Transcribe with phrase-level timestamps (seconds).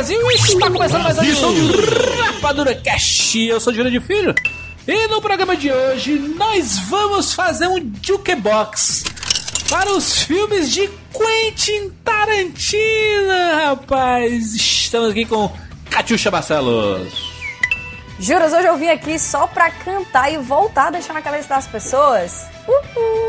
[0.00, 0.30] O Brasil.
[0.30, 3.38] Está começando mais uma edição do Rapadura Cast.
[3.38, 4.34] Eu sou Júlio de Filho.
[4.88, 9.04] E no programa de hoje nós vamos fazer um jukebox
[9.68, 14.54] para os filmes de Quentin Tarantino, rapaz.
[14.54, 15.52] Estamos aqui com
[15.90, 17.30] Catiuxa Barcelos.
[18.18, 21.66] Juras, hoje eu vim aqui só pra cantar e voltar a deixar na cabeça das
[21.66, 22.46] pessoas.
[22.66, 23.19] Uhul.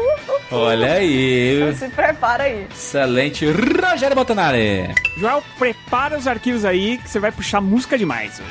[0.52, 1.74] Olha aí.
[1.78, 2.68] Se prepara aí.
[2.72, 3.46] Excelente.
[3.46, 4.94] Rogério Montanari.
[5.18, 8.42] Joel, prepara os arquivos aí que você vai puxar música demais.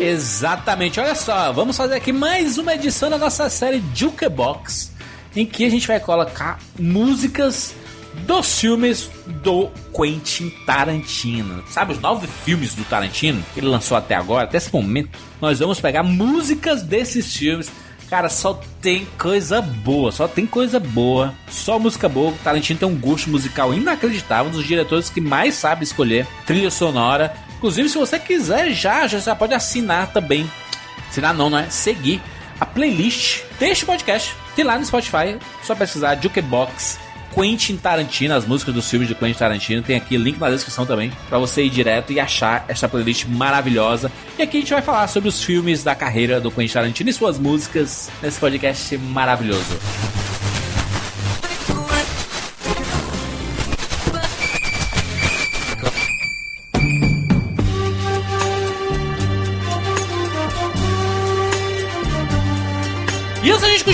[0.00, 4.92] Exatamente, olha só, vamos fazer aqui mais uma edição da nossa série Jukebox,
[5.36, 7.74] em que a gente vai colocar músicas
[8.26, 9.10] dos filmes
[9.42, 11.62] do Quentin Tarantino.
[11.68, 15.10] Sabe, os nove filmes do Tarantino que ele lançou até agora, até esse momento,
[15.40, 17.70] nós vamos pegar músicas desses filmes.
[18.14, 22.30] Cara, só tem coisa boa, só tem coisa boa, só música boa.
[22.30, 26.70] O Tarantino tem um gosto musical inacreditável, um dos diretores que mais sabe escolher trilha
[26.70, 27.34] sonora.
[27.56, 30.48] Inclusive, se você quiser já, já pode assinar também.
[31.08, 31.68] Assinar não, não é?
[31.70, 32.22] Seguir
[32.60, 34.32] a playlist deste podcast.
[34.54, 37.00] Tem lá no Spotify, só pesquisar Jukebox
[37.34, 39.82] Quentin Tarantino, as músicas dos filmes de Quentin Tarantino.
[39.82, 44.10] Tem aqui link na descrição também para você ir direto e achar essa playlist maravilhosa.
[44.38, 47.12] E aqui a gente vai falar sobre os filmes da carreira do Quentin Tarantino e
[47.12, 49.78] suas músicas nesse podcast maravilhoso.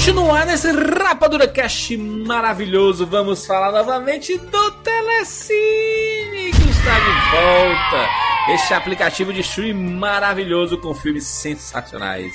[0.00, 8.08] Continuar nesse Rapadura Cast maravilhoso, vamos falar novamente do Telecine, que está de volta.
[8.48, 12.32] Este aplicativo de streaming maravilhoso com filmes sensacionais.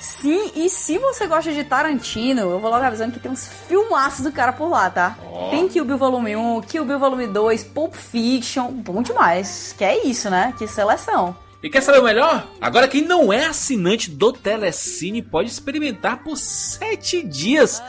[0.00, 4.24] Sim, e se você gosta de Tarantino, eu vou logo avisando que tem uns filmaços
[4.24, 5.18] do cara por lá, tá?
[5.30, 5.50] Ó.
[5.50, 9.74] Tem Kill Bill Volume 1, Kill Bill Volume 2, Pulp Fiction, bom demais.
[9.76, 10.54] Que é isso, né?
[10.56, 11.36] Que seleção.
[11.62, 12.44] E quer saber o melhor?
[12.60, 17.80] Agora quem não é assinante do Telecine pode experimentar por 7 dias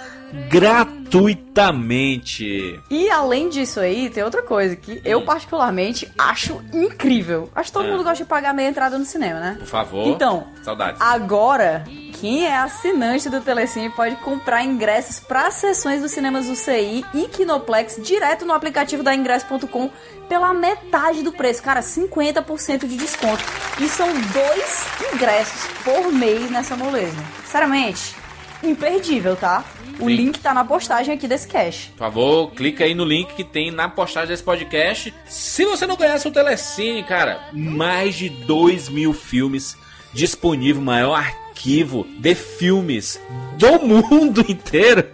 [0.49, 2.79] gratuitamente.
[2.89, 7.49] E além disso aí, tem outra coisa que eu particularmente acho incrível.
[7.55, 7.91] Acho que todo É.
[7.91, 9.55] mundo gosta de pagar meia entrada no cinema, né?
[9.59, 10.07] Por favor.
[10.07, 10.99] Então, Saudades.
[11.01, 11.83] Agora,
[12.23, 17.99] quem é assinante do Telecine pode comprar ingressos para sessões dos cinemas UCI e Kinoplex
[18.01, 19.89] direto no aplicativo da ingresso.com
[20.29, 21.61] pela metade do preço.
[21.61, 23.43] Cara, 50% de desconto.
[23.77, 27.21] E são dois ingressos por mês nessa moleza.
[27.43, 28.15] Sinceramente,
[28.63, 29.65] imperdível, tá?
[29.99, 30.15] O Sim.
[30.15, 31.91] link tá na postagem aqui desse cash.
[31.91, 35.13] Por favor, clica aí no link que tem na postagem desse podcast.
[35.25, 39.75] Se você não conhece o Telecine, cara, mais de 2 mil filmes
[40.13, 43.21] disponível, maior arquivo de filmes
[43.57, 45.05] do mundo inteiro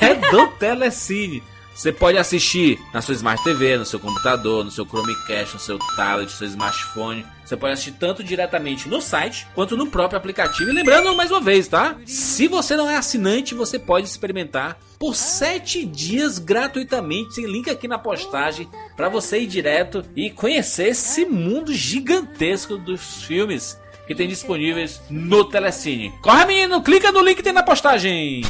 [0.00, 1.42] é do Telecine.
[1.74, 5.76] Você pode assistir na sua Smart TV, no seu computador, no seu Chromecast, no seu
[5.96, 7.26] tablet, no seu smartphone.
[7.44, 10.70] Você pode assistir tanto diretamente no site quanto no próprio aplicativo.
[10.70, 11.96] E lembrando mais uma vez, tá?
[12.06, 17.34] Se você não é assinante, você pode experimentar por 7 dias gratuitamente.
[17.34, 23.24] Tem link aqui na postagem para você ir direto e conhecer esse mundo gigantesco dos
[23.24, 23.76] filmes
[24.06, 26.12] que tem disponíveis no Telecine.
[26.20, 26.82] Corre, menino!
[26.82, 28.42] Clica no link que tem na postagem!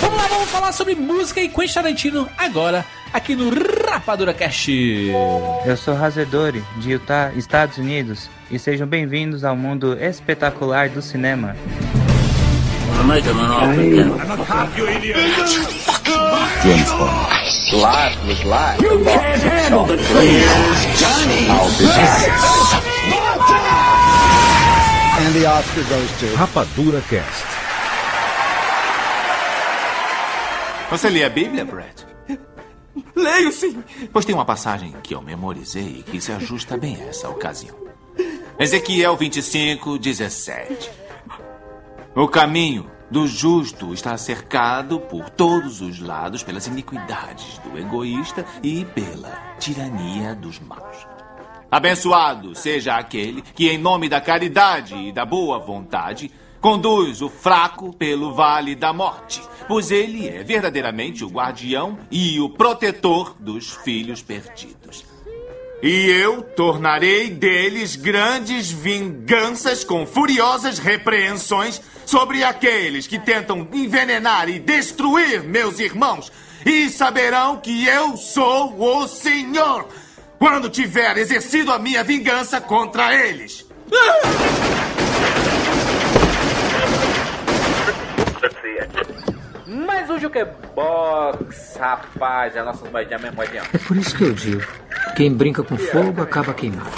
[0.00, 4.70] Vamos lá, vamos falar sobre música e Quentin Tarantino agora, aqui no Rapadura Cast.
[5.66, 11.56] Eu sou Razedori, de Utah, Estados Unidos, e sejam bem-vindos ao mundo espetacular do cinema.
[26.36, 27.44] Rapadura Cast.
[30.90, 32.06] Você lê a Bíblia, Brett?
[33.14, 33.82] Leio sim.
[34.12, 37.76] Pois tem uma passagem que eu memorizei que se ajusta bem a essa ocasião.
[38.58, 40.90] Ezequiel 25, 17.
[42.14, 48.84] O caminho do justo está cercado por todos os lados pelas iniquidades do egoísta e
[48.84, 51.17] pela tirania dos maus.
[51.70, 56.30] Abençoado seja aquele que, em nome da caridade e da boa vontade,
[56.60, 62.48] conduz o fraco pelo vale da morte, pois ele é verdadeiramente o guardião e o
[62.48, 65.04] protetor dos filhos perdidos.
[65.82, 74.58] E eu tornarei deles grandes vinganças com furiosas repreensões sobre aqueles que tentam envenenar e
[74.58, 76.32] destruir meus irmãos.
[76.66, 79.86] E saberão que eu sou o Senhor
[80.38, 83.66] quando tiver exercido a minha vingança contra eles.
[89.66, 93.62] Mais um Jukebox, rapaz, é a nossa moedinha, minha moedinha.
[93.74, 94.62] É por isso que eu digo:
[95.16, 96.90] quem brinca com fogo acaba queimado.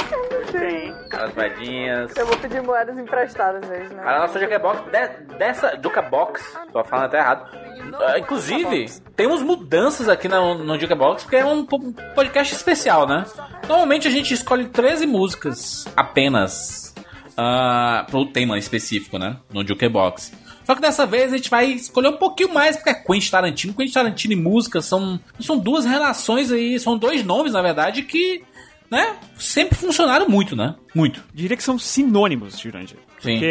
[1.13, 2.17] As moedinhas.
[2.17, 4.03] Eu vou pedir moedas emprestadas hoje, né?
[4.05, 7.51] A nossa Jukebox, de, dessa Jukebox, tô falando até errado.
[8.01, 8.87] Ah, inclusive,
[9.17, 13.25] temos mudanças aqui no, no Jukebox, porque é um po- podcast especial, né?
[13.69, 16.95] Normalmente a gente escolhe 13 músicas apenas
[17.37, 19.37] ah, pro tema específico, né?
[19.53, 20.33] No Jukebox.
[20.65, 23.75] Só que dessa vez a gente vai escolher um pouquinho mais, porque é Quentin Tarantino.
[23.75, 28.45] Quentin Tarantino e música são, são duas relações aí, são dois nomes, na verdade, que,
[28.91, 30.75] né, sempre funcionaram muito, né?
[30.95, 31.23] Muito.
[31.33, 32.97] Diria que são sinônimos, Jurandir.
[33.21, 33.35] Sim.
[33.35, 33.47] Porque.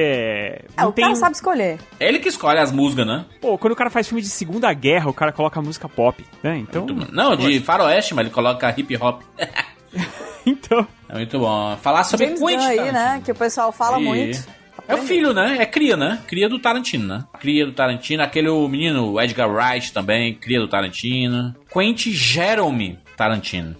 [0.75, 1.79] É, o cara sabe escolher.
[1.99, 3.25] É ele que escolhe as músicas, né?
[3.39, 6.57] Pô, quando o cara faz filme de Segunda Guerra, o cara coloca música pop, né?
[6.57, 6.85] Então.
[7.11, 9.21] Não, de faroeste, mas ele coloca hip hop.
[10.45, 10.87] então.
[11.07, 11.77] É muito bom.
[11.81, 12.93] Falar sobre James Quentin aí, Tarantino.
[12.99, 13.21] né?
[13.23, 14.59] Que o pessoal fala E- muito.
[14.87, 15.57] É o filho, né?
[15.59, 16.19] É cria, né?
[16.25, 17.23] Cria do Tarantino, né?
[17.39, 18.23] Cria do Tarantino.
[18.23, 21.53] Aquele menino, o Edgar Wright também, cria do Tarantino.
[21.71, 23.75] Quentin Jerome Tarantino.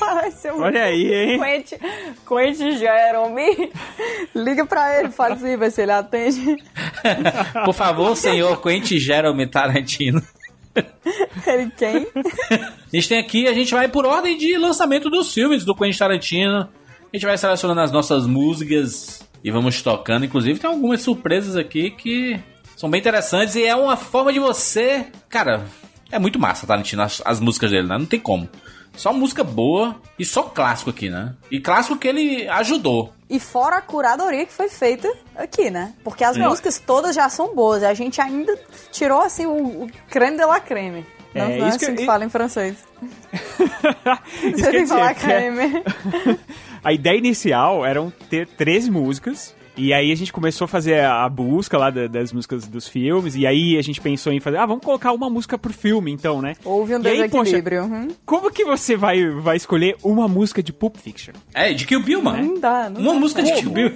[0.00, 1.38] Pareceu Olha aí, hein?
[1.38, 1.76] Quentin,
[2.26, 3.70] Quentin Jerome.
[4.34, 6.56] Liga pra ele, fala assim, vai se ele atende.
[7.64, 10.20] Por favor, senhor Quentin Jerome Tarantino.
[11.46, 12.08] Ele quem?
[12.50, 15.98] A gente tem aqui, a gente vai por ordem de lançamento dos filmes do Quentin
[15.98, 16.68] Tarantino.
[17.12, 20.24] A gente vai selecionando as nossas músicas e vamos tocando.
[20.24, 22.40] Inclusive, tem algumas surpresas aqui que
[22.76, 25.06] são bem interessantes e é uma forma de você.
[25.28, 25.64] Cara,
[26.12, 27.98] é muito massa, Tarantino, as, as músicas dele, né?
[27.98, 28.48] Não tem como.
[28.94, 31.34] Só música boa e só clássico aqui, né?
[31.50, 33.12] E clássico que ele ajudou.
[33.28, 35.94] E fora a curadoria que foi feita aqui, né?
[36.04, 36.42] Porque as Sim.
[36.42, 37.82] músicas todas já são boas.
[37.82, 38.54] A gente ainda
[38.90, 41.06] tirou, assim, o, o creme de la creme.
[41.34, 42.76] Não É, não é isso que assim eu- que fala em francês.
[44.54, 45.82] Você tem que falar que é- creme.
[46.84, 49.54] A ideia inicial eram ter 13 músicas.
[49.82, 53.34] E aí a gente começou a fazer a busca lá da- das músicas dos filmes.
[53.34, 56.40] E aí a gente pensou em fazer, ah, vamos colocar uma música por filme, então,
[56.40, 56.54] né?
[56.64, 57.82] Houve um E aí, poxa, desequilíbrio.
[57.84, 58.08] Uhum.
[58.24, 61.34] Como que você vai, vai escolher uma música de Pulp Fiction?
[61.52, 62.44] É, de Kill Bill, mano.
[62.44, 63.18] Não dá, não Uma dá.
[63.20, 63.92] música de Kill Bill.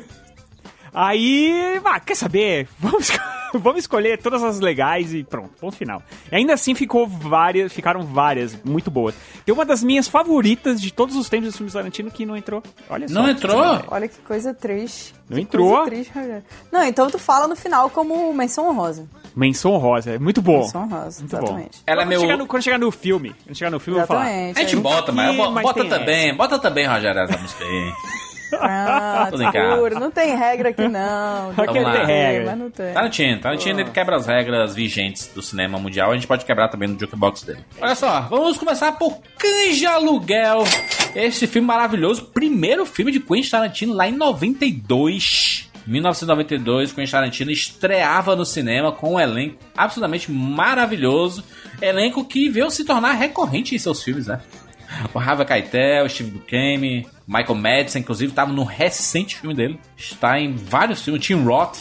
[0.98, 2.66] Aí, ah, quer saber?
[2.80, 3.12] Vamos,
[3.52, 6.02] vamos escolher todas as legais e pronto, ponto final.
[6.32, 9.14] E ainda assim ficou várias, ficaram várias muito boas.
[9.44, 12.62] Tem uma das minhas favoritas de todos os tempos dos filmes Tarantino que não entrou.
[12.88, 13.14] Olha só.
[13.14, 13.84] Não entrou?
[13.88, 15.14] Olha que coisa triste.
[15.28, 15.68] Não Que entrou?
[15.76, 16.44] Coisa triste, Rogério.
[16.72, 19.06] Não, então tu fala no final como menção honrosa.
[19.34, 20.60] Menção honrosa, é muito bom.
[20.60, 21.76] Menção honrosa, Muito exatamente.
[21.78, 21.82] bom.
[21.86, 24.06] Ela é quando, meu- chegar no, quando chegar no filme, quando chegar no filme eu
[24.06, 24.30] vou falar.
[24.30, 24.58] Exatamente.
[24.58, 27.92] A gente bota, mas bota também, bota também, Rogério, essa música aí.
[28.52, 31.52] Ah, seguro, não tem regra aqui não.
[31.52, 31.92] Vamos lá.
[31.92, 32.46] tem regra.
[32.46, 32.92] Mas não tem.
[32.92, 36.88] Tarantino, Tarantino ele quebra as regras vigentes do cinema mundial, a gente pode quebrar também
[36.88, 37.60] no jukebox dele.
[37.80, 40.64] Olha só, vamos começar por Canja Aluguel.
[41.14, 45.70] Esse filme maravilhoso, primeiro filme de Quentin Tarantino lá em 92.
[45.86, 51.44] 1992, Quentin Tarantino estreava no cinema com um elenco absolutamente maravilhoso.
[51.80, 54.40] Elenco que veio se tornar recorrente em seus filmes, né?
[55.14, 59.78] O Harvey Keitel, Steve Buscemi, Michael Madison, inclusive, estava no recente filme dele.
[59.96, 61.24] Está em vários filmes.
[61.24, 61.76] Tim Roth,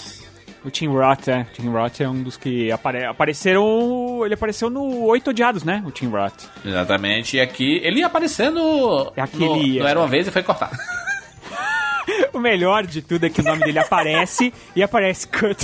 [0.63, 1.43] O Tim Roth, é.
[1.53, 4.21] Tim Roth é um dos que apare apareceram.
[4.25, 5.83] Ele apareceu no Oito Odiados, né?
[5.85, 6.45] O Tim Roth.
[6.65, 9.45] Exatamente, e aqui ele ia aparecendo É aquele-
[9.77, 10.75] no, no Era Uma Vez e foi cortado.
[12.31, 15.63] O melhor de tudo é que o nome dele aparece e aparece Kurt.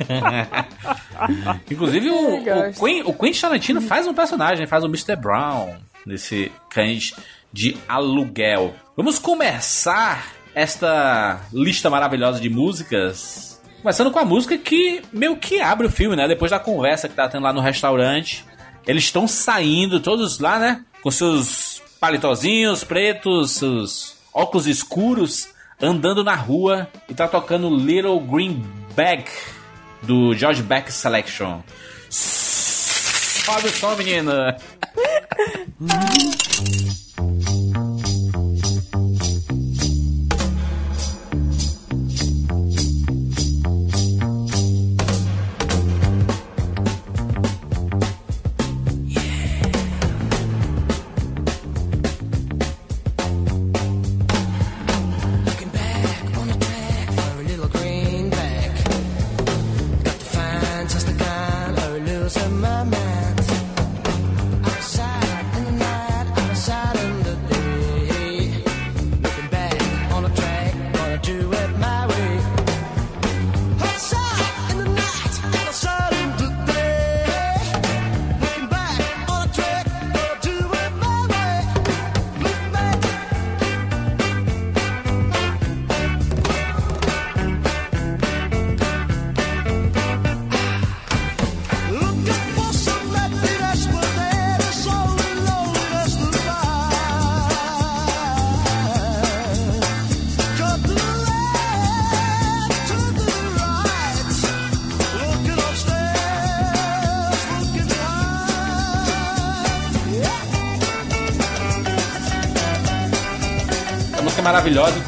[1.70, 5.16] Inclusive o, o, o Quentin Tarantino faz um personagem, faz o Mr.
[5.16, 5.74] Brown
[6.06, 7.14] nesse cães
[7.52, 8.74] de aluguel.
[8.96, 13.60] Vamos começar esta lista maravilhosa de músicas.
[13.82, 16.28] Começando com a música que meio que abre o filme, né?
[16.28, 18.44] Depois da conversa que tá tendo lá no restaurante.
[18.86, 20.84] Eles estão saindo todos lá, né?
[21.02, 25.48] Com seus palitozinhos pretos, seus óculos escuros,
[25.80, 28.62] andando na rua e tá tocando Little Green
[28.94, 29.24] Bag
[30.02, 31.60] do George Beck Selection.
[32.10, 34.56] Sobe o som, menina!
[34.96, 36.90] Looking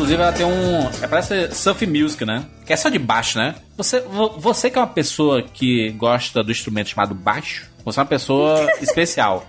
[0.02, 0.88] inclusive ela tem um.
[1.02, 2.44] É, parece surf music, né?
[2.66, 3.54] Que é só de baixo, né?
[3.76, 8.02] Você, vo- você que é uma pessoa que gosta do instrumento chamado baixo, você é
[8.02, 9.46] uma pessoa especial.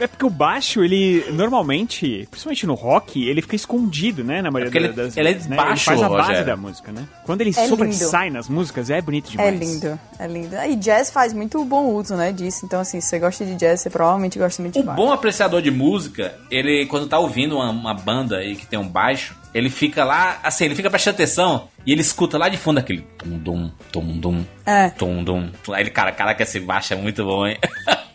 [0.00, 4.40] É porque o baixo, ele normalmente, principalmente no rock, ele fica escondido, né?
[4.42, 5.56] Na maioria É porque ele- das ele é vezes, né?
[5.56, 6.46] baixo, ele faz a base Rogério.
[6.46, 7.06] da música, né?
[7.24, 9.60] Quando ele É sobressai nas músicas, é bonito É demais.
[9.60, 10.56] lindo, é lindo.
[10.56, 12.64] E jazz faz muito bom uso, né, disso.
[12.64, 14.96] Então, assim, se você gosta de jazz, você provavelmente gosta muito de O baixo.
[15.02, 18.88] bom apreciador de música, ele, quando tá ouvindo uma, uma banda aí que tem um
[18.88, 22.78] baixo, ele fica lá, assim, ele fica prestando atenção e ele escuta lá de fundo
[22.78, 24.88] aquele tum dum, tum dum, É.
[24.90, 25.50] tum dum.
[25.72, 27.58] Aí ele, cara, caraca, esse baixo é muito bom, hein?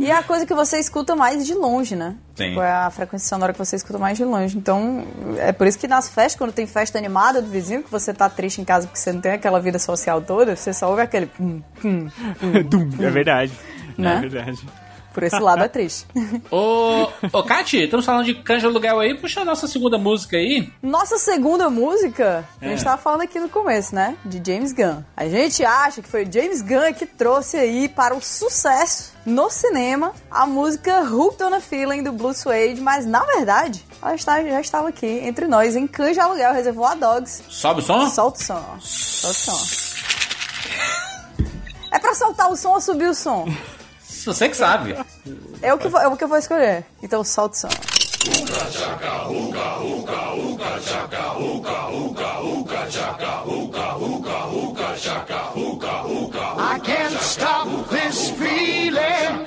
[0.00, 2.16] E é a coisa que você escuta mais de longe, né?
[2.34, 2.48] Sim.
[2.48, 4.56] Tipo, é a frequência sonora que você escuta mais de longe.
[4.56, 5.04] Então,
[5.38, 8.28] é por isso que nas festas, quando tem festa animada do vizinho, que você tá
[8.28, 11.26] triste em casa porque você não tem aquela vida social toda, você só ouve aquele.
[11.26, 12.08] pum, pum,
[13.00, 13.52] é verdade.
[13.96, 14.16] Né?
[14.16, 14.66] É verdade.
[15.12, 16.06] Por esse lado é triste.
[16.50, 20.72] ô, ô, Kati, estamos falando de canja aluguel aí, puxa a nossa segunda música aí.
[20.82, 22.84] Nossa segunda música, a gente É.
[22.84, 24.16] tava falando aqui no começo, né?
[24.24, 25.02] De James Gunn.
[25.16, 30.12] A gente acha que foi James Gunn que trouxe aí para o sucesso no cinema
[30.30, 34.60] a música Hooked on a Feeling do Blue Suede, mas na verdade, ela está- já
[34.60, 37.42] estava aqui entre nós em Canja Aluguel, Reservoir Dogs.
[37.48, 38.08] Sobe o som?
[38.08, 38.64] Solta o som.
[38.80, 39.90] Solta o som.
[41.92, 43.46] É pra soltar o som ou subir o som?
[44.24, 44.96] Você que sabe.
[45.62, 46.84] É o que, vou- é o que eu vou escolher.
[47.02, 48.80] Então solta o som.
[56.62, 59.46] I can't stop this feeling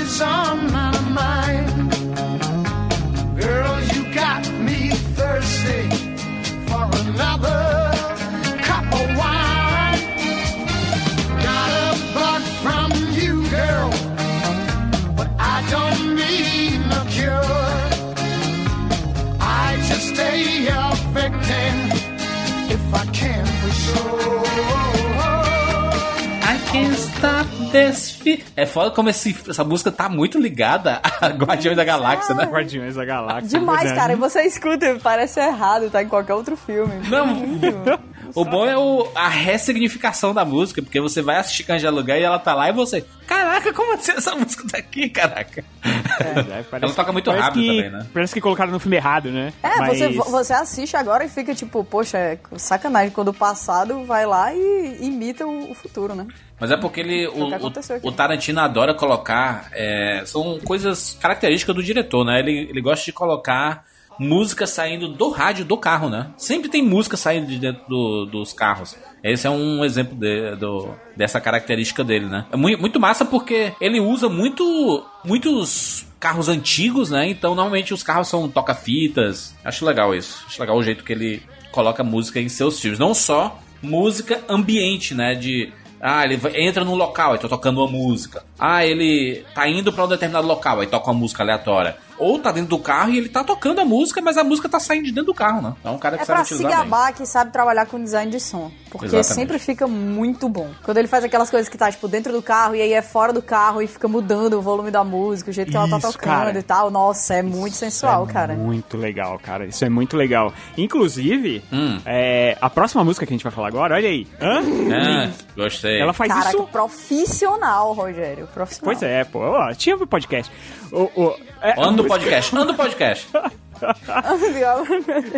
[28.55, 32.45] É foda como esse- essa música tá muito ligada a Guardiões da Galáxia, né?
[32.45, 33.59] Guardiões da Galáxia.
[33.59, 33.99] Demais, verdade.
[33.99, 34.13] cara.
[34.13, 36.93] E você escuta e parece errado, tá em qualquer outro filme.
[37.09, 38.01] Não.
[38.33, 42.23] O bom é o, a ressignificação da música, porque você vai assistir Canja Aluguel e
[42.23, 43.05] ela tá lá e você.
[43.27, 45.65] Caraca, como assim essa música tá aqui, caraca?
[45.83, 48.07] É, parece- Ela toca muito rápido que- também, né?
[48.13, 49.51] Parece que colocaram no filme errado, né?
[49.61, 53.11] É, Mas- você, você assiste agora e fica tipo, poxa, é sacanagem.
[53.11, 56.25] Quando o passado vai lá e imita o, o futuro, né?
[56.61, 59.67] Mas é porque ele, o o, o Tarantino adora colocar.
[59.73, 62.39] é, são coisas características do diretor, né?
[62.39, 63.83] Ele, ele gosta de colocar
[64.19, 66.27] música saindo do rádio do carro, né?
[66.37, 68.95] Sempre tem música saindo de dentro do- dos carros.
[69.23, 72.45] Esse é um exemplo de- do- dessa característica dele, né?
[72.51, 77.27] É muito, muito massa porque ele usa muito muitos carros antigos, né?
[77.29, 79.55] Então normalmente os carros são toca-fitas.
[79.65, 80.43] Acho legal isso.
[80.45, 81.41] Acho legal o jeito que ele
[81.71, 82.99] coloca música em seus filmes.
[82.99, 85.33] Não só música ambiente, né?
[85.33, 85.71] De
[86.01, 88.43] ah, ele entra num local, aí tá tocando uma música.
[88.57, 91.95] Ah, ele tá indo pra um determinado local, aí toca uma música aleatória.
[92.23, 94.79] Ou tá dentro do carro e ele tá tocando a música, mas a música tá
[94.79, 95.73] saindo de dentro do carro, né?
[95.79, 96.89] Então é um cara que É sabe pra se utilizar bem.
[96.89, 98.71] gabar que sabe trabalhar com design de som.
[98.91, 99.33] Porque Exatamente.
[99.33, 100.69] sempre fica muito bom.
[100.83, 103.31] Quando ele faz aquelas coisas que tá, tipo, dentro do carro e aí é fora
[103.33, 106.11] do carro e fica mudando o volume da música, o jeito que ela tá Isso,
[106.11, 106.59] tocando cara.
[106.59, 106.91] e tal.
[106.91, 108.53] Nossa, é muito sensual, é cara.
[108.53, 109.65] Muito legal, cara.
[109.65, 110.53] Isso é muito legal.
[110.77, 111.99] Inclusive, Hum.
[112.05, 114.27] é, a próxima música que a gente vai falar agora, olha aí.
[114.41, 114.59] Hã?
[114.93, 115.99] Ah, gostei.
[115.99, 116.67] Ela faz Caraca, isso.
[116.67, 118.47] profissional, Rogério.
[118.53, 118.93] Profissional.
[118.93, 119.39] Pois é, pô.
[119.39, 120.51] Ó, tinha um podcast.
[120.91, 123.27] O, o, é, a Anda o podcast, anda o podcast.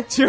[0.08, 0.28] Tinha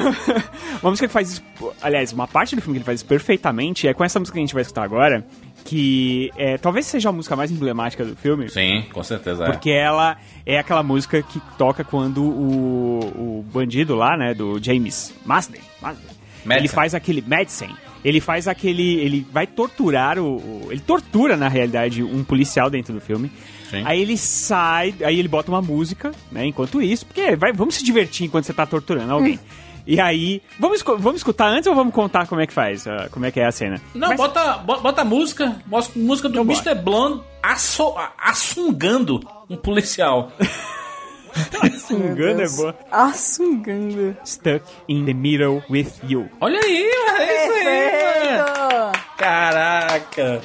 [0.82, 1.44] uma música que faz isso.
[1.82, 4.40] Aliás, uma parte do filme que ele faz isso perfeitamente é com essa música que
[4.40, 5.26] a gente vai escutar agora.
[5.64, 8.48] Que é, talvez seja a música mais emblemática do filme.
[8.50, 9.52] Sim, com certeza é.
[9.52, 15.12] Porque ela é aquela música que toca quando o, o bandido lá, né, do James
[15.26, 16.06] Marsden, Madsen.
[16.52, 17.72] ele faz aquele Madsen,
[18.04, 22.94] ele faz aquele, ele vai torturar o, o- ele tortura na realidade um policial dentro
[22.94, 23.32] do filme.
[23.70, 23.84] Sim.
[23.86, 27.84] Aí ele sai, aí ele bota uma música, né, enquanto isso, porque vai, vamos se
[27.84, 29.40] divertir enquanto você tá torturando alguém.
[29.88, 32.88] E aí, vamos, vamos escutar antes ou vamos contar como é que faz?
[32.88, 33.80] ah, como é que é a cena?
[33.94, 36.74] Não, Mas- bota, bo- bota a música, mostra a música do Então Mr.
[36.74, 40.32] Blonde asso, assungando um policial.
[41.78, 42.76] Sungando é boa.
[42.92, 44.18] Assungando.
[44.26, 46.30] Stuck in the middle with you.
[46.42, 46.84] Olha aí,
[47.20, 48.92] é isso aí, mano.
[49.18, 50.42] Caraca.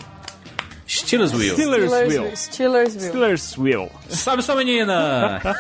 [0.91, 1.55] Steelers Wheel.
[1.55, 2.25] Steelers Will.
[2.35, 3.13] Steelers, Steelers Will.
[3.13, 3.91] Steelers Will.
[4.09, 5.41] Sabe sua menina?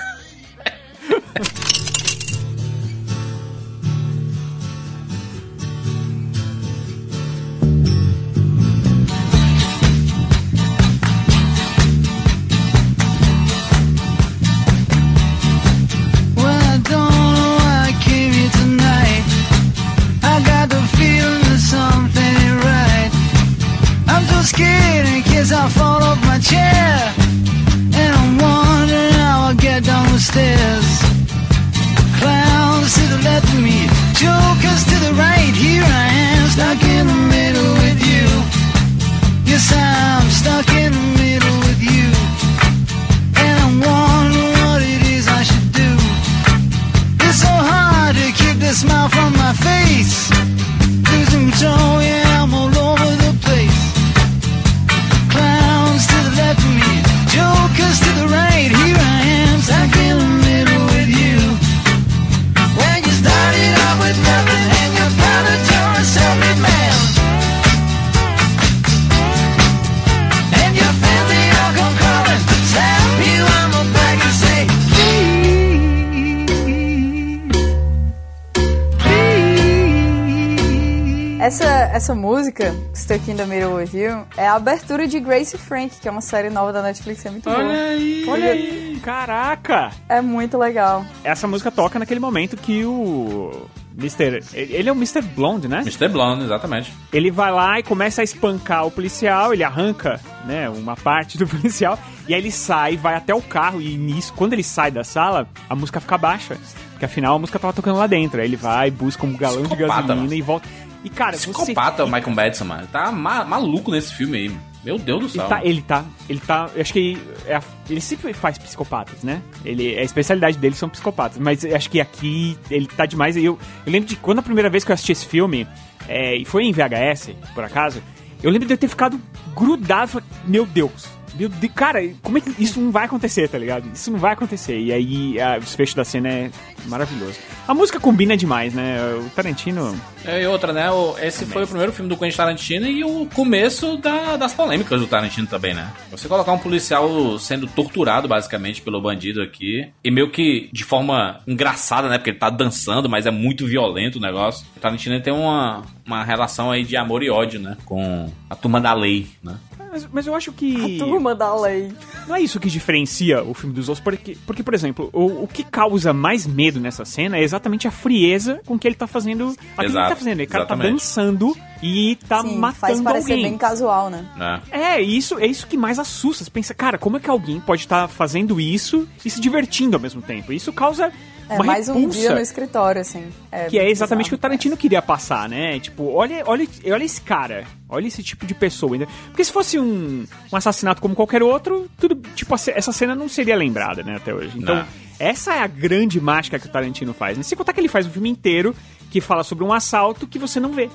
[81.40, 85.96] Essa, essa música, Stuck in the Middle with You, é a abertura de Grace Frank,
[85.98, 87.56] que é uma série nova da Netflix, é muito boa.
[87.56, 88.26] Olha aí.
[88.28, 89.00] Olha aí.
[89.02, 89.90] Caraca!
[90.06, 91.02] É muito legal.
[91.24, 93.66] Essa música toca naquele momento que o
[93.98, 94.44] Mr.
[94.52, 95.22] Ele é o Mr.
[95.22, 95.78] Blonde, né?
[95.78, 96.08] Mr.
[96.08, 96.92] Blonde, exatamente.
[97.10, 101.46] Ele vai lá e começa a espancar o policial, ele arranca, né, uma parte do
[101.48, 101.98] policial,
[102.28, 105.48] e aí ele sai, vai até o carro, e nisso, quando ele sai da sala,
[105.70, 106.58] a música fica baixa.
[107.00, 108.42] Porque afinal a música tava tocando lá dentro.
[108.42, 110.34] Aí ele vai, busca um galão de Psicopata, gasolina mano.
[110.34, 110.68] e volta.
[111.04, 112.14] E cara, Psicopata o você.
[112.14, 112.86] Michael Madison, mano.
[112.88, 114.56] Tá ma- maluco nesse filme aí.
[114.84, 115.46] Meu Deus do Ele céu.
[115.48, 119.42] tá, ele tá, ele tá, eu acho que é a- ele sempre faz psicopatas, né?
[119.64, 123.36] Ele, a especialidade dele são psicopatas, mas eu acho que aqui ele tá demais.
[123.36, 125.66] Eu, eu lembro de quando a primeira vez que eu assisti esse filme,
[126.08, 128.02] é, e foi em VHS, por acaso,
[128.42, 129.20] eu lembro de eu ter ficado
[129.54, 133.88] grudado, meu Deus, meu Deus, cara, como é que isso não vai acontecer, tá ligado?
[133.92, 134.78] Isso não vai acontecer.
[134.78, 136.50] E aí a- o desfecho da cena é
[136.86, 137.38] maravilhoso.
[137.68, 138.98] A música combina demais, né?
[139.24, 140.90] O Tarantino É, E outra, né?
[140.90, 145.00] o- esse foi o primeiro filme do Quentin Tarantino e o começo da- das polêmicas
[145.00, 145.90] do Tarantino também, né?
[146.10, 151.40] Você colocar um policial sendo torturado, basicamente, pelo bandido aqui, e meio que de forma
[151.46, 152.18] engraçada, né?
[152.18, 154.66] Porque ele tá dançando, mas é muito violento o negócio.
[154.76, 157.76] O Tarantino tem uma, uma relação aí de amor e ódio, né?
[157.86, 159.54] Com a turma da lei, né?
[159.90, 160.98] Mas, mas eu acho que.
[160.98, 161.92] Turma da lei.
[162.28, 165.48] Não é isso que diferencia o filme dos outros, porque, porque por exemplo, o, o
[165.48, 169.56] que causa mais medo nessa cena é exatamente a frieza com que ele tá fazendo.
[169.76, 170.40] Aquilo que ele tá fazendo.
[170.40, 173.50] Ele cara tá dançando e tá Sim, matando faz parecer alguém.
[173.50, 174.24] bem casual, né?
[174.36, 174.62] né?
[174.70, 176.44] É, isso é isso que mais assusta.
[176.44, 180.00] Você pensa, cara, como é que alguém pode estar fazendo isso e se divertindo ao
[180.00, 180.52] mesmo tempo?
[180.52, 181.12] Isso causa
[181.50, 182.18] É uma mais um repulsa.
[182.20, 183.26] dia no escritório, assim.
[183.68, 184.38] Que é exatamente o que o.
[184.38, 185.80] Tarantino queria passar, né?
[185.80, 188.96] Tipo, olha, olha, olha esse cara, olha esse tipo de pessoa.
[189.26, 193.56] Porque se fosse um, um assassinato como qualquer outro, tudo, tipo, essa cena não seria
[193.56, 194.56] lembrada, né, até hoje.
[194.56, 194.86] Então, Não.
[195.18, 197.36] essa é a grande mágica que o Tarantino faz.
[197.36, 197.42] Né?
[197.42, 198.74] Sem contar que ele faz um filme inteiro
[199.10, 200.88] que fala sobre um assalto que você não vê.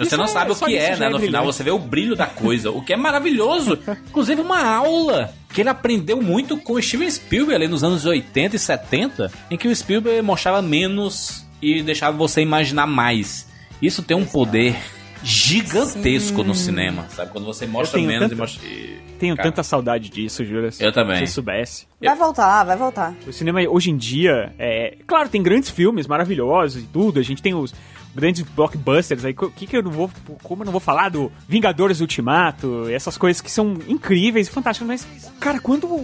[0.00, 1.08] Você Isso não é- sabe o que é, né?
[1.08, 3.78] No final você vê o brilho da coisa, o que é maravilhoso.
[4.08, 8.56] Inclusive uma aula que ele aprendeu muito com o Steven Spielberg ali nos anos 80
[8.56, 13.46] e 70, em que o Spielberg mostrava menos e deixava você imaginar mais.
[13.82, 14.76] Isso tem um poder
[15.22, 17.30] gigantesco no cinema, sabe?
[17.30, 18.66] Quando você mostra tenho menos tanta- e mostra...
[18.66, 20.70] e- Tenho Cara, tanta saudade disso, jura?
[20.80, 21.16] Eu também.
[21.18, 21.86] Se você soubesse.
[22.02, 23.14] Vai voltar, vai voltar.
[23.26, 27.20] O cinema hoje em dia, é, claro, tem grandes filmes maravilhosos e tudo.
[27.20, 27.74] A gente tem os
[28.14, 29.34] grandes blockbusters aí.
[29.38, 30.10] O que, que eu não vou.
[30.42, 34.86] Como eu não vou falar do Vingadores Ultimato, essas coisas que são incríveis e fantásticas,
[34.88, 35.94] mas, cara, quando o,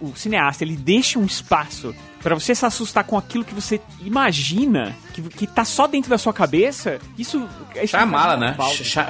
[0.00, 3.80] o- o cineasta ele deixa um espaço pra você se assustar com aquilo que você
[4.00, 7.46] imagina, que, que tá só dentro da sua cabeça, isso.
[7.76, 8.56] isso Shyamala, né?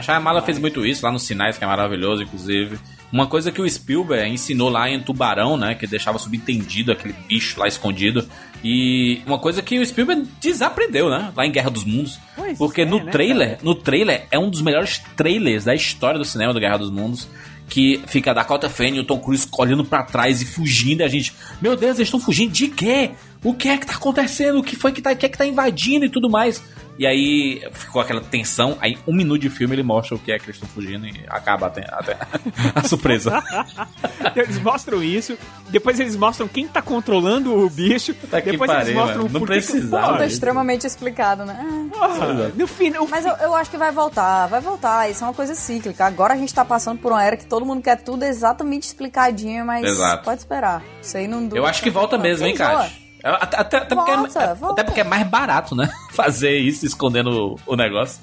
[0.03, 2.79] Shyamala fez muito isso lá nos Sinais, que é maravilhoso, inclusive.
[3.13, 5.75] Uma coisa que o Spielberg ensinou lá em Tubarão, né?
[5.75, 8.27] Que deixava subentendido aquele bicho lá escondido.
[8.65, 11.33] E uma coisa que o Spielberg desaprendeu, né?
[11.37, 12.19] Lá em Guerra dos Mundos.
[12.35, 16.19] Pois Porque é, no né, trailer, no trailer é um dos melhores trailers da história
[16.19, 17.29] do cinema do Guerra dos Mundos.
[17.69, 21.01] Que fica a Dakota Fanning e o Tom Cruise olhando pra trás e fugindo.
[21.01, 23.11] E a gente, meu Deus, eles estão fugindo de quê?
[23.47, 24.59] O que é que tá acontecendo?
[24.59, 26.61] O que foi que tá, o que é que tá invadindo e tudo mais?
[26.99, 28.77] E aí ficou aquela tensão.
[28.81, 31.25] Aí, um minuto de filme, ele mostra o que é que eles estão fugindo e
[31.29, 32.17] acaba até, até
[32.75, 33.41] a surpresa.
[34.35, 35.39] Eles mostram isso,
[35.71, 39.39] depois eles mostram quem tá controlando o bicho, que depois eles pariu, mostram mano.
[39.39, 40.13] Não precisava.
[40.13, 41.89] Tudo Ah, extremamente explicado, né?
[41.91, 45.11] Porra, no final, Mas eu, eu acho que vai voltar, vai voltar.
[45.11, 46.05] Isso é uma coisa cíclica.
[46.05, 49.65] Agora a gente tá passando por uma era que todo mundo quer tudo exatamente explicadinho,
[49.65, 50.25] mas Exato.
[50.25, 50.83] pode esperar.
[51.01, 51.61] Isso aí não dura.
[51.61, 52.91] Eu acho que volta mesmo, hein, Enjoa.
[53.35, 54.73] Até, até, até porque é, Volta, volta.
[54.73, 55.91] até porque é mais barato, né?
[56.13, 58.21] Fazer isso escondendo o, o negócio.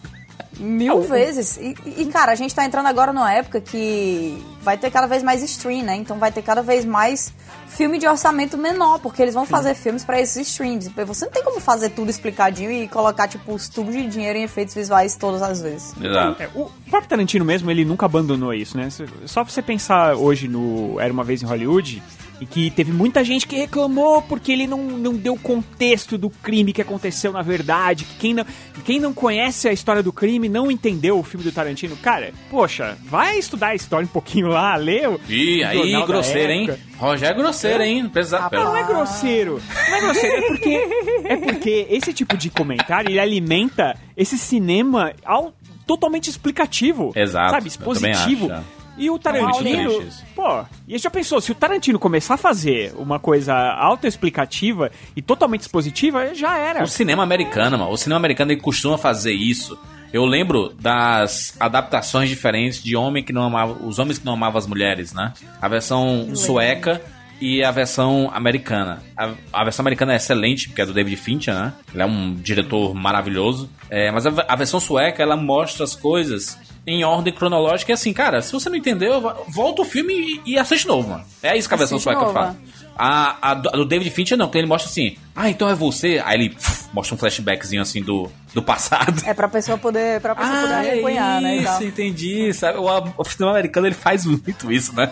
[0.60, 1.58] Mil vezes.
[1.58, 5.24] E, e, cara, a gente tá entrando agora numa época que vai ter cada vez
[5.24, 5.96] mais stream, né?
[5.96, 7.34] Então vai ter cada vez mais
[7.68, 10.90] filme de orçamento menor, porque eles vão fazer filmes pra esses streams.
[11.08, 14.44] Você não tem como fazer tudo explicadinho e colocar, tipo, os tubos de dinheiro em
[14.44, 15.96] efeitos visuais todas as vezes.
[16.00, 16.44] Exato.
[16.44, 18.90] É, o próprio Tarantino mesmo, ele nunca abandonou isso, né?
[19.26, 22.04] Só você pensar hoje no Era Uma Vez em Hollywood,
[22.42, 26.74] e que teve muita gente que reclamou porque ele não, não deu contexto do crime
[26.74, 28.46] que aconteceu na verdade, que quem não,
[28.84, 31.96] quem não conhece a história do crime não entendeu o filme do Tarantino.
[31.98, 35.20] Cara, poxa, vai estudar a história um pouquinho lá, leu.
[35.30, 36.70] Ih, aí, grosseiro, hein?
[36.98, 38.04] Rogério é grosseiro, hein?
[38.04, 38.38] Não precisa.
[38.40, 39.62] Ah, Não, é grosseiro.
[39.90, 40.88] Não é grosseiro, é porque,
[41.26, 45.54] é porque esse tipo de comentário ele alimenta esse cinema ao-
[45.86, 47.12] totalmente explicativo.
[47.16, 47.68] Exato, Sabe?
[47.68, 48.50] Expositivo.
[48.98, 53.54] E o Tarantino, pô, e já pensou, se o Tarantino começar a fazer uma coisa
[53.54, 56.84] autoexplicativa e totalmente expositiva, já era.
[56.84, 57.92] O cinema americano, mano.
[57.92, 59.78] O cinema americano ele costuma fazer isso.
[60.12, 64.60] Eu lembro das adaptações diferentes de homem que não amava, os homens que não amavam
[64.60, 65.34] as mulheres, né?
[65.60, 67.02] A versão sueca
[67.42, 69.02] e a versão americana.
[69.18, 71.74] A, a versão americana é excelente, porque é do David Fincher, né?
[71.92, 73.68] Ele é um diretor maravilhoso.
[73.90, 77.92] É, mas a, a versão sueca, ela mostra as coisas em ordem cronológica.
[77.92, 80.14] E assim, cara, se você não entendeu, volta o filme
[80.46, 81.24] e, e assiste novo, mano.
[81.42, 82.56] É isso que a versão sueca novo, faz.
[82.96, 86.22] A, a do David Fincher não, porque ele mostra assim, ah, então é você.
[86.24, 89.24] Aí ele pff, mostra um flashbackzinho assim do, do passado.
[89.26, 91.58] É pra pessoa poder, pra pessoa poder Ah, é acompanhar, né?
[91.58, 91.74] E tal.
[91.74, 92.54] isso, entendi.
[92.54, 92.78] Sabe?
[92.78, 92.86] O,
[93.18, 95.12] o cinema americano ele faz muito isso, né?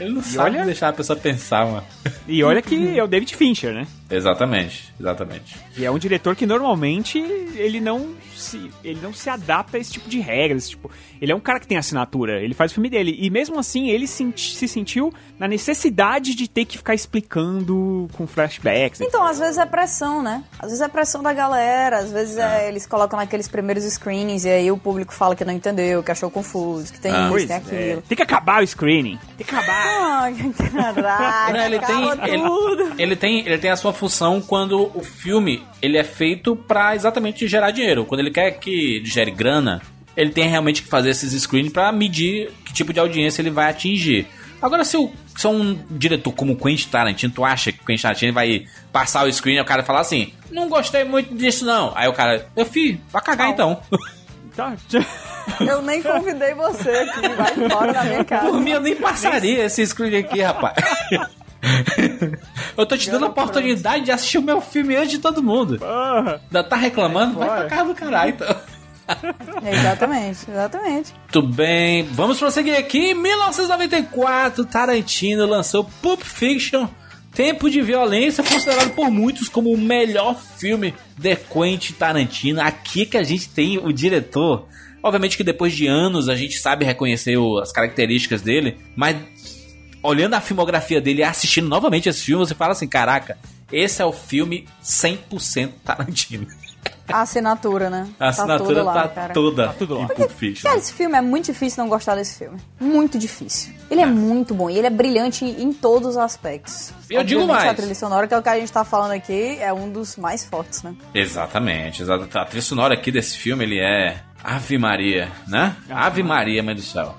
[0.00, 1.84] Ele não sabe olha- deixar a pessoa pensar, mano.
[2.26, 3.86] E olha que é o David Fincher, né?
[4.10, 5.56] Exatamente, exatamente.
[5.76, 7.18] E é um diretor que normalmente
[7.56, 10.68] ele não se, ele não se adapta a esse tipo de regras.
[10.68, 13.16] Tipo, ele é um cara que tem assinatura, ele faz o filme dele.
[13.18, 18.26] E mesmo assim, ele senti- se sentiu na necessidade de ter que ficar explicando com
[18.26, 19.00] flashbacks.
[19.00, 20.44] Então, às vezes é pressão, né?
[20.58, 24.50] Às vezes é pressão da galera, às vezes é, eles colocam naqueles primeiros screenings e
[24.50, 27.30] aí o público fala que não entendeu, que achou confuso, que tem Ah.
[27.34, 27.58] isso, tem é.
[27.58, 28.02] aquilo.
[28.02, 29.18] Tem que acabar o screening.
[29.38, 30.22] Tem que acabar.
[30.22, 30.34] Ai,
[30.70, 35.62] caraca, Não, ele tem, ele, ele tem ele tem a sua função quando o filme
[35.80, 38.04] ele é feito pra exatamente gerar dinheiro.
[38.04, 39.82] Quando ele quer que gere grana,
[40.16, 43.70] ele tem realmente que fazer esses screens pra medir que tipo de audiência ele vai
[43.70, 44.26] atingir.
[44.60, 48.02] Agora, se, o, se é um diretor como Quentin Tarantino, tu acha que o Quentin
[48.02, 51.92] Tarantino vai passar o screen e o cara falar assim, não gostei muito disso não.
[51.96, 53.82] Aí o cara, eu fi, vai cagar então.
[54.56, 54.74] Tá.
[55.60, 58.46] Eu nem convidei você aqui, vai embora da minha casa.
[58.46, 60.74] Por mim, eu nem passaria esse screen aqui, rapaz.
[62.76, 65.78] eu tô te dando a oportunidade de assistir o meu filme antes de todo mundo.
[65.78, 66.40] Porra.
[66.44, 67.38] Ainda tá reclamando?
[67.38, 68.56] Vai pra casa do caralho, então.
[69.64, 71.12] Exatamente, exatamente.
[71.14, 73.10] Muito bem, vamos prosseguir aqui.
[73.10, 76.86] Em 1994, Tarantino lançou Pulp Fiction,
[77.34, 82.60] Tempo de Violência, considerado por muitos como o melhor filme de Quentin Tarantino.
[82.60, 84.66] Aqui que a gente tem o diretor.
[85.02, 89.16] Obviamente que depois de anos a gente sabe reconhecer o- as características dele, mas
[90.02, 93.38] olhando a filmografia dele e assistindo novamente esse filme, você fala assim: caraca,
[93.72, 96.46] esse é o filme 100% Tarantino.
[97.12, 98.08] A assinatura, né?
[98.18, 99.34] A assinatura toda lá, tá cara.
[99.34, 100.04] toda tudo lá.
[100.04, 100.68] em Pulp Fiction.
[100.68, 102.58] Cara, esse filme é muito difícil não gostar desse filme.
[102.80, 103.72] Muito difícil.
[103.90, 106.92] Ele é, muito bom e ele é brilhante em todos os aspectos.
[107.10, 107.70] Eu digo mais.
[107.70, 110.16] A trilha sonora, que é o que a gente tá falando aqui, é um dos
[110.16, 110.94] mais fortes, né?
[111.14, 112.02] Exatamente.
[112.02, 115.76] A trilha sonora aqui desse filme, ele é Ave Maria, né?
[115.90, 117.14] Ave Maria, mãe do céu.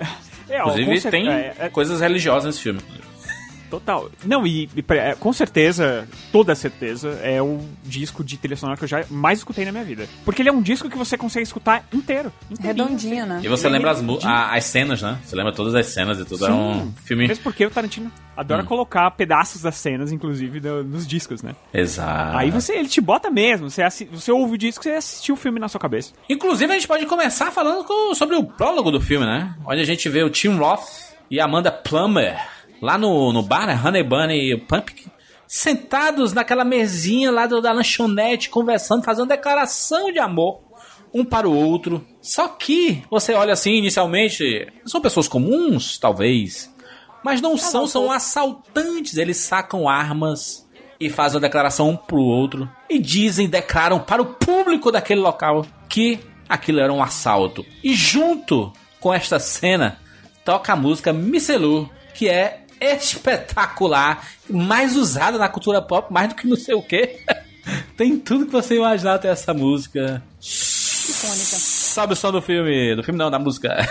[0.50, 2.80] É, Inclusive, tem é, é, coisas religiosas nesse filme.
[3.80, 4.08] Total.
[4.24, 8.84] Não, e, e é, com certeza, toda certeza, é o disco de trilha sonora que
[8.84, 10.08] eu já mais escutei na minha vida.
[10.24, 12.32] Porque ele é um disco que você consegue escutar inteiro.
[12.62, 13.40] Redondinho, né?
[13.44, 15.18] E você Ele é lembra as, a- as cenas, né?
[15.24, 16.46] Você lembra todas as cenas e tudo.
[16.46, 17.28] É um filme.
[17.28, 18.66] Mesmo porque o Tarantino adora Hum.
[18.66, 21.56] colocar pedaços das cenas, inclusive, do- nos discos, né?
[21.74, 22.38] Exato.
[22.38, 23.70] Aí você, ele te bota mesmo.
[23.72, 26.14] Você, assi- você ouve o disco, você assistiu o filme na sua cabeça.
[26.30, 29.54] Inclusive, a gente pode começar falando com- sobre o prólogo do filme, né?
[29.66, 30.84] Onde a gente vê o Tim Roth
[31.32, 32.38] e a Amanda Plummer
[32.84, 33.80] lá no, no bar, né?
[33.84, 35.10] Honey Bunny e o Pumpkin.
[35.48, 40.60] Sentados naquela mesinha lá do- da lanchonete, conversando, fazendo declaração de amor
[41.14, 42.04] um para o outro.
[42.22, 46.74] Só que você olha assim, inicialmente, são pessoas comuns, talvez,
[47.24, 49.16] mas não são, são assaltantes.
[49.18, 50.68] Eles sacam armas
[51.00, 55.66] e fazem uma declaração um pro outro e dizem, declaram para o público daquele local
[55.88, 56.20] que
[56.50, 57.64] aquilo era um assalto.
[57.84, 60.00] E junto com esta cena
[60.44, 66.48] toca a música Micelu, que é espetacular, mais usada na cultura pop, mais do que
[66.48, 67.20] não sei o que.
[67.96, 70.22] Tem tudo que você imaginar até essa música.
[70.42, 71.56] Icônica.
[71.58, 72.96] Sabe o som do filme?
[72.96, 73.88] Do filme não, da música.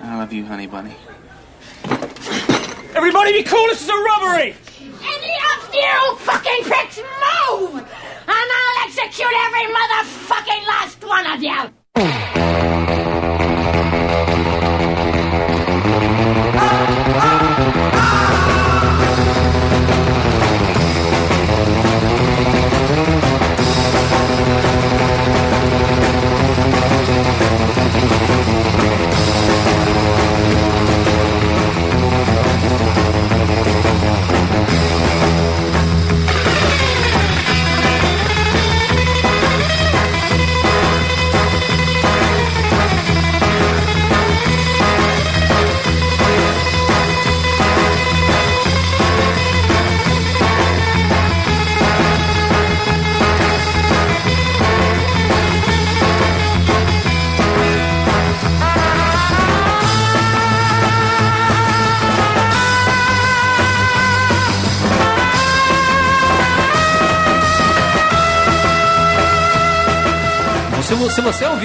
[0.00, 0.94] I love you, honey bunny.
[2.94, 4.54] Everybody be cool, this is a robbery!
[4.80, 7.74] Any of you fucking pricks move!
[7.74, 7.86] And
[8.28, 13.07] I'll execute every motherfucking last one of you!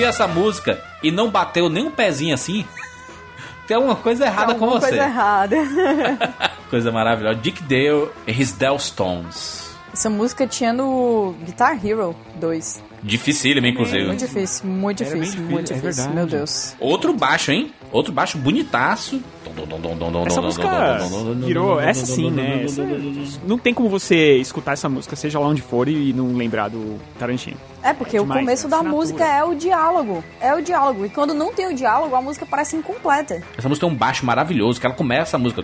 [0.03, 2.65] Ouvir essa música e não bateu nem um pezinho assim,
[3.67, 4.89] tem alguma coisa errada com Alguma você.
[4.89, 5.55] coisa errada.
[6.69, 7.35] Coisa maravilhosa.
[7.39, 9.75] Dick Dale e His Dell Stones.
[9.93, 12.83] Essa música tinha no Guitar Hero 2.
[13.03, 14.07] Dificílimo, inclusive.
[14.07, 16.03] Muito difícil, muito difícil, difícil, muito é difícil.
[16.03, 16.15] verdade.
[16.15, 16.75] Meu Deus.
[16.79, 17.71] Outro baixo, hein?
[17.91, 19.21] Outro baixo bonitaço.
[20.25, 20.67] Essa música
[21.45, 21.79] virou.
[21.79, 22.63] Essa sim, né?
[22.63, 22.83] Essa-
[23.45, 26.99] não tem como você escutar essa música, seja lá onde for, e não lembrar do
[27.19, 27.57] Tarantino.
[27.81, 29.01] É, porque o Demais, começo é da assinatura.
[29.01, 30.23] música é o diálogo.
[30.39, 31.05] É o diálogo.
[31.05, 33.41] E quando não tem o diálogo, a música parece incompleta.
[33.57, 35.63] Essa música tem um baixo maravilhoso, que ela começa a música,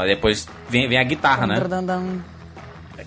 [0.00, 1.56] aí depois vem, vem a guitarra, né?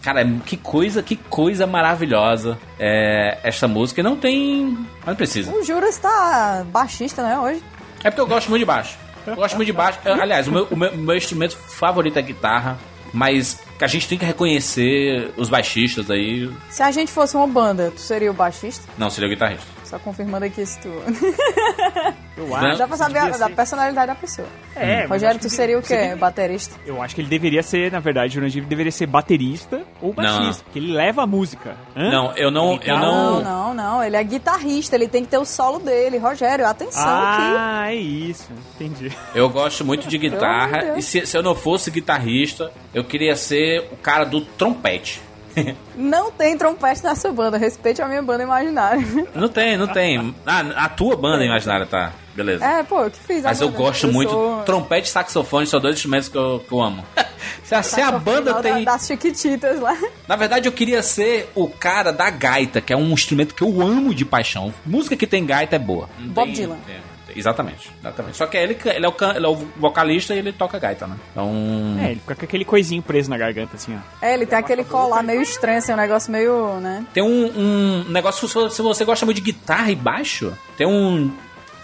[0.02, 4.02] Cara, é- que coisa, que coisa maravilhosa é esta música.
[4.02, 4.78] E não tem.
[5.00, 5.52] Mas não precisa.
[5.52, 7.64] O Juras tá baixista, né, hoje?
[8.04, 8.98] É porque eu gosto muito de baixo.
[9.26, 10.00] Eu gosto muito de baixo.
[10.06, 12.78] Aliás, o meu, o meu, meu instrumento favorito é guitarra,
[13.14, 16.50] mas a gente tem que reconhecer os baixistas aí.
[16.70, 18.84] Se a gente fosse uma banda, tu seria o baixista?
[18.98, 19.75] Não, seria o guitarrista.
[19.96, 20.90] Só confirmando aqui se tu...
[22.38, 24.48] Eu acho Dá pra saber a, devia da ser- personalidade da pessoa.
[24.76, 25.96] É, mas Rogério, tu que seria o quê?
[25.96, 26.76] deve- Baterista?
[26.86, 30.80] Eu acho que ele deveria ser, na verdade, Jurandir deveria ser baterista ou baixista, porque
[30.80, 31.78] ele leva a música.
[31.96, 32.10] Hã?
[32.12, 32.78] Não, eu não.
[32.84, 33.44] Eu Não, não.
[33.44, 34.04] não, não.
[34.04, 36.18] Ele é guitarrista, ele tem que ter o solo dele.
[36.18, 37.42] Rogério, atenção aqui.
[37.58, 38.52] Ah, é isso.
[38.76, 39.10] Entendi.
[39.34, 40.98] Eu gosto muito de guitarra.
[40.98, 45.22] E se, se eu não fosse guitarrista, eu queria ser o cara do trompete.
[45.96, 47.58] Não tem trompete nessa banda.
[47.58, 49.02] Respeite a minha banda imaginária.
[49.34, 50.36] Não tem, não tem.
[50.46, 52.12] Ah, a tua banda imaginária tá.
[52.36, 52.66] Beleza.
[52.66, 54.30] É, pô, eu que fiz a Mas eu gosto muito.
[54.32, 57.02] sou Trompete e saxofone são dois instrumentos que eu, que eu amo.
[57.64, 58.84] se, a, se a banda da- tem.
[58.84, 59.98] Das chiquititas lá.
[60.28, 63.82] Na verdade, eu queria ser o cara da gaita, que é um instrumento que eu
[63.82, 64.74] amo de paixão.
[64.86, 66.10] Música que tem gaita é boa.
[66.20, 66.78] Não Bob tem- Dylan.
[66.86, 66.96] tem-
[67.36, 68.38] exatamente, exatamente.
[68.38, 71.06] Só que ele, ele, é o, can- ele é o vocalista e ele toca gaita,
[71.08, 71.16] né?
[71.32, 71.98] Então.
[72.02, 74.26] É, ele fica com aquele coisinho preso na garganta, assim, ó.
[74.26, 77.06] É, ele tem aquele colar meio estranho, assim, um negócio meio, né?
[77.14, 80.88] Tem um, um negócio, se você- se você gosta muito de guitarra e baixo, tem
[80.88, 81.32] um,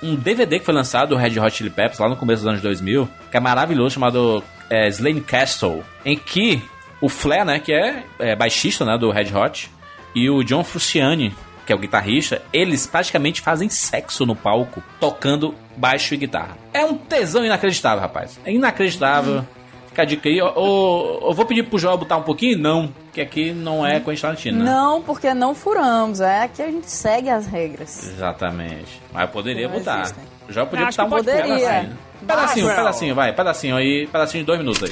[0.01, 2.61] um DVD que foi lançado do Red Hot Chili Peppers lá no começo dos anos
[2.61, 6.61] 2000, que é maravilhoso, chamado é, Slane Castle, em que
[6.99, 9.69] o Flair, né, que é, é baixista né, do Red Hot,
[10.13, 11.33] e o John Frusciante,
[11.71, 16.57] que é o guitarrista, eles praticamente fazem sexo no palco, tocando baixo e guitarra.
[16.73, 18.37] É um tesão inacreditável, rapaz.
[18.45, 19.45] É inacreditável.
[19.87, 20.41] Fica a dica aí.
[20.41, 22.57] Ô, Eu vou pedir pro Joel botar um pouquinho?
[22.57, 24.65] Não, que aqui não é Quentin Tarantino, né?
[24.69, 26.19] Não, porque não furamos.
[26.19, 28.05] É que a gente segue as regras.
[28.05, 29.01] Exatamente.
[29.13, 30.01] Mas eu poderia Não botar.
[30.01, 30.23] existem.
[30.49, 31.43] Já podia Eu acho botar um poderia.
[31.43, 31.97] pedacinho.
[32.27, 33.33] Pedacinho, Vai, pedacinho, vai.
[33.33, 34.07] Pedacinho aí.
[34.11, 34.89] Pedacinho de dois minutos aí.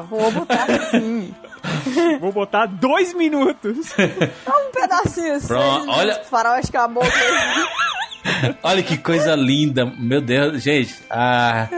[0.02, 1.34] Vou botar sim.
[2.20, 3.92] Vou botar dois minutos.
[4.44, 5.46] Dá um pedacinho assim.
[5.48, 7.10] Pronto, olha- Faroeste caboclo.
[8.62, 9.84] Olha que coisa linda.
[9.84, 10.94] Meu Deus, gente.
[11.10, 11.68] Ah,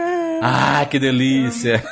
[0.41, 1.83] ah que delícia.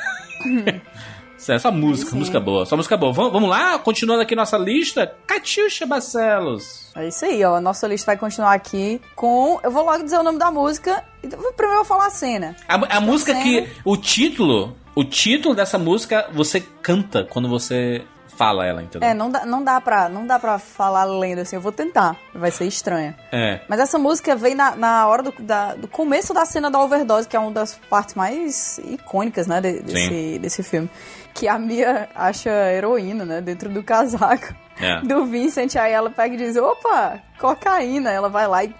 [1.48, 2.18] Essa música, Sim.
[2.18, 2.64] música boa.
[2.66, 3.12] Só música boa.
[3.12, 3.78] Vamos, vamos lá?
[3.78, 5.14] Continuando aqui nossa lista.
[5.26, 6.90] Catiuxa Barcelos.
[6.96, 7.56] É isso aí, ó.
[7.56, 9.60] A nossa lista vai continuar aqui com.
[9.62, 11.04] Eu vou logo dizer o nome da música.
[11.22, 12.56] e Primeiro eu vou falar a cena.
[12.66, 13.44] A, a música cena.
[13.44, 13.68] que.
[13.84, 14.74] O título.
[14.96, 18.02] O título dessa música você canta quando você
[18.36, 19.08] fala ela, entendeu?
[19.08, 21.56] É, não dá, não dá pra, não dá pra falar lendo assim.
[21.56, 22.16] Eu vou tentar.
[22.34, 23.16] Vai ser estranha.
[23.32, 23.60] É.
[23.68, 27.26] Mas essa música vem na, na hora do, da- do começo da cena da overdose,
[27.28, 30.88] que é uma das partes mais icônicas, né, de- desse, desse filme.
[31.32, 35.00] Que a Mia acha heroína, né, dentro do casaco É.
[35.02, 35.76] do Vincent.
[35.76, 38.10] Aí ela pega e diz, opa, cocaína.
[38.10, 38.74] Ela vai lá e,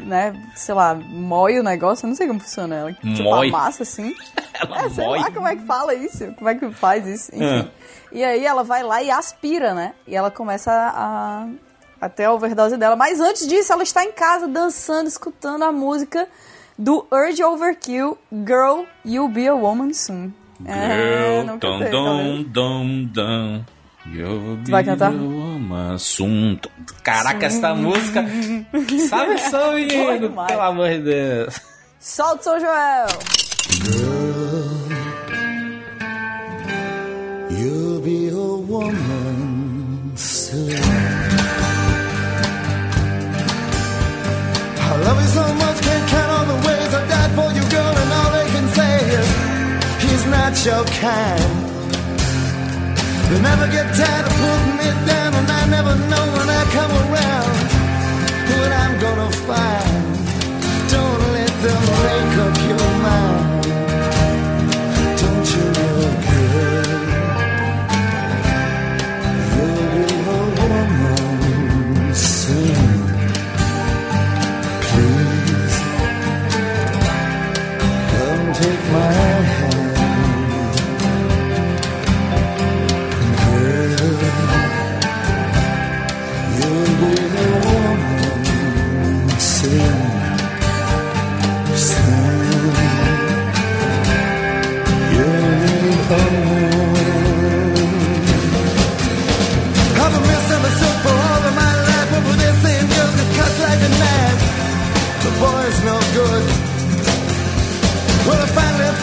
[0.00, 2.04] né, sei lá, moe o negócio.
[2.04, 2.74] Eu não sei como funciona.
[2.76, 3.48] Ela, tipo, Moe?
[3.48, 4.14] amassa, assim.
[4.60, 5.18] Ela É, sei mói.
[5.20, 7.68] lá como é que fala isso, como é que faz isso, enfim.
[7.68, 7.68] Ah.
[8.12, 9.94] E aí ela vai lá e aspira, né?
[10.06, 11.46] E ela começa a,
[12.00, 12.96] a ter a overdose dela.
[12.96, 16.26] Mas antes disso, ela está em casa dançando, escutando a música
[16.76, 20.32] do Urge Overkill, Girl, You'll Be a Woman Soon.
[20.66, 23.64] é, Girl, não dum, dum, dum, dum.
[24.12, 25.12] You'll be vai cantar?
[25.98, 26.58] soon.
[27.04, 28.24] Caraca, essa música.
[29.08, 30.30] Sabe só, menino?
[30.46, 31.60] Pelo amor de Deus.
[32.00, 33.06] Solta o São Joel!
[37.50, 40.70] You'll be a woman soon.
[44.80, 47.94] I love you so much, can't count all the ways I died for you, girl,
[47.96, 49.28] and all they can say is
[50.02, 51.69] he's not your kind.
[53.30, 56.92] They never get tired of putting me down, and I never know when I come
[57.02, 57.54] around
[58.50, 60.16] what I'm gonna find.
[60.90, 63.62] Don't let them make up your mind.
[65.22, 66.88] Don't you know, girl?
[70.26, 72.88] A woman soon.
[74.88, 75.76] Please
[78.12, 79.39] come take my hand,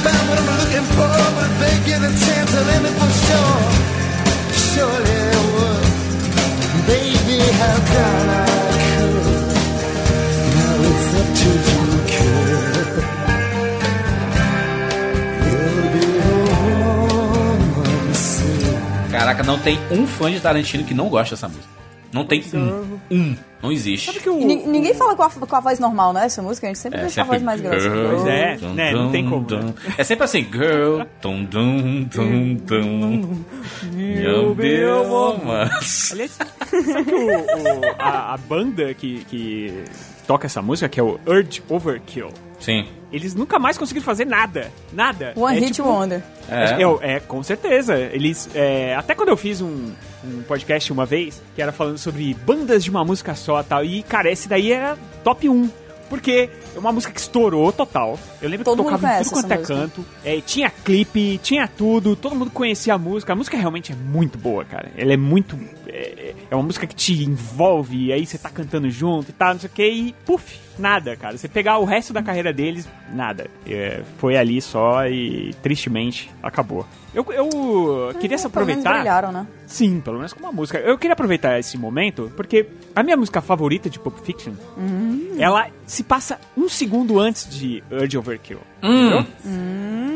[0.07, 1.11] found what I'm looking for.
[1.35, 3.59] But if they give a chance, I'll end it for sure.
[4.69, 5.21] Surely
[5.53, 5.83] would.
[6.89, 8.47] Baby, how can I?
[10.55, 11.77] Now it's up to you,
[18.27, 18.67] soon.
[19.11, 21.86] Caraca, não tem um fã de Tarantino que não gosta dessa música.
[22.13, 22.99] Não tem um.
[23.11, 23.35] Um.
[23.61, 24.11] Não existe.
[24.29, 26.25] Ni- ninguém fala com a, com a voz normal, né?
[26.25, 27.79] Essa música, a gente sempre deixa a voz mais grossa.
[27.89, 29.73] Girl, é, dum, né, não tem como, dum.
[29.97, 33.43] É sempre assim, girl, dum, dum, dum, dum.
[33.95, 35.69] You'll be a woman.
[36.11, 36.51] Aliás, sabe
[37.05, 39.83] que o, o- a, a banda que, que
[40.27, 42.87] toca essa música, que é o Urge Overkill, Sim.
[43.11, 44.71] eles nunca mais conseguiram fazer nada.
[44.91, 45.33] Nada.
[45.35, 46.21] One é, Hit tipo, Wonder.
[46.49, 46.75] É.
[46.83, 47.95] Eu- é, com certeza.
[47.97, 48.49] Eles.
[48.55, 49.91] é, até quando eu fiz um,
[50.23, 53.85] um podcast uma vez, que era falando sobre bandas de uma música só e tal,
[53.85, 55.69] e, cara, esse daí era top 1.
[56.09, 58.17] Porque é uma música que estourou total.
[58.41, 59.73] Eu lembro Todo que tocava em tudo quanto é música.
[59.75, 60.05] canto.
[60.23, 63.33] É, tinha clipe, tinha tudo, todo mundo conhecia a música.
[63.33, 64.91] A música realmente é muito boa, cara.
[64.97, 65.57] Ela é muito.
[65.87, 69.53] É, é uma música que te envolve, e aí você tá cantando junto e tal,
[69.53, 71.37] não sei o que, e puf, nada, cara.
[71.37, 73.49] Você pegar o resto da carreira deles, nada.
[73.65, 76.85] É, foi ali só e tristemente acabou.
[77.13, 78.93] Eu, eu queria se É, pelo menos aproveitar.
[78.93, 79.47] brilharam, né?
[79.65, 80.77] Sim, pelo menos com uma música.
[80.77, 84.53] Eu queria aproveitar esse momento, porque a minha música favorita de Pulp Fiction,
[85.39, 88.59] ela se passa um segundo antes de Urge Overkill.
[88.81, 89.25] Entendeu?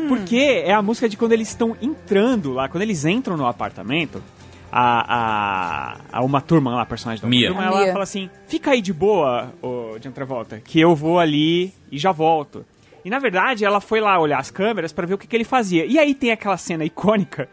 [0.08, 4.22] Porque é a música de quando eles estão entrando lá, quando eles entram no apartamento,
[4.70, 7.48] a, a, a uma turma lá, a personagem da Mia.
[7.48, 7.92] turma, ela Mia.
[7.92, 12.12] fala assim, fica aí de boa, ô John Travolta, que eu vou ali e já
[12.12, 12.64] volto.
[13.04, 15.44] E na verdade, ela foi lá olhar as câmeras pra ver o que, que ele
[15.44, 15.84] fazia.
[15.84, 17.48] E aí tem aquela cena icônica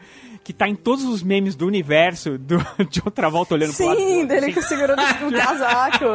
[0.50, 2.58] que tá em todos os memes do universo do
[2.90, 4.62] John Travolta olhando pro lado do Sim, dele assim.
[4.64, 6.06] segurando um casaco.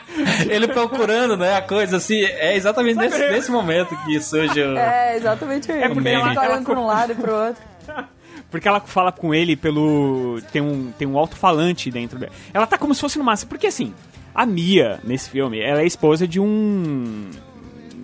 [0.48, 2.22] Ele procurando, né, a coisa assim.
[2.24, 4.78] É exatamente nesse, nesse momento que surge o.
[4.78, 5.72] É, exatamente isso.
[5.72, 7.62] É porque ela- Ele tá ela- olhando pra um lado e pro outro.
[8.50, 10.38] Porque ela fala com ele pelo.
[10.52, 12.32] Tem um, tem um alto-falante dentro dela.
[12.52, 13.34] Ela tá como se fosse numa.
[13.48, 13.94] Porque assim,
[14.34, 17.30] a Mia, nesse filme, ela é esposa de um.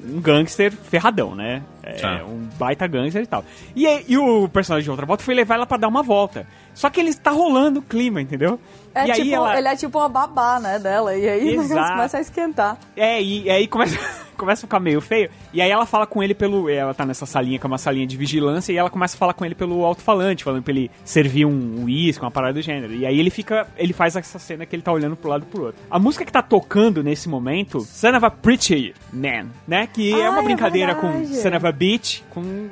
[0.06, 1.62] um gangster ferradão, né?
[1.88, 2.24] É, Tá.
[2.24, 3.44] um baita gangster e tal.
[3.74, 6.46] E, aí- e o personagem de outra volta foi levar ela pra dar uma volta.
[6.74, 8.60] Só que ele tá rolando o clima, entendeu?
[8.94, 9.58] É e aí tipo, ela.
[9.58, 11.16] ele é tipo uma babá, né, dela.
[11.16, 11.92] E aí Exato.
[11.92, 12.76] começa a esquentar.
[12.96, 13.96] É, e, e aí começa,
[14.36, 15.28] começa a ficar meio feio.
[15.52, 16.68] E aí ela fala com ele pelo.
[16.68, 19.34] Ela tá nessa salinha que é uma salinha de vigilância, e ela começa a falar
[19.34, 22.94] com ele pelo alto-falante, falando pra ele servir um uísque, uma parada do gênero.
[22.94, 23.66] E aí ele fica.
[23.76, 25.80] Ele faz essa cena que ele tá olhando pro lado e pro outro.
[25.90, 29.88] A música que tá tocando nesse momento, Son of a Preacher Man, né?
[29.92, 31.36] Que é Ah, uma é brincadeira com verdade.
[31.36, 32.68] Son of a Bitch, com.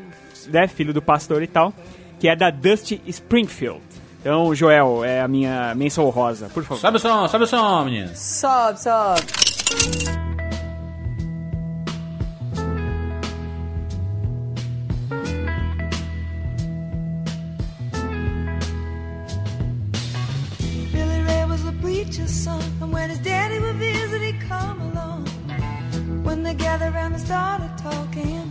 [0.49, 1.73] Né, filho do pastor e tal.
[2.19, 3.81] Que é da Dusty Springfield.
[4.21, 6.81] Então, Joel, é a minha menção rosa, por favor.
[6.81, 8.19] Sobe o som, sobe o som, meninas.
[8.19, 9.23] Sobe, sobe.
[20.93, 25.27] Billy Ray was a preacher's son, and when his daddy would visit, he'd come along.
[26.25, 28.51] When they gathered around and started talking,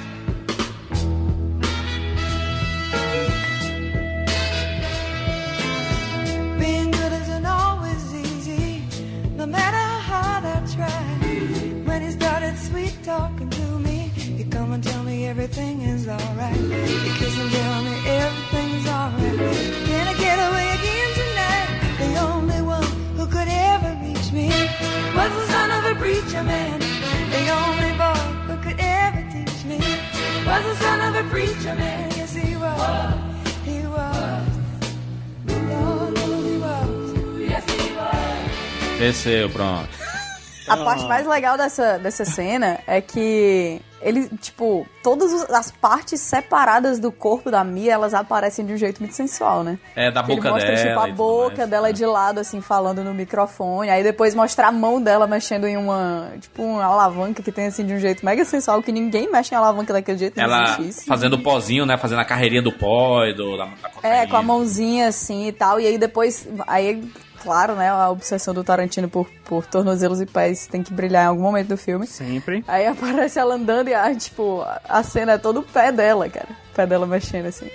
[9.51, 11.01] Matter how hard I try.
[11.87, 13.97] When he started sweet talking to me,
[14.37, 16.55] he come and tell me everything is alright.
[16.55, 19.39] He kiss and tell me everything's alright.
[19.89, 21.69] Can I get away again tonight?
[22.03, 24.47] The only one who could ever reach me
[25.17, 26.79] was the son of a preacher man.
[27.35, 29.79] The only boy who could ever teach me
[30.47, 32.09] was the son of a preacher man.
[32.15, 33.13] Yes, he was.
[33.65, 34.47] He was.
[35.69, 37.39] Lord, he was.
[37.51, 38.00] Yes, he was.
[39.01, 39.89] Desceu, pronto.
[40.67, 46.99] A parte mais legal dessa, dessa cena é que ele, tipo, todas as partes separadas
[46.99, 49.79] do corpo da Mia, elas aparecem de um jeito muito sensual, né?
[49.95, 50.87] É, da boca ele mostra, dela.
[50.87, 51.69] tipo, a boca mais.
[51.69, 53.89] dela de lado, assim, falando no microfone.
[53.89, 57.85] Aí depois mostra a mão dela mexendo em uma, tipo, uma alavanca que tem, assim,
[57.85, 60.39] de um jeito mega sensual, que ninguém mexe em alavanca daquele jeito.
[60.39, 60.77] Ela
[61.07, 61.97] fazendo o pozinho, né?
[61.97, 65.51] Fazendo a carreirinha do pó e do, da, da É, com a mãozinha assim e
[65.51, 65.79] tal.
[65.79, 67.03] E aí depois, aí,
[67.41, 71.27] claro, né, a obsessão do Tarantino por, por tornozelos e pés tem que brilhar em
[71.27, 72.05] algum momento do filme.
[72.07, 72.63] Sempre.
[72.67, 76.49] Aí aparece ela andando e, ah, tipo, a cena é todo o pé dela, cara.
[76.71, 77.69] O pé dela mexendo assim.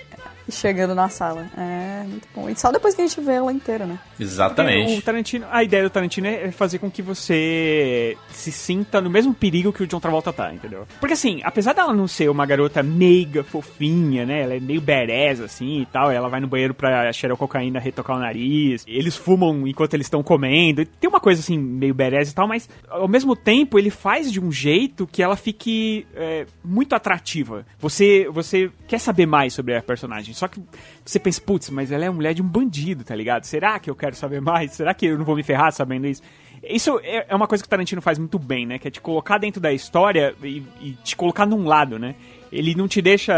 [0.48, 1.46] E chegando na sala.
[1.56, 2.48] É, muito bom.
[2.48, 3.98] E só depois que a gente vê ela inteira, né?
[4.18, 4.98] Exatamente.
[4.98, 9.34] O Tarantino, a ideia do Tarantino é fazer com que você se sinta no mesmo
[9.34, 10.86] perigo que o John Travolta tá, entendeu?
[11.00, 14.42] Porque assim, apesar dela não ser uma garota meiga, fofinha, né?
[14.42, 16.10] Ela é meio badass, assim e tal.
[16.10, 18.84] Ela vai no banheiro pra cheirar cocaína, retocar o nariz.
[18.86, 20.84] Eles fumam enquanto eles estão comendo.
[20.84, 24.40] Tem uma coisa assim, meio badass e tal, mas ao mesmo tempo ele faz de
[24.40, 27.66] um jeito que ela fique é, muito atrativa.
[27.78, 30.35] Você, você quer saber mais sobre a personagem.
[30.36, 30.60] Só que
[31.04, 33.44] você pensa, putz, mas ela é mulher de um bandido, tá ligado?
[33.44, 34.72] Será que eu quero saber mais?
[34.72, 36.22] Será que eu não vou me ferrar sabendo isso?
[36.62, 38.78] Isso é é uma coisa que o Tarantino faz muito bem, né?
[38.78, 42.14] Que é te colocar dentro da história e, e te colocar num lado, né?
[42.52, 43.34] Ele não te deixa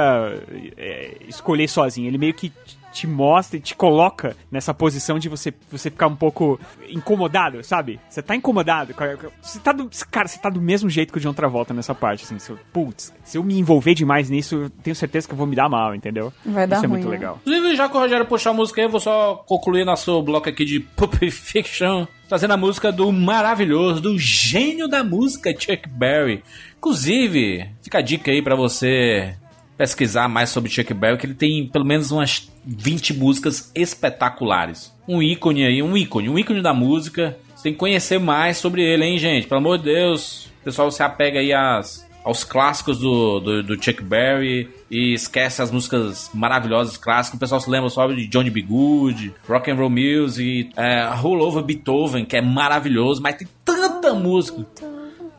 [0.77, 2.53] é, escolher sozinho, ele meio que
[3.01, 8.01] te- mostra e te coloca nessa posição de você, você ficar um pouco incomodado, sabe?
[8.09, 8.95] Você tá incomodado.
[9.43, 12.25] Você tá do, cara, você tá do mesmo jeito que o John Travolta nessa parte,
[12.25, 12.39] assim.
[12.39, 15.47] Se eu, putz, se eu me envolver demais nisso, eu tenho certeza que eu vou
[15.47, 16.33] me dar mal, entendeu?
[16.45, 17.17] Vai dar Isso é ruim, muito né?
[17.17, 17.39] legal.
[17.47, 20.49] Inclusive, já que o Rogério puxou a música aí, eu vou só concluir nosso bloco
[20.49, 26.43] aqui de Pulp Fiction, trazendo a música do maravilhoso, do gênio da música, Chuck Berry.
[26.77, 29.37] Inclusive, fica a dica aí pra você
[29.79, 34.93] pesquisar mais sobre Chuck Berry, que ele tem pelo menos umas 20 músicas espetaculares.
[35.07, 37.39] Um ícone aí, um ícone, um ícone da música.
[37.55, 39.47] Você tem que conhecer mais sobre ele, hein, gente?
[39.47, 40.51] Pelo amor de Deus.
[40.65, 45.71] Pessoal, você apega aí às, aos clássicos do, do, do Chuck Berry e esquece as
[45.71, 47.37] músicas maravilhosas clássicas.
[47.37, 48.63] O pessoal se lembra só de Johnny B.
[48.63, 54.13] Good, Rock and Roll Music, é, Roll Over Beethoven, que é maravilhoso, mas tem tanta
[54.13, 54.67] música.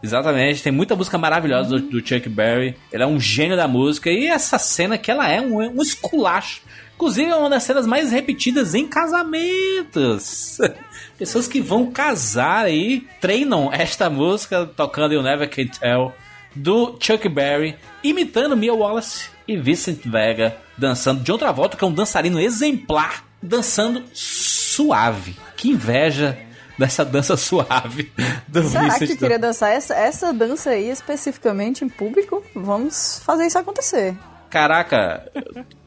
[0.01, 2.75] Exatamente, tem muita música maravilhosa do, do Chuck Berry.
[2.91, 4.09] Ele é um gênio da música.
[4.09, 6.61] E essa cena que ela é um, um esculacho.
[6.95, 10.57] Inclusive, é uma das cenas mais repetidas em casamentos.
[11.17, 16.13] Pessoas que vão casar aí treinam esta música tocando You Never Can Tell
[16.55, 21.87] do Chuck Berry, imitando Mia Wallace e Vincent Vega, dançando de outra volta, que é
[21.87, 25.35] um dançarino exemplar, dançando suave.
[25.55, 26.37] Que inveja
[26.79, 28.11] dessa dança suave
[28.47, 32.43] do Será Vincent que queria dançar essa, essa dança aí especificamente em público?
[32.55, 34.15] Vamos fazer isso acontecer.
[34.49, 35.31] Caraca,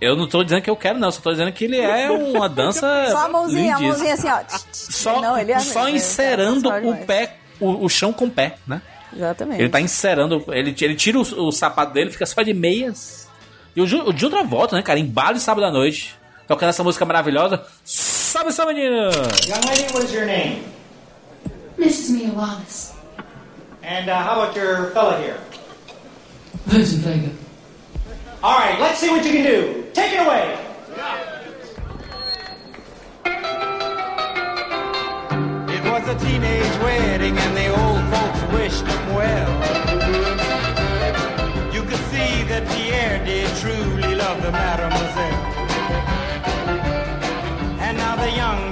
[0.00, 1.10] eu não tô dizendo que eu quero, não.
[1.10, 3.08] Só tô dizendo que ele é uma dança.
[3.10, 3.88] Só a mãozinha, a lindíssima.
[3.88, 4.58] mãozinha assim, ó.
[4.72, 8.26] Só, Não, ele é só ele é- encerando é o pé, o, o chão com
[8.26, 8.80] o pé, né?
[9.14, 9.60] Exatamente.
[9.60, 13.28] Ele tá encerando, ele, ele tira o, o sapato dele, fica só de meias.
[13.74, 14.98] E o, o de outra volta, né, cara?
[14.98, 16.14] Embalo de sábado à noite,
[16.46, 17.64] tocando essa música maravilhosa.
[17.84, 19.10] Sobe essa menina!
[19.48, 20.62] Young lady, what is your name?
[21.76, 22.10] Mrs.
[22.10, 22.94] Mia Wallace.
[23.82, 25.38] And uh, how about your fella here?
[26.66, 27.30] Vincent Vega.
[28.42, 29.86] All right, let's see what you can do.
[29.92, 30.58] Take it away.
[35.74, 39.52] It was a teenage wedding and the old folks wished him well.
[41.72, 45.42] You could see that Pierre did truly love the mademoiselle.
[47.80, 48.71] And now the young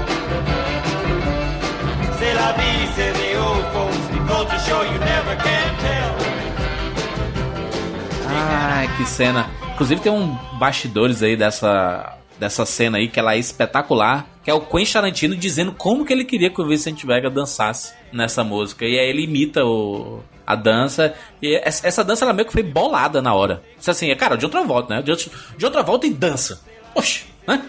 [8.27, 9.49] Ai, que cena.
[9.73, 14.53] Inclusive tem um bastidores aí dessa, dessa cena aí que ela é espetacular, que é
[14.53, 18.85] o Quentin Tarantino dizendo como que ele queria que o Vincent Vega dançasse nessa música.
[18.85, 21.13] E aí ele imita o, a dança.
[21.41, 23.61] E essa, dança ela meio que foi bolada na hora.
[23.79, 25.01] Isso assim, é cara, de outra volta, né?
[25.01, 26.61] De outra volta e dança.
[26.95, 27.63] Oxe, né?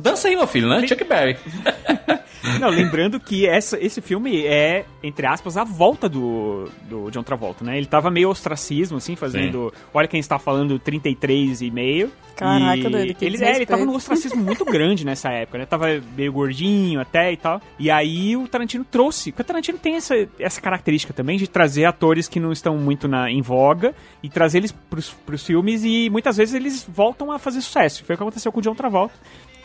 [0.00, 0.86] Dança aí, meu filho, né?
[0.86, 1.36] Chuck Berry.
[2.58, 7.64] Não, lembrando que essa, esse filme é, entre aspas, a volta do, do John Travolta,
[7.64, 7.76] né?
[7.76, 9.72] Ele tava meio ostracismo, assim, fazendo.
[9.92, 12.10] Olha quem está falando 33 e meio.
[12.34, 15.66] Caraca, e doido, que ele, é, ele tava num ostracismo muito grande nessa época, né?
[15.66, 15.86] Tava
[16.16, 17.60] meio gordinho até e tal.
[17.78, 19.30] E aí o Tarantino trouxe.
[19.30, 23.06] Porque o Tarantino tem essa, essa característica também de trazer atores que não estão muito
[23.06, 27.38] na, em voga e trazer eles pros, pros filmes e muitas vezes eles voltam a
[27.38, 28.02] fazer sucesso.
[28.04, 29.14] Foi o que aconteceu com o John Travolta.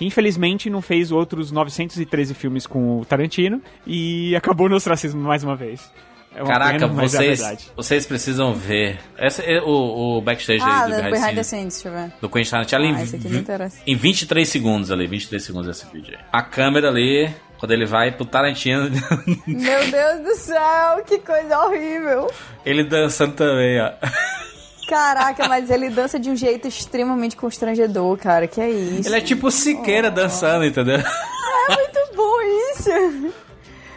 [0.01, 5.55] Infelizmente não fez outros 913 filmes com o Tarantino e acabou no ostracismo mais uma
[5.55, 5.91] vez.
[6.37, 7.71] É uma Caraca, pena, mas é vocês, verdade.
[7.77, 8.99] vocês precisam ver.
[9.17, 11.93] Essa é o, o backstage Ah, aí do Behind, Behind the Scenes, Scenes, deixa eu
[12.09, 12.13] ver.
[12.19, 12.83] do Quentin Tarantino.
[12.83, 13.77] Ah, em, esse aqui me vi- interessa.
[13.87, 16.25] em 23 segundos ali, 23 segundos esse vídeo aí.
[16.33, 18.89] A câmera ali, quando ele vai pro Tarantino,
[19.47, 22.29] Meu Deus do céu, que coisa horrível.
[22.65, 23.91] ele dançando também, ó.
[24.87, 28.47] Caraca, mas ele dança de um jeito extremamente constrangedor, cara.
[28.47, 29.09] Que é isso?
[29.09, 30.97] Ele é tipo Siqueira dançando, entendeu?
[30.97, 33.33] É muito bom isso.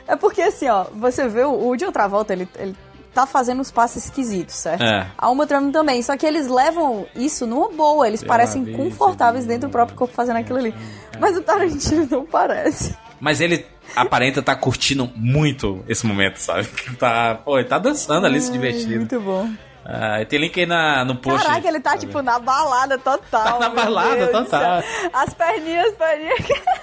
[0.06, 2.74] É porque assim, ó, você vê o, o de outra volta, ele, ele
[3.12, 4.82] tá fazendo uns passos esquisitos, certo?
[4.82, 5.06] É.
[5.18, 9.44] A Uma Thurman também, só que eles levam isso numa boa, eles parecem vida, confortáveis
[9.44, 10.74] dentro do próprio corpo fazendo aquilo ali.
[11.20, 12.96] Mas o Tarantino não parece.
[13.20, 13.66] Mas ele
[13.96, 16.68] aparenta estar curtindo muito esse momento, sabe?
[16.96, 18.98] Tá, pô, ele tá dançando ali, se divertindo.
[18.98, 19.48] Muito bom.
[19.84, 21.46] Ah, tem link aí na, no post.
[21.46, 23.44] Caraca, ele tá tipo na balada total.
[23.44, 24.82] Tá na balada total.
[25.12, 26.38] As perninhas, as perninhas.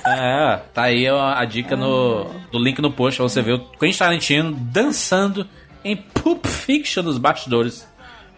[0.08, 3.60] É, tá aí a, a dica no, do link no post pra você ver o
[3.60, 5.48] Quentin Tarantino dançando
[5.84, 7.88] em Pulp Fiction nos bastidores.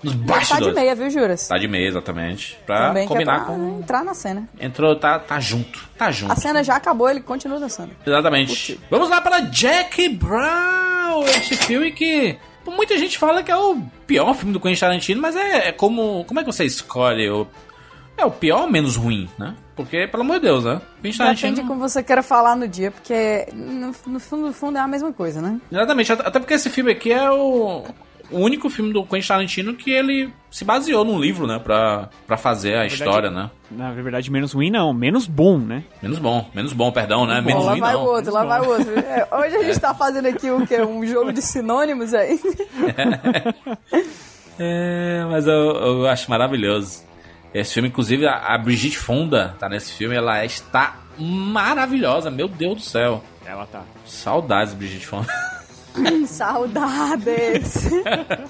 [0.03, 0.75] Nos Tá de bastidores.
[0.75, 1.47] meia, viu, Juras?
[1.47, 2.59] Tá de meia, exatamente.
[2.65, 3.79] Pra Também que é combinar pra com.
[3.79, 4.47] entrar na cena.
[4.59, 5.87] Entrou, tá, tá junto.
[5.97, 6.31] Tá junto.
[6.31, 7.91] A cena já acabou, ele continua dançando.
[8.05, 8.79] Exatamente.
[8.91, 12.37] Vamos lá para Jack Brown, este filme que
[12.71, 16.23] muita gente fala que é o pior filme do Quentin Tarantino, mas é, é como
[16.25, 17.47] como é que você escolhe o
[18.17, 19.55] é o pior ou menos ruim, né?
[19.75, 20.81] Porque pelo amor de Deus, né?
[21.01, 21.67] Quentin Depende Tarantino.
[21.67, 25.13] como você queira falar no dia, porque no, no fundo, no fundo é a mesma
[25.13, 25.61] coisa, né?
[25.71, 27.83] Exatamente, até porque esse filme aqui é o,
[28.31, 32.37] o único filme do Quentin Tarantino que ele se baseou num livro, né, Pra pra
[32.37, 33.49] fazer a história, né?
[33.69, 35.83] Na verdade, menos ruim não, menos bom, né?
[36.01, 37.41] Menos bom, menos bom, perdão, né?
[37.41, 38.03] Menos Bom, lá ruim vai não.
[38.03, 38.93] o outro, lá vai o outro.
[38.99, 40.81] É, hoje a gente tá fazendo aqui o quê?
[40.81, 42.39] Um jogo de sinônimos aí.
[44.59, 47.03] É, mas eu, eu acho maravilhoso.
[47.53, 52.75] Esse filme, inclusive, a, a Brigitte Fonda tá nesse filme, ela está maravilhosa, meu Deus
[52.75, 53.23] do céu.
[53.45, 53.83] Ela tá.
[54.05, 55.27] Saudades, Brigitte Fonda.
[56.27, 57.87] Saudades.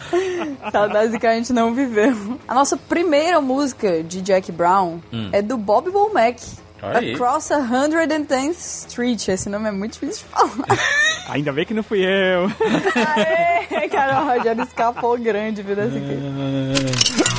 [0.71, 2.39] Saudades que a gente não viveu.
[2.47, 5.29] A nossa primeira música de Jack Brown Hum.
[5.31, 6.41] é do Bob Womack.
[6.81, 7.13] Aí.
[7.13, 9.27] Across a 110th Street.
[9.29, 10.79] Esse nome é muito difícil de falar.
[11.29, 12.51] Ainda bem que não fui eu.
[13.75, 17.36] Aê, cara, o Rogério escapou grande, viu, aqui.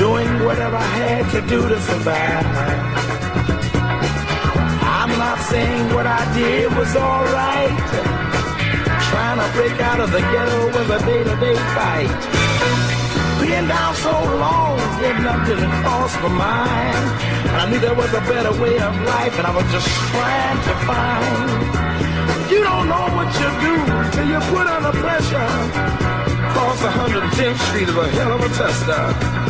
[0.00, 2.46] Doing whatever I had to do to survive.
[4.96, 7.76] I'm not saying what I did was alright.
[9.12, 12.20] Trying to break out of the ghetto was a day-to-day fight.
[13.44, 17.04] Being down so long, getting up didn't cross my mind.
[17.52, 20.60] And I knew there was a better way of life, and I was just trying
[20.68, 21.48] to find.
[22.48, 23.74] You don't know what you do
[24.16, 25.50] till you put under pressure.
[26.56, 29.49] Cross 110th Street is a hell of a tester.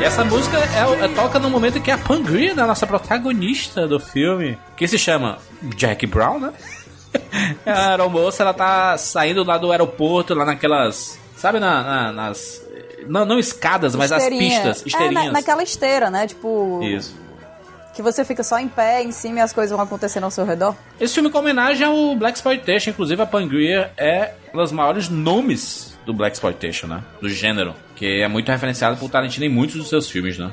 [0.00, 2.86] E essa música é, é- toca no momento em que a Pangria, né, a nossa
[2.86, 5.38] protagonista do filme, que se chama
[5.76, 6.52] Jack Brown, né?
[7.66, 11.18] a aeromoça, ela tá saindo lá do aeroporto, lá naquelas.
[11.36, 12.62] Sabe, na- na- nas.
[13.06, 14.50] Não, não escadas, mas as Esteirinha.
[14.60, 15.24] pistas, É, esteirinhas.
[15.26, 16.26] na- naquela esteira, né?
[16.26, 17.16] Tipo, Isso.
[17.94, 20.44] que você fica só em pé, em cima e as coisas vão acontecendo ao seu
[20.44, 20.74] redor.
[21.00, 25.87] Esse filme com homenagem ao Black Exploitation, inclusive a Pangria é um dos maiores nomes
[26.08, 27.02] do Black Exploitation, né?
[27.20, 27.74] Do gênero.
[27.94, 30.50] Que é muito referenciado por Tarantino em muitos dos seus filmes, né?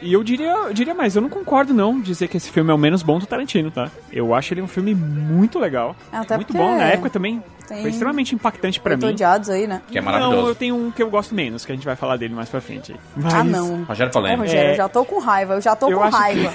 [0.00, 2.74] E eu diria, eu diria mais, eu não concordo não dizer que esse filme é
[2.74, 3.90] o menos bom do Tarantino, tá?
[4.10, 5.94] Eu acho ele um filme muito legal.
[6.12, 7.42] Até muito bom, na época também.
[7.66, 9.12] Foi extremamente impactante pra Muito mim.
[9.12, 9.82] odiados aí, né?
[9.88, 10.48] Que é Não, maravilhoso.
[10.48, 12.60] eu tenho um que eu gosto menos, que a gente vai falar dele mais pra
[12.60, 12.92] frente.
[12.92, 12.98] aí.
[13.16, 13.82] Mas- Ah, não.
[13.84, 14.42] Rogério Polêmico.
[14.42, 14.72] Rogério, É.
[14.72, 16.54] eu já tô com raiva, eu já tô Eu com acho que- raiva.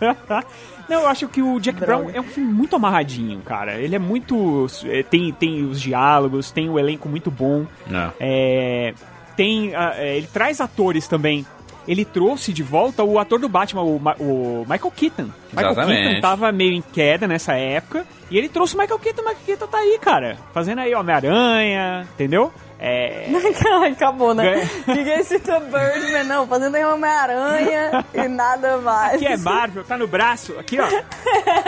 [0.88, 2.04] Não, eu acho que o Jack Droga.
[2.04, 3.74] Brown é um filme muito amarradinho, cara.
[3.80, 4.66] Ele é muito.
[4.86, 7.66] é, Tem, tem os diálogos, tem o elenco muito bom.
[7.90, 8.10] É.
[8.20, 8.94] É,
[9.36, 9.74] tem.
[9.74, 11.46] é, ele traz atores também.
[11.86, 15.28] Ele trouxe de volta o ator do Batman, o, Ma- o Michael Keaton.
[15.52, 16.02] Michael Exatamente.
[16.02, 18.06] Keaton tava meio em queda nessa época.
[18.30, 19.20] E ele trouxe o Michael Keaton.
[19.20, 20.38] O Michael Keaton tá aí, cara.
[20.54, 22.50] Fazendo aí Homem-Aranha, entendeu?
[22.86, 23.26] É.
[23.90, 24.42] Acabou, né?
[24.52, 24.70] Ganha.
[24.98, 26.46] Ninguém cita Birdman, não.
[26.46, 29.14] Fazendo aí Homem-Aranha e nada mais.
[29.14, 30.54] Aqui é Marvel, tá no braço.
[30.58, 30.84] Aqui, ó.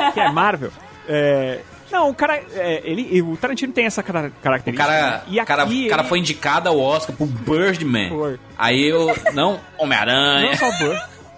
[0.08, 0.70] Aqui é Marvel.
[1.08, 1.60] É,
[1.90, 2.42] Não, o cara.
[2.54, 4.86] é, ele, o Tarantino tem essa cara- O característica.
[4.88, 8.10] cara, e o cara, aqui o cara ele- foi indicado ao Oscar por Birdman.
[8.10, 8.38] Foi.
[8.58, 9.14] Aí eu.
[9.32, 10.50] Não, Homem-Aranha.
[10.50, 10.68] Não só.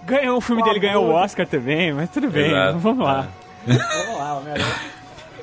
[0.05, 2.79] Ganhou o filme dele, ganhou o Oscar também, mas tudo bem, Exato.
[2.79, 3.29] vamos lá.
[3.67, 4.75] Vamos lá, Homem-Aranha.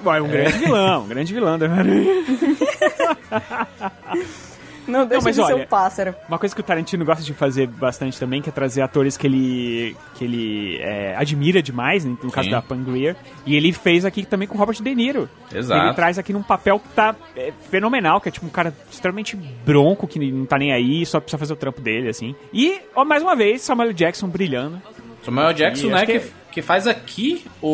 [0.02, 2.26] Bom, é um grande vilão, um grande vilão do Homem-Aranha.
[4.88, 6.14] Não deixa mas de ser olha, um pássaro.
[6.30, 9.26] Uma coisa que o Tarantino gosta de fazer bastante também, que é trazer atores que
[9.26, 12.52] ele, que ele é, admira demais, né, no caso Sim.
[12.52, 13.16] da Pangreer.
[13.48, 15.28] E ele fez aqui também com o Robert De Niro.
[15.52, 15.88] Exato.
[15.88, 19.36] Ele traz aqui num papel que tá é, fenomenal, que é tipo um cara extremamente
[19.36, 22.36] bronco, que não tá nem aí, só precisa fazer o trampo dele, assim.
[22.54, 24.80] E, ó, mais uma vez, Samuel Jackson brilhando.
[25.24, 27.68] Samuel Jackson, E né, que, que- que faz aqui o,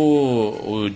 [0.88, 0.92] o-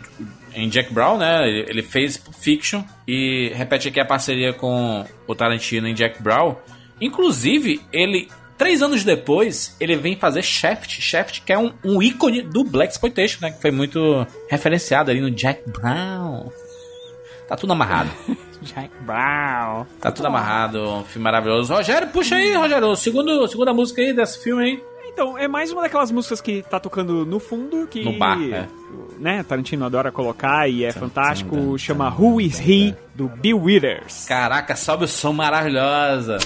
[0.56, 1.48] em Jack Brown, né?
[1.48, 6.56] Ele ele fez Fiction e repete aqui a parceria com o Tarantino em Jack Brown.
[7.00, 12.42] Inclusive, ele três anos depois ele vem fazer Shaft, Shaft que é um, um ícone
[12.42, 13.52] do Black Exploitation, né?
[13.52, 16.50] Que foi muito referenciado ali no Jack Brown.
[17.48, 18.10] Tá tudo amarrado.
[18.62, 19.86] Jack Brown.
[20.02, 21.74] Tá tudo amarrado, um filme maravilhoso.
[21.74, 24.84] Rogério, puxa aí, Rogério, segundo, segunda música aí desse filme aí.
[25.16, 28.04] Então, é mais uma daquelas músicas que tá tocando no fundo, que...
[28.04, 28.68] No bar, é.
[29.18, 31.78] Né, Tarantino adora colocar e é fantástico.
[31.80, 34.26] Chama Who Is He, do Bill Withers.
[34.26, 36.38] Caraca, sobe o som maravilhosa.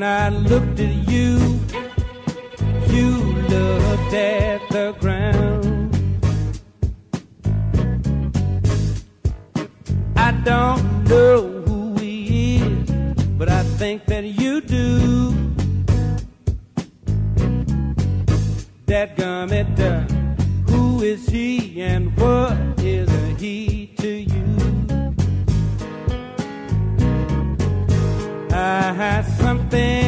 [0.00, 1.36] When I looked at you,
[2.88, 3.18] you
[3.52, 5.94] looked at the ground.
[10.16, 12.90] I don't know who he is,
[13.36, 15.32] but I think that you do.
[18.86, 19.78] That gummit,
[20.70, 22.49] who is he and what
[28.70, 29.99] I had something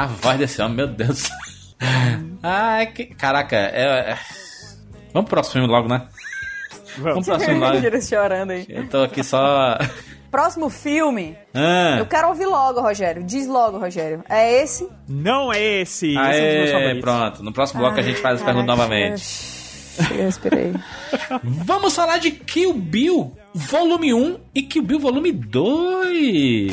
[0.00, 1.28] A voz desse homem, meu Deus.
[2.42, 3.04] Ai, que...
[3.06, 4.18] caraca, é, é-
[5.12, 6.06] Vamos pro próximo filme logo, né?
[6.96, 8.00] Vamos pro próximo logo.
[8.02, 8.64] Chorando aí.
[8.66, 9.76] Eu tô aqui só.
[10.30, 11.36] Próximo filme.
[11.52, 13.22] Ah, Eu quero ouvir logo, Rogério.
[13.24, 14.24] Diz logo, Rogério.
[14.26, 14.88] É esse?
[15.06, 16.06] Não é esse.
[16.06, 17.00] esse é um dos meus Aê, favoritos.
[17.02, 17.42] pronto.
[17.42, 19.22] No próximo bloco a gente faz as perguntas novamente.
[20.16, 20.72] Eu respirei.
[21.44, 26.72] Vamos falar de Kill Bill Volume 1 e Kill Bill Volume 2.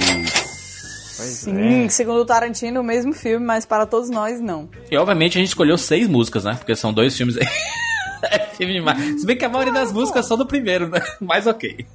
[1.23, 4.69] Sim, segundo o Tarantino, o mesmo filme, mas para todos nós, não.
[4.91, 6.55] E obviamente a gente escolheu seis músicas, né?
[6.55, 7.47] Porque são dois filmes aí.
[8.31, 9.21] é filme demais.
[9.21, 10.99] Se bem que a maioria das músicas são do primeiro, né?
[11.21, 11.85] Mas ok.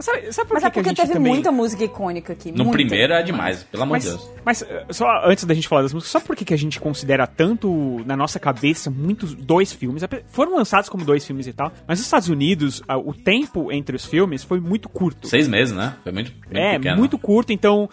[0.00, 1.32] Sabe, sabe por Mas que é que a porque gente teve também...
[1.32, 2.50] muita música icônica aqui.
[2.50, 2.72] No muita.
[2.72, 4.08] primeiro é demais, pelo amor de
[4.44, 4.74] Mas, Deus.
[4.88, 7.24] mas só antes da gente falar das músicas, só por que que a gente considera
[7.24, 10.02] tanto na nossa cabeça muitos dois filmes?
[10.32, 14.04] Foram lançados como dois filmes e tal, mas nos Estados Unidos o tempo entre os
[14.04, 15.28] filmes foi muito curto.
[15.28, 15.94] Seis meses, né?
[16.02, 16.96] Foi muito, muito é, pequeno.
[16.98, 17.88] muito curto, então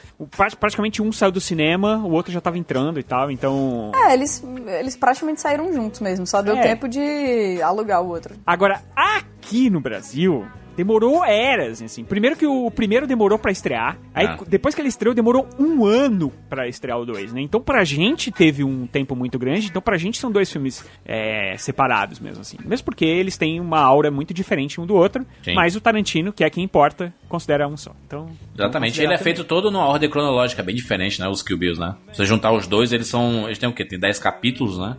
[0.60, 3.92] praticamente um saiu do cinema, o outro já tava entrando e tal, então.
[3.94, 4.44] É, eles,
[4.80, 6.62] eles praticamente saíram juntos mesmo, só deu É.
[6.64, 8.36] tempo de alugar o outro.
[8.46, 10.46] Agora, aqui no Brasil,
[10.76, 12.06] demorou eras, assim.
[12.06, 14.38] Primeiro que o primeiro demorou pra estrear, aí Ah.
[14.48, 17.42] depois que ele estreou, demorou um ano pra estrear o dois, né?
[17.42, 21.54] Então pra gente teve um tempo muito grande, então pra gente são dois filmes é,
[21.58, 22.56] separados mesmo, assim.
[22.64, 25.54] Mesmo porque eles têm uma aura muito diferente um do outro, Sim.
[25.54, 27.92] mas o Tarantino, que é quem importa, considera um só.
[28.08, 28.94] Então, Exatamente.
[28.96, 31.28] vamos Ele é feito todo numa ordem cronológica, bem diferente, né?
[31.28, 31.94] Os Kill Bills, né?
[32.14, 33.46] Se você juntar os dois, eles são.
[33.48, 33.84] Eles têm o quê?
[33.84, 34.96] Tem 10 capítulos, né?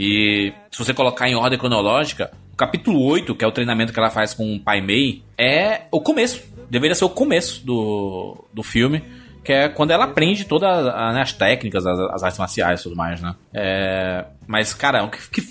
[0.00, 3.98] E se você colocar em ordem cronológica, o capítulo 8, que é o treinamento que
[3.98, 6.40] ela faz com o Pai Mei, é o começo.
[6.70, 9.02] Deveria ser o começo do, do filme.
[9.42, 12.94] Que é quando ela aprende todas né, as técnicas, as, as artes marciais e tudo
[12.94, 13.34] mais, né?
[13.52, 15.42] É, mas, cara, que,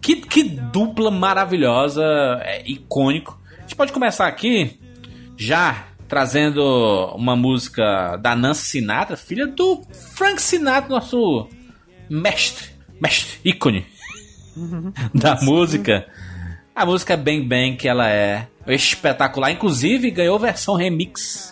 [0.00, 2.02] que, que dupla maravilhosa,
[2.42, 3.40] é icônico.
[3.56, 4.80] A gente pode começar aqui
[5.36, 6.60] já trazendo
[7.14, 9.80] uma música da Nancy Sinatra, filha do
[10.16, 11.48] Frank Sinatra, nosso
[12.10, 12.66] mestre,
[13.00, 13.91] mestre, ícone
[15.14, 16.06] da música.
[16.74, 21.51] A música Bang Bang, que ela é espetacular, inclusive ganhou versão remix,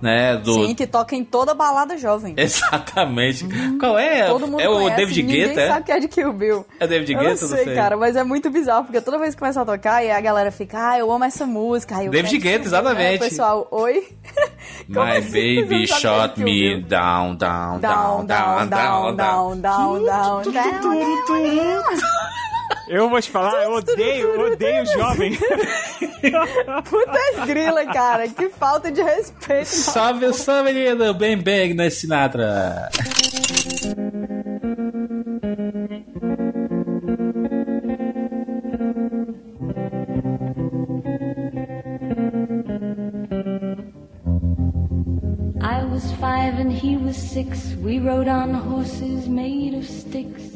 [0.00, 0.52] né, do...
[0.54, 2.34] Sim, que toca em toda balada jovem.
[2.36, 3.46] Exatamente.
[3.78, 4.26] Qual é?
[4.26, 5.68] Todo mundo é o conhece, David ninguém Guetta, é?
[5.68, 6.66] sabe que é de Kill Bill.
[6.78, 7.24] É David Guetta?
[7.24, 7.74] não Não sei, sei.
[7.74, 10.50] cara, mas é muito bizarro, porque toda vez que começa a tocar, e a galera
[10.50, 12.02] fica, ah, eu amo essa música.
[12.02, 13.22] Eu David Guetta, exatamente.
[13.22, 14.08] Aí pessoal, oi?
[14.88, 15.62] My assim?
[15.62, 16.82] Baby não sabe shot Kill me Bill?
[16.88, 20.42] down, down, Down, down, down, down, down, down, down.
[22.88, 25.36] Eu vou te falar, eu odeio, eu odeio jovem.
[26.88, 29.66] Puta grila, cara, que falta de respeito.
[29.66, 31.12] Salve, salve, menino.
[31.14, 32.88] Bang Bang na Sinatra.
[45.60, 47.74] I was five and he was six.
[47.82, 50.55] We rode on horses made of sticks.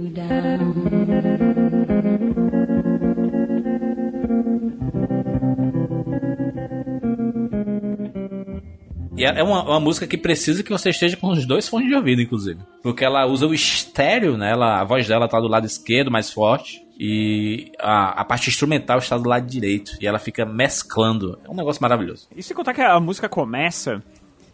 [9.21, 11.93] E é uma, uma música que precisa que você esteja com os dois fones de
[11.93, 12.59] ouvido, inclusive.
[12.81, 14.49] Porque ela usa o estéreo, né?
[14.49, 16.83] Ela, a voz dela tá do lado esquerdo, mais forte.
[16.99, 19.95] E a, a parte instrumental está do lado direito.
[20.01, 21.39] E ela fica mesclando.
[21.45, 22.27] É um negócio maravilhoso.
[22.35, 24.03] E sem contar que a música começa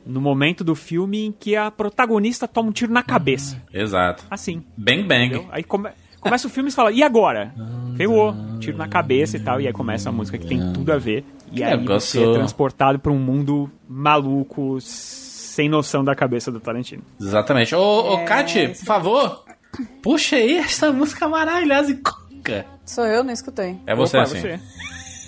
[0.07, 3.61] no momento do filme em que a protagonista toma um tiro na cabeça.
[3.73, 4.23] Exato.
[4.31, 4.63] Assim.
[4.77, 5.25] Bang Bang.
[5.27, 5.47] Entendeu?
[5.51, 5.89] Aí come...
[6.19, 7.53] Começa o filme e fala, e agora?
[7.95, 10.97] Ferrou, tiro na cabeça e tal, e aí começa a música que tem tudo a
[10.97, 11.23] ver.
[11.51, 16.51] E Que aí negócio- você é transportado pra um mundo maluco, sem noção da cabeça
[16.51, 17.03] do Tarantino.
[17.21, 17.73] Exatamente.
[17.75, 19.43] Ô, ô É, Kat, por favor,
[20.01, 22.65] puxa aí essa música maravilhosa e conca.
[22.83, 23.77] Sou eu, não escutei.
[23.85, 24.41] É você, Opa, assim.
[24.41, 24.59] você.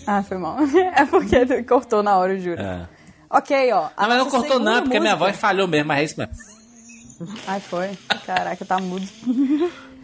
[0.08, 0.58] Ah, foi mal.
[0.98, 2.60] É porque cortou na hora, eu juro.
[2.62, 2.88] É.
[3.30, 3.82] Ok, ó.
[3.82, 6.34] Não, mas não cortou não, segunda porque minha voz falhou mesmo, mas é isso mesmo.
[7.48, 7.98] Ai, foi.
[8.26, 9.06] Caraca, tá mudo.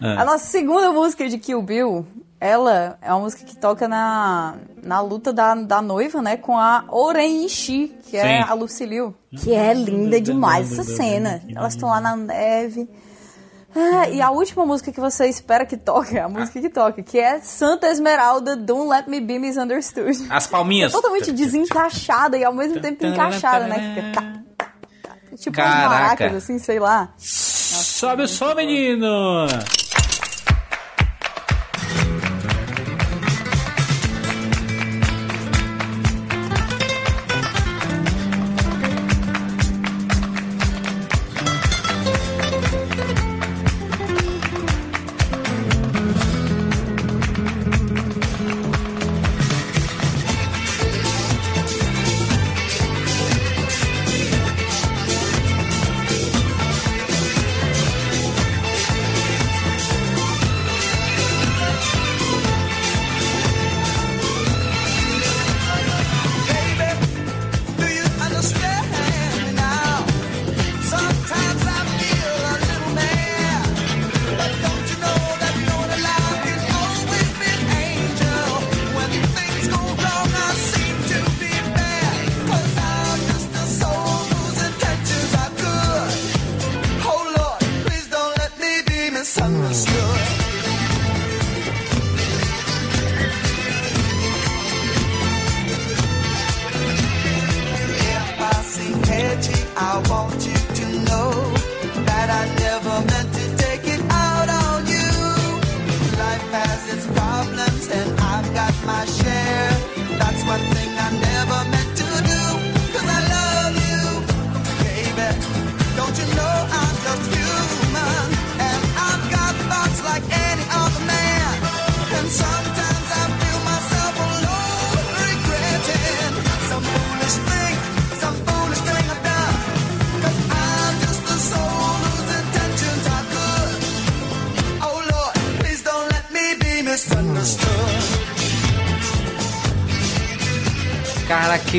[0.01, 0.17] É.
[0.17, 2.05] A nossa segunda música de Kill Bill,
[2.39, 6.35] ela é uma música que toca na, na luta da, da noiva, né?
[6.35, 8.49] Com a Oren Ishii, que é Sim.
[8.49, 11.41] a Lucille Que é linda demais essa cena.
[11.55, 12.89] Elas estão lá na neve.
[13.75, 17.03] Ah, e a última música que você espera que toque, é a música que toca,
[17.03, 20.27] que é Santa Esmeralda, Don't Let Me Be Misunderstood.
[20.29, 20.93] As palminhas.
[20.93, 24.13] Totalmente desencaixada e ao mesmo tempo encaixada, né?
[25.37, 25.89] Tipo umas Caraca.
[25.89, 27.13] maracas, assim, sei lá.
[27.17, 29.47] Sobe o som, menino!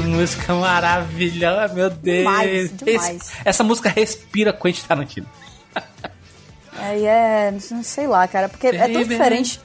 [0.02, 2.18] Que música maravilhosa, meu Deus.
[2.18, 3.16] Demais, demais.
[3.16, 5.26] Esse- essa música respira Quentin Tarantino.
[6.78, 9.60] É, e é, não sei lá, cara, porque é tão diferente.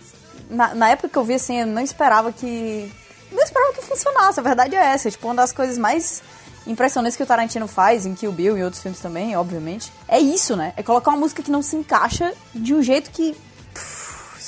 [0.49, 2.91] Na, na época que eu vi, assim, eu não esperava que.
[3.31, 5.09] Não esperava que funcionasse, a verdade é essa.
[5.11, 6.21] Tipo, uma das coisas mais
[6.67, 10.19] impressionantes que o Tarantino faz, em Kill Bill e em outros filmes também, obviamente, é
[10.19, 10.73] isso, né?
[10.77, 13.35] É colocar uma música que não se encaixa de um jeito que.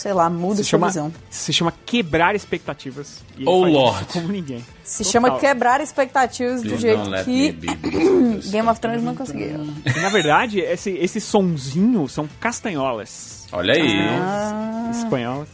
[0.04, 1.14] Sei lá, muda Se sua chama, visão.
[1.30, 3.24] se chama quebrar expectativas.
[3.38, 4.06] E Oh, Lord.
[4.12, 4.62] Como ninguém.
[4.84, 5.12] Se Total.
[5.14, 7.52] chama quebrar expectativas do Please jeito que.
[8.52, 9.66] Game of Thrones não conseguiu.
[10.02, 13.48] Na verdade, esse, esse sonzinho são castanholas.
[13.54, 13.98] Olha aí.
[14.22, 14.92] Ah.
[14.92, 15.46] espanhol.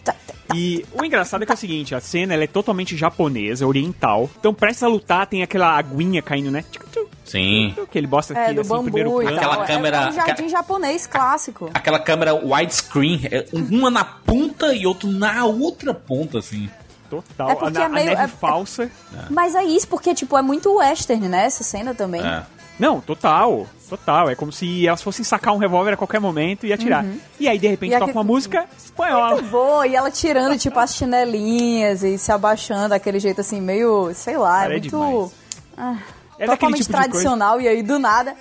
[0.56, 4.28] E o engraçado é que é o seguinte, a cena ela é totalmente japonesa, oriental.
[4.40, 6.66] Então prestes a lutar, tem aquela aguinha caindo, né?
[6.72, 6.84] Tchic,
[7.30, 7.76] Sim.
[7.92, 9.38] Que ele bosta aqui É, do assim, bambu primeiro plano.
[9.38, 11.70] Aquela É- câmera- É um jardim japonês clássico.
[11.74, 16.70] Aquela câmera widescreen, é uma na ponta e outra na outra ponta, assim.
[17.10, 17.50] Total.
[17.50, 18.90] É porque a, é a meio- neve é- falsa.
[19.30, 21.46] Mas é isso, porque, tipo, é muito western, né?
[21.46, 22.22] Essa cena também.
[22.22, 22.44] É.
[22.78, 23.68] Não, total.
[23.90, 24.30] Total.
[24.30, 27.04] É como se elas fossem sacar um revólver a qualquer momento e atirar.
[27.04, 27.18] Uhum.
[27.40, 29.32] E aí, de repente, toca uma música espanhola.
[29.36, 34.12] Muito boa, e ela tirando, tipo, as chinelinhas e se abaixando daquele jeito assim, meio,
[34.14, 35.32] sei lá, Cara, é é muito.
[35.78, 35.98] ah,
[36.40, 38.36] É totalmente tipo tradicional, e aí do nada.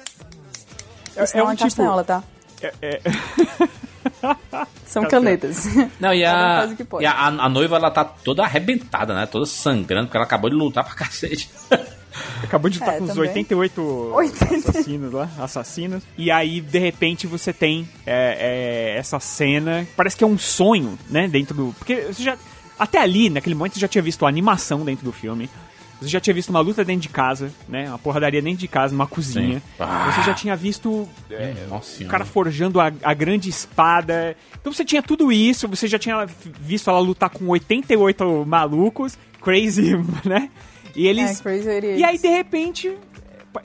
[1.16, 2.22] É- é não um é tipo- castanhola, tá?
[2.62, 3.00] É- é-
[4.86, 5.66] São canetas.
[6.00, 7.04] Não, e a, pode.
[7.04, 9.26] e a, a noiva, ela tá toda arrebentada, né?
[9.26, 11.50] Toda sangrando, porque ela acabou de lutar pra cacete.
[12.42, 13.28] Acabou de lutar É, com uns também.
[13.28, 13.82] 88
[14.14, 14.70] 80.
[14.70, 16.02] assassinos lá, assassinos.
[16.16, 19.86] E aí, de repente, você tem é, é, essa cena.
[19.96, 21.28] Parece que é um sonho, né?
[21.28, 21.74] Dentro do.
[21.78, 22.36] Porque você já.
[22.78, 25.50] Até ali, naquele momento, você já tinha visto a animação dentro do filme.
[26.00, 27.88] Você já tinha visto uma luta dentro de casa, né?
[27.88, 29.62] Uma porradaria dentro de casa, numa cozinha.
[29.78, 30.12] Ah.
[30.12, 34.36] Você já tinha visto é, Nossa o cara forjando a, a grande espada.
[34.60, 36.26] Então você tinha tudo isso, você já tinha
[36.60, 40.50] visto ela lutar com 88 malucos, crazy, né?
[40.98, 41.38] E eles.
[41.38, 42.00] É, Crazy 88.
[42.00, 42.96] E aí, de repente,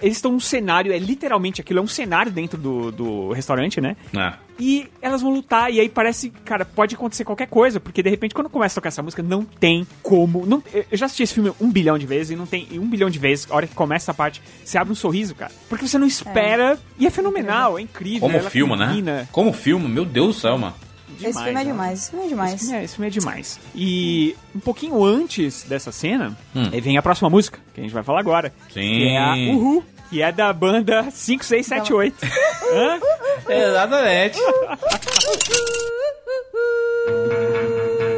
[0.01, 3.95] eles estão num cenário, é literalmente aquilo, é um cenário dentro do, do restaurante, né?
[4.15, 4.33] É.
[4.59, 8.35] E elas vão lutar, e aí parece, cara, pode acontecer qualquer coisa, porque de repente
[8.35, 10.45] quando começa a tocar essa música, não tem como.
[10.45, 12.87] Não, eu já assisti esse filme um bilhão de vezes, e não tem e um
[12.87, 15.51] bilhão de vezes, a hora que começa essa parte, você abre um sorriso, cara.
[15.67, 18.21] Porque você não espera, e é fenomenal, é incrível.
[18.21, 19.27] Como ela filma, né?
[19.31, 20.75] Como filma, meu Deus do céu, mano.
[21.21, 21.63] Esse filme é né?
[21.65, 22.53] demais, esse filme é demais.
[22.53, 23.59] Esse filme é, esse filme é demais.
[23.75, 26.69] E um pouquinho antes dessa cena, Hum.
[26.81, 28.53] vem a próxima música, que a gente vai falar agora.
[28.73, 28.81] Sim.
[28.81, 32.15] Que é a Uhu, que é da banda 5678.
[32.73, 32.99] Hã?
[33.49, 34.39] Exatamente.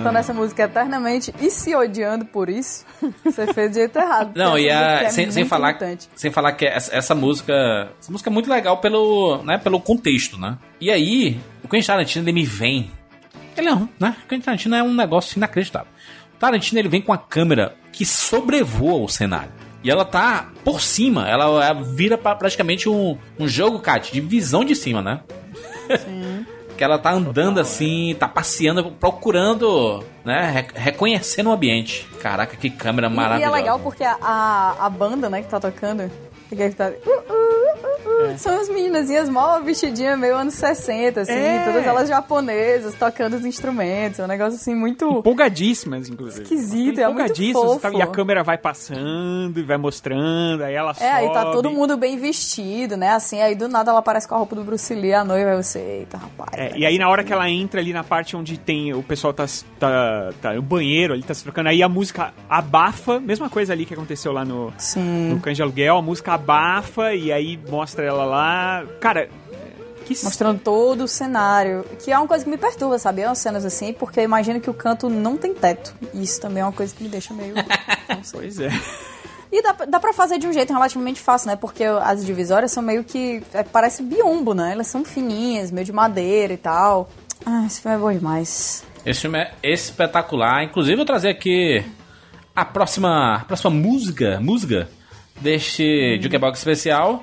[0.00, 2.84] cantando essa música eternamente e se odiando por isso,
[3.24, 4.32] você fez do jeito errado.
[4.36, 6.08] Não, e a, é sem, sem falar, irritante.
[6.14, 10.38] sem falar que essa, essa música, essa música é muito legal pelo, né, pelo contexto,
[10.38, 10.58] né?
[10.80, 12.90] E aí, o Quentin Tarantino ele me vem,
[13.56, 14.16] ele é um, né?
[14.24, 15.88] O Quentin Tarantino é um negócio inacreditável.
[16.34, 19.52] O Tarantino ele vem com a câmera que sobrevoa o cenário.
[19.82, 24.20] E ela tá por cima, ela, ela vira pra praticamente um, um jogo, Kat, de
[24.20, 25.20] visão de cima, né?
[26.80, 32.08] que ela tá andando assim, tá passeando, procurando, né, re- reconhecendo o ambiente.
[32.22, 33.52] Caraca, que câmera E- E maravilhosa.
[33.54, 36.10] é legal porque a, a, a banda, né, que tá tocando,
[36.48, 41.20] que é que tá, uh, uh, uh, são as meninazinhas mó vestidinhas meio anos 60,
[41.22, 41.64] assim, É.
[41.64, 45.18] todas elas japonesas, tocando os instrumentos, é um negócio assim muito...
[45.18, 46.42] Empolgadíssimas, inclusive.
[46.42, 47.88] Esquisito, é muito e fofo.
[47.96, 51.52] E a câmera vai passando e vai mostrando, aí ela É, aí tá sobe.
[51.54, 53.10] todo mundo bem vestido, né?
[53.10, 55.56] Assim, aí do nada ela aparece com a roupa do Bruce Lee, a noiva, aí
[55.62, 56.50] você, eita, rapaz.
[56.54, 59.32] É, e aí na hora que ela entra ali na parte onde tem o pessoal
[59.32, 59.46] tá,
[59.78, 63.84] tá, tá no banheiro ali, tá se trocando, aí a música abafa, mesma coisa ali
[63.86, 65.30] que aconteceu lá no, Sim.
[65.30, 68.84] no Cães de Aluguel, a música abafa e aí mostra ela lá.
[69.00, 69.28] Cara,
[70.14, 71.84] que Mostrando todo o cenário.
[72.02, 73.22] Que é uma coisa que me perturba, sabe?
[73.22, 75.94] É umas cenas assim, porque eu imagino que o canto não tem teto.
[76.12, 77.54] E isso também é uma coisa que me deixa meio.
[78.08, 78.40] não sei.
[78.40, 78.70] Pois é.
[79.52, 81.56] E dá, dá pra fazer de um jeito relativamente fácil, né?
[81.56, 83.42] Porque as divisórias são meio que.
[83.52, 84.72] é, parece biombo, né?
[84.72, 87.08] Elas são fininhas, meio de madeira e tal.
[87.46, 88.84] Ah, esse filme é bom demais.
[89.06, 90.64] Esse filme é espetacular.
[90.64, 91.84] Inclusive, eu vou trazer aqui
[92.54, 94.88] a próxima, a próxima música, música
[95.40, 97.22] deste Jukebox especial.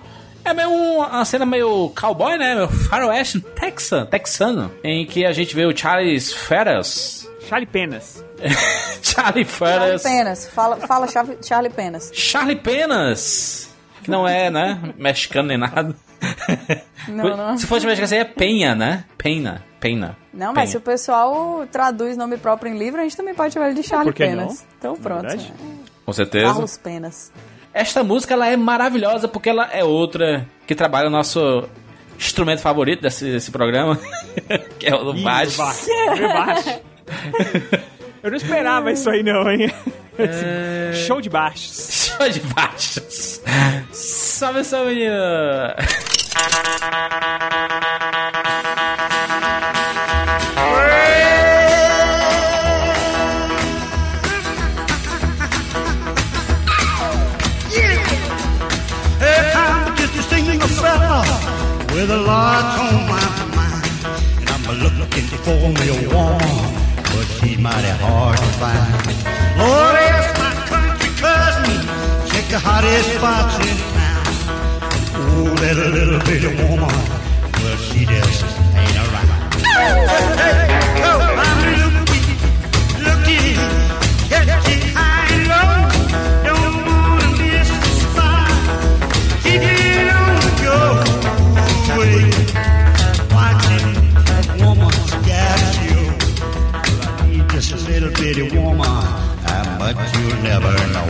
[0.50, 2.56] É meio um- uma cena meio cowboy, né?
[2.56, 7.30] Meio faroeste texan, texano, em que a gente vê o Charles Ferris.
[7.48, 8.24] Charlie Penas.
[9.02, 10.04] Charlie Charlie Ferris.
[10.04, 10.48] Penas.
[10.50, 12.12] Fala, fala Charlie, Charlie Penas.
[12.14, 13.70] Charlie Penas.
[14.04, 14.80] Que não é, né?
[14.98, 15.93] Mexicano nem nada.
[17.08, 17.58] Não, não.
[17.58, 19.04] Se fosse mexicano, seria Penha, né?
[19.18, 19.64] Pena.
[19.80, 20.18] Pena.
[20.34, 20.68] Não, mas Penha.
[20.68, 23.88] se o pessoal traduz nome próprio em livro, a gente também pode chamar ele de
[23.88, 24.48] Charlie Penas.
[24.48, 24.68] não?
[24.78, 25.28] Então pronto.
[26.06, 26.45] Com certeza.
[26.48, 27.32] Carlos Penas.
[27.78, 31.69] Esta música ela é maravilhosa porque ela é outra que trabalha o nosso
[32.17, 33.99] instrumento favorito desse, desse programa,
[34.80, 35.57] que é o do baixo.
[35.57, 36.82] baixo.
[38.23, 39.71] Eu não esperava isso aí não, hein?
[41.05, 42.15] Show de baixos.
[42.17, 43.41] Show de baixos.
[43.91, 45.13] Salve, salve, menino.
[62.28, 63.88] Lot on my mind.
[64.39, 64.65] And I'm
[64.99, 66.59] looking for me a woman,
[67.11, 69.07] but she's mighty hard to find.
[69.59, 71.80] Lord, ask my country cousin,
[72.30, 74.28] check the hottest spots in town.
[75.19, 76.95] Oh, that little bitty woman,
[77.59, 78.43] well, she just
[78.75, 80.63] ain't around.
[99.95, 101.07] but you'll never know.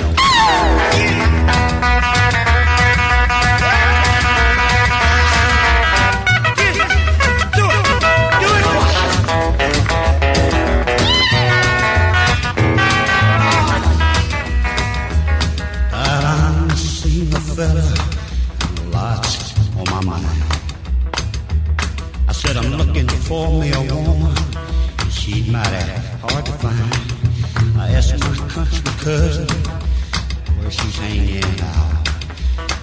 [15.91, 17.81] I'm seeing a fella,
[18.91, 20.43] lots on my mind.
[22.27, 24.35] I said I'm looking for me a woman,
[25.09, 27.16] she's mighty hard to find.
[27.79, 29.47] I asked my country cousin
[30.57, 32.07] where she's hanging out.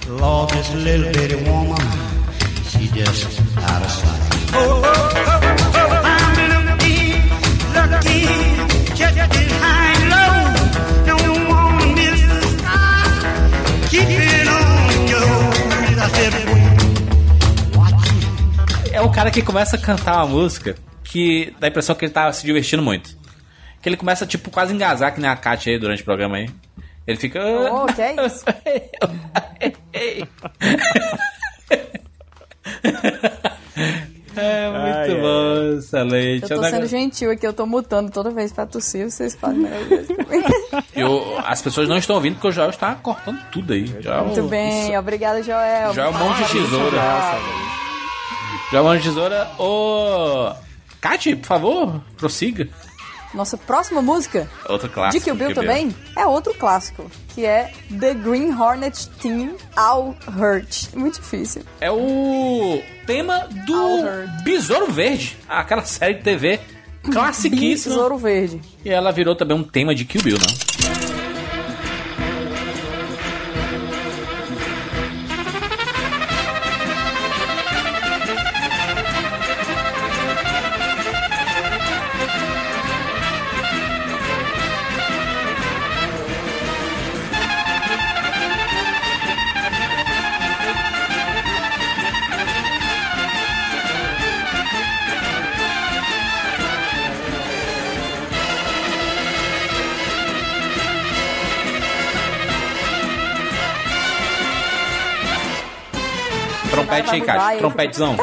[0.09, 1.81] Lord, this little bitty woman,
[2.71, 4.23] she just out of sight.
[4.55, 4.71] I'm
[6.69, 7.23] looking,
[7.75, 8.29] looking,
[8.95, 10.37] just behind low.
[11.09, 13.11] Don't miss the sky.
[13.91, 15.29] Keep it on your,
[15.99, 16.35] I said,
[18.93, 22.13] É o cara que começa a cantar uma música que dá a impressão que ele
[22.13, 23.24] tá se divertindo muito.
[23.85, 26.39] Que ele começa, tipo, quase a engasar, que nem a Kátia aí durante o programa
[26.39, 26.49] aí.
[27.07, 27.39] Ele fica.
[27.71, 28.43] Oh, que é isso?
[34.37, 36.43] É muito Ai, ai, bom, excelente.
[36.51, 39.69] Eu tô sendo gentil aqui, eu tô mutando toda vez pra tossir, vocês comigo.
[40.97, 43.87] Eu- as pessoas não estão ouvindo porque o Joel está cortando tudo aí.
[44.03, 45.95] Joel, Muito bem, obrigada, Joel.
[45.95, 46.97] Já é um monte de tesoura.
[48.73, 49.49] Já é um monte de tesoura.
[49.59, 50.53] Ô.
[51.01, 52.67] Kati, por favor, prossiga.
[53.35, 55.19] Nossa próxima música, Outro clássico.
[55.19, 55.69] de Kill Bill Kill Bill.
[55.69, 60.95] também, é outro clássico, que é The Green Hornet Team All Hurt.
[60.95, 61.63] Muito difícil.
[61.81, 66.61] É o tema do Besouro Verde, aquela série de TV
[67.13, 67.95] classiquíssima.
[67.95, 68.61] Besouro Verde.
[68.85, 71.04] E ela virou também um tema de Kill Bill, né?
[107.19, 107.59] Trompete aí, Kati.
[107.59, 108.17] Trompetezão.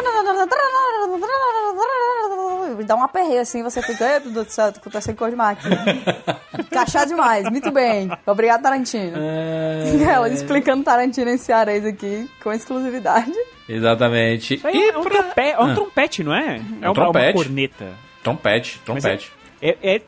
[2.86, 5.58] Dá um aperreio assim, você fica, ei, meu Deus do céu, tá acontecendo coisa demais
[5.60, 6.64] aqui.
[6.72, 8.10] Cachá demais, muito bem.
[8.26, 9.18] Obrigado, Tarantino.
[9.18, 9.94] É.
[10.12, 13.32] Ela explicando Tarantino em cearês aqui, com exclusividade.
[13.70, 14.56] Exatamente.
[14.56, 15.74] Isso aí é, um trompe- é um Ah.
[15.76, 16.60] trompete, não é?
[16.82, 17.28] É uma, trompete.
[17.38, 17.88] uma corneta.
[18.24, 19.32] Trompete, Mas trompete.
[19.62, 20.02] É, é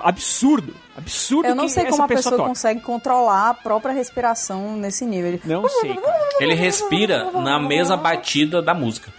[0.00, 0.74] absurdo.
[1.00, 4.76] Absurdo Eu não que sei essa como a pessoa pessoa consegue controlar a própria respiração
[4.76, 5.28] nesse nível.
[5.32, 6.28] Ele- Não sei, cara.
[6.40, 9.12] Ele respira na mesma batida da música.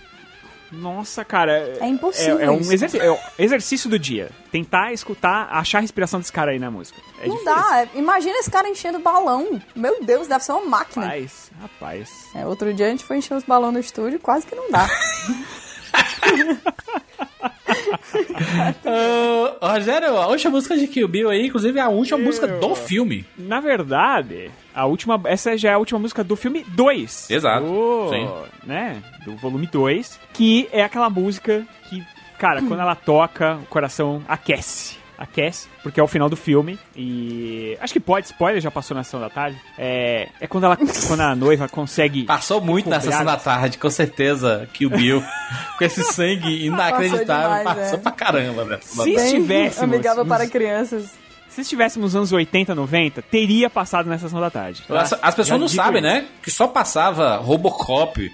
[0.72, 1.78] Nossa, cara.
[1.82, 2.72] É impossível É, é um isso.
[2.74, 4.30] exerc- é um exercício do dia.
[4.54, 6.98] Tentar escutar, achar a respiração desse cara aí na música.
[7.22, 7.54] É não difícil.
[7.56, 7.82] dá.
[7.82, 9.62] é- Imagina esse cara enchendo balão.
[9.76, 11.08] Meu Deus, deve ser uma máquina.
[11.08, 12.10] Rapaz, rapaz.
[12.34, 14.88] É, outro dia a gente foi encher os balões no estúdio, quase que não dá.
[19.62, 22.76] Ô, Rogério, a última música de Kill Bill aí, inclusive é a última música do
[22.76, 23.26] filme.
[23.38, 27.30] Na verdade, a última, essa já é a última música do filme 2.
[27.32, 28.30] Exato, Do, sim.
[28.64, 32.04] Né, do volume 2, que é aquela música que,
[32.38, 35.01] cara, quando ela toca, o coração aquece.
[35.22, 36.80] Aquece, porque é o final do filme.
[36.96, 37.78] E.
[37.80, 39.56] Acho que pode, spoiler, já passou na sessão da tarde.
[39.78, 40.76] É, é quando, ela,
[41.08, 42.24] quando a noiva consegue.
[42.24, 45.24] Passou muito na sessão da tarde, com certeza, Kill Bill.
[45.78, 47.58] com esse sangue inacreditável.
[47.60, 48.02] demais, Passou é.
[48.02, 48.82] pra caramba, velho.
[48.82, 49.94] Se Bem estivéssemos.
[49.94, 51.12] amigável para crianças.
[51.50, 54.82] Se estivéssemos nos anos 80, 90, teria passado na sessão da tarde.
[54.88, 55.02] tá?
[55.02, 56.12] As, as pessoas Já não sabem, isso.
[56.12, 56.26] né?
[56.42, 58.28] Que só passava Robocop,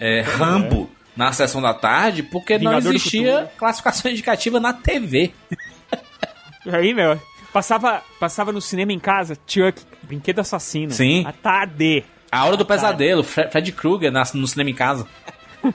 [0.00, 5.32] é, Rambo na sessão da tarde porque não Vingador do existia classificação indicativa na TV.
[6.70, 7.20] Aí, meu,
[7.52, 10.92] passava, passava no cinema em casa, Chuck, brinquedo assassino.
[10.92, 11.24] Sim.
[11.26, 12.04] À tarde.
[12.30, 15.06] A Hora do Pesadelo, Fre- Fred Krueger no cinema em casa.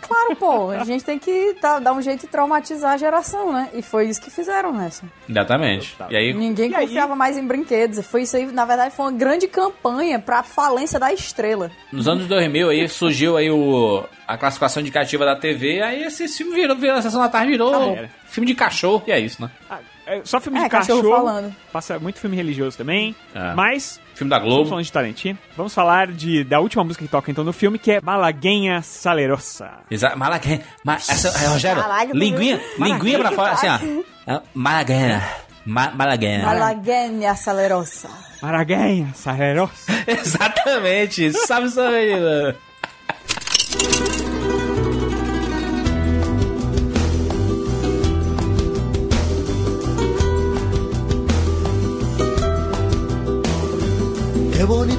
[0.02, 3.70] Claro, pô, a gente tem que tá- dar um jeito de traumatizar a geração, né?
[3.74, 5.06] E foi isso que fizeram nessa.
[5.30, 5.96] Exatamente.
[6.10, 6.88] E aí, Ninguém E aí?
[6.88, 8.06] confiava mais em brinquedos.
[8.06, 11.72] Foi isso aí, na verdade, foi uma grande campanha pra falência da estrela.
[11.90, 16.54] nos anos 2000, aí surgiu aí o, a classificação indicativa da TV, aí esse filme
[16.54, 18.10] virou, virou a sessão da tarde, virou Acabou.
[18.26, 19.50] filme de cachorro, e é isso, né?
[19.70, 21.18] Ah, é, só filme É, de cachorro cachorro.
[21.26, 21.56] falando.
[21.72, 23.16] Passa muito filme religioso também.
[23.36, 23.54] É.
[23.54, 24.70] Mas, Filme da estamos Globo.
[24.70, 25.38] falando de Tarantino.
[25.56, 29.70] Vamos falar de, da última música que toca então no filme, que é Malaguenha Salerosa.
[29.92, 30.64] Exa Malaguena.
[30.84, 34.04] Ma essa, é, Rogério, Caraca, linguinha, linguinha pra fora, assim, Malaguena.
[34.04, 34.08] ó.
[34.30, 35.24] Ah, Malaguena.
[35.66, 36.46] Ma Malaguena.
[36.46, 38.10] Malaguena Salerosa.
[38.42, 39.72] Malaguenha Salerosa.
[40.08, 41.32] Exatamente.
[41.46, 42.56] Sabe isso aí, né?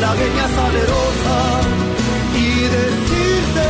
[0.00, 1.60] Malagueña salerosa,
[2.36, 3.68] y decirte,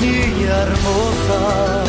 [0.00, 1.79] niña hermosa.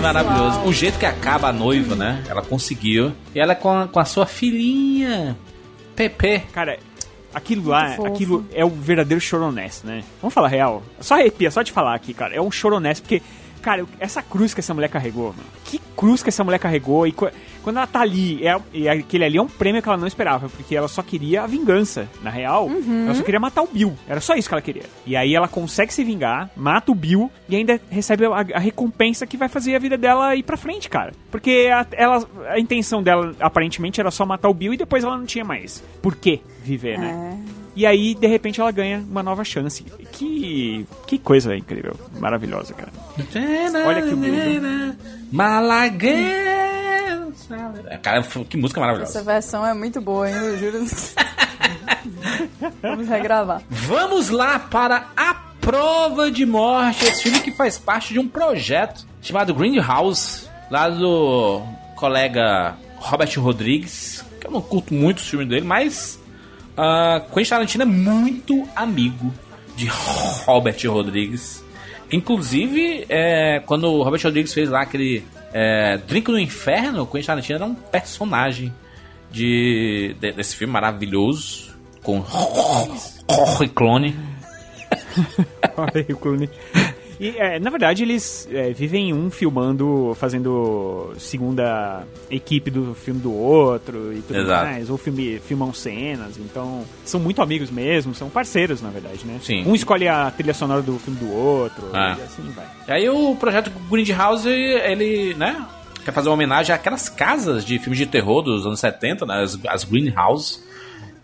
[0.00, 0.60] Maravilhoso.
[0.60, 2.24] O jeito que acaba a noiva, né?
[2.28, 3.12] Ela conseguiu.
[3.34, 5.36] E ela com a, com a sua filhinha.
[5.94, 6.40] Pepe.
[6.52, 6.78] Cara,
[7.34, 10.02] aquilo lá, aquilo é o verdadeiro choronés, né?
[10.20, 10.82] Vamos falar real.
[11.00, 12.34] Só arrepia, só de falar aqui, cara.
[12.34, 13.22] É um choronés, porque,
[13.60, 17.14] cara, essa cruz que essa mulher carregou, mano, que cruz que essa mulher carregou, e
[17.62, 20.48] quando ela tá ali, é, e aquele ali é um prêmio que ela não esperava,
[20.48, 22.08] porque ela só queria a vingança.
[22.22, 23.04] Na real, Uhum.
[23.06, 23.94] ela só queria matar o Bill.
[24.08, 24.82] Era só isso que ela queria.
[25.06, 29.26] E aí ela consegue se vingar, mata o Bill e ainda recebe a, a recompensa
[29.26, 31.12] que vai fazer a vida dela ir pra frente, cara.
[31.30, 35.16] Porque a, ela, a intenção dela, aparentemente, era só matar o Bill e depois ela
[35.16, 35.82] não tinha mais.
[36.02, 37.38] Por que viver, né?
[37.76, 39.84] E aí, de repente, ela ganha uma nova chance.
[40.12, 41.94] Que, que coisa incrível.
[42.18, 42.90] Maravilhosa, cara.
[43.86, 44.60] Olha que humilde.
[45.32, 46.89] Malagueña.
[48.02, 49.18] Cara, que música maravilhosa.
[49.18, 50.36] Essa versão é muito boa, hein?
[50.36, 50.86] Eu juro.
[52.82, 53.62] Vamos regravar.
[53.68, 59.06] Vamos lá para A Prova de Morte, esse filme que faz parte de um projeto
[59.20, 61.62] chamado Greenhouse, lá do
[61.96, 66.18] colega Robert Rodrigues, que eu não curto muito os filmes dele, mas
[66.76, 69.32] uh, Quentin Tarantino é muito amigo
[69.76, 69.86] de
[70.46, 71.62] Robert Rodrigues.
[72.10, 77.26] Inclusive, é, quando o Robert Rodrigues fez lá aquele é, Drink no Inferno, o Quentin
[77.26, 78.72] Tarantino era um personagem
[79.30, 82.18] de, de- desse filme maravilhoso, com
[83.30, 84.16] Rory Clone.
[85.76, 86.48] O Clooney.
[87.20, 93.30] E, é, na verdade, eles é, vivem um filmando, fazendo segunda equipe do filme do
[93.30, 94.64] outro e tudo Exato.
[94.64, 94.88] mais.
[94.88, 96.38] Ou filme, filmam cenas.
[96.38, 99.38] Então, são muito amigos mesmo, são parceiros, na verdade, né?
[99.42, 99.64] Sim.
[99.66, 102.16] Um escolhe a trilha sonora do filme do outro, É.
[102.18, 102.66] e assim vai.
[102.88, 105.62] E aí o projeto Grindhouse, ele, né,
[106.02, 109.58] quer fazer uma homenagem àquelas casas de filmes de terror dos anos 70, né, as,
[109.68, 110.60] as Greenhouse.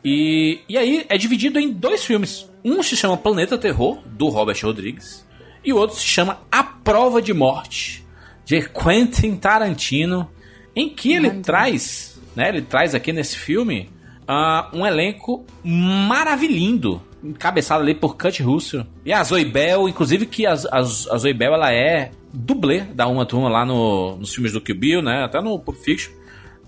[0.04, 2.46] E, e aí é dividido em dois filmes.
[2.64, 5.24] Um se chama Planeta Terror, do Robert Rodrigues,
[5.66, 8.06] e o outro se chama A Prova de Morte,
[8.44, 10.30] de Quentin Tarantino,
[10.76, 13.90] em que ele traz, né, ele traz aqui nesse filme
[14.28, 20.46] ah, um elenco maravilhindo, encabeçado ali por Kurt Russell e a Zoe Bell, inclusive que
[20.46, 24.52] a, a, a Zoe Bell ela é dublê da Uma Turma lá no, nos filmes
[24.52, 26.12] do Kill Bill, né, até no Pulp Fiction.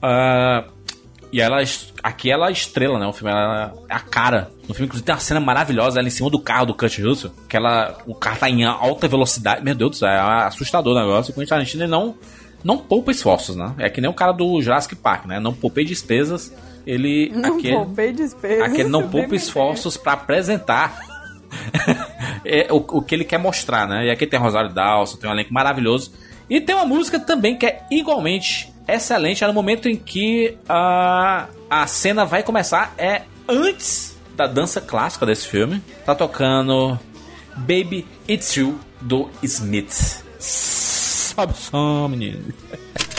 [0.03, 0.66] Ah,
[1.30, 1.62] e ela,
[2.02, 3.06] aqui ela é estrela, né?
[3.06, 4.50] O filme ela é a cara.
[4.66, 7.30] No filme, inclusive, tem uma cena maravilhosa ela em cima do carro do Kurt Russell.
[7.48, 9.62] Que ela, o carro tá em alta velocidade.
[9.62, 11.32] Meu Deus do céu, é assustador o negócio.
[11.32, 12.14] O Quentin Tarantino ele não,
[12.64, 13.74] não poupa esforços, né?
[13.78, 15.38] É que nem o cara do Jurassic Park, né?
[15.38, 16.52] Não poupei despesas.
[16.86, 17.30] Ele.
[17.36, 18.62] Não aquele, poupei despesas.
[18.64, 20.98] aquele não poupa esforços pra apresentar
[22.44, 24.06] é, o, o que ele quer mostrar, né?
[24.06, 26.12] E aqui tem Rosário Dawson, tem um elenco maravilhoso.
[26.48, 29.44] E tem uma música também que é igualmente excelente.
[29.44, 32.94] É no momento em que a, a cena vai começar.
[32.97, 35.82] É antes da dança clássica desse filme.
[36.06, 36.98] Tá tocando
[37.56, 40.23] Baby It's You do Smith.
[40.39, 42.52] Sobe o som, menino.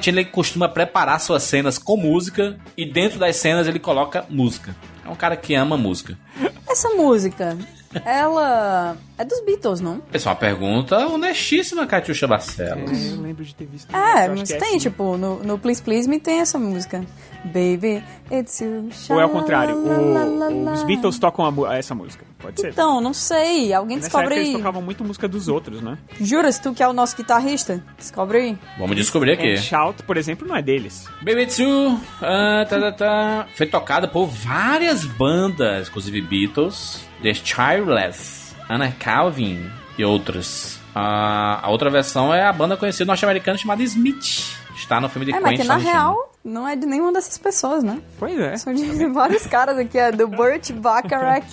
[0.00, 4.74] Tarantino ele costuma preparar suas cenas com música e dentro das cenas ele coloca música.
[5.04, 6.18] É um cara que ama música.
[6.66, 7.56] Essa música,
[8.04, 10.00] ela é dos Beatles, não?
[10.12, 12.90] Essa é uma pergunta honestíssima, Catiuxa Barcelos.
[12.90, 13.94] É, eu lembro de ter visto.
[13.94, 14.78] É, mas é tem, assim.
[14.78, 17.04] tipo, no, no Please Please Me tem essa música.
[17.44, 18.90] Baby, it's you.
[19.08, 22.24] Ou é o contrário, o- os Beatles tocam a essa música.
[22.38, 22.68] Pode ser.
[22.70, 23.72] Então, não sei.
[23.72, 24.56] Alguém Nessa descobre época eles aí.
[24.56, 25.96] tocavam muito música dos outros, né?
[26.20, 27.82] Juras, tu que é o nosso guitarrista?
[27.98, 28.58] Descobre aí.
[28.78, 29.52] Vamos descobrir aqui.
[29.52, 31.06] É, Shout, por exemplo, não é deles.
[31.22, 33.46] Baby Tsu, ah, tá, tá, tá.
[33.54, 40.78] foi tocada por várias bandas, inclusive Beatles, The Childless, Anna Calvin e outras.
[40.94, 44.56] Ah, a outra versão é a banda conhecida norte-americana chamada Smith.
[44.76, 47.36] Está no filme de É, mas Quentin que na real não é de nenhuma dessas
[47.38, 48.00] pessoas, né?
[48.18, 48.56] Pois é.
[48.56, 51.46] São de vários caras aqui, é do Burt Bacharach,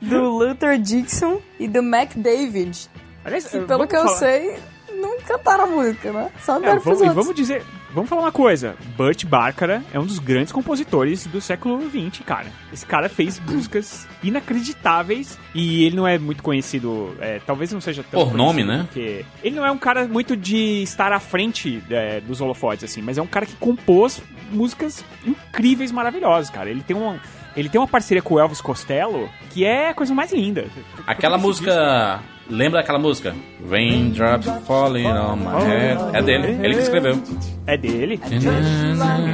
[0.00, 2.88] do Luther Dixon e do Mac David.
[3.24, 4.58] Aliás, Que, pelo que eu falar- sei,
[5.00, 6.30] não cantaram a música, né?
[6.44, 7.14] Só É, deram vamos, e outros.
[7.24, 7.64] vamos dizer,
[7.94, 8.74] vamos falar uma coisa.
[8.96, 12.46] Burt Bacharach é um dos grandes compositores do século XX, cara.
[12.72, 18.02] Esse cara fez músicas inacreditáveis e ele não é muito conhecido, é, talvez não seja
[18.02, 18.84] tão Por nome, né?
[18.86, 23.00] Porque ele não é um cara muito de estar à frente é, dos holofotes, assim,
[23.00, 26.68] mas é um cara que compôs músicas incríveis, maravilhosas, cara.
[26.68, 27.20] Ele tem uma,
[27.56, 30.66] ele tem uma parceria com o Elvis Costello que é a coisa mais linda.
[31.06, 32.20] Aquela música.
[32.48, 33.34] Lembra daquela música?
[33.70, 35.98] Raindrops falling on my head.
[36.12, 37.22] É dele, ele que escreveu.
[37.66, 38.20] É dele.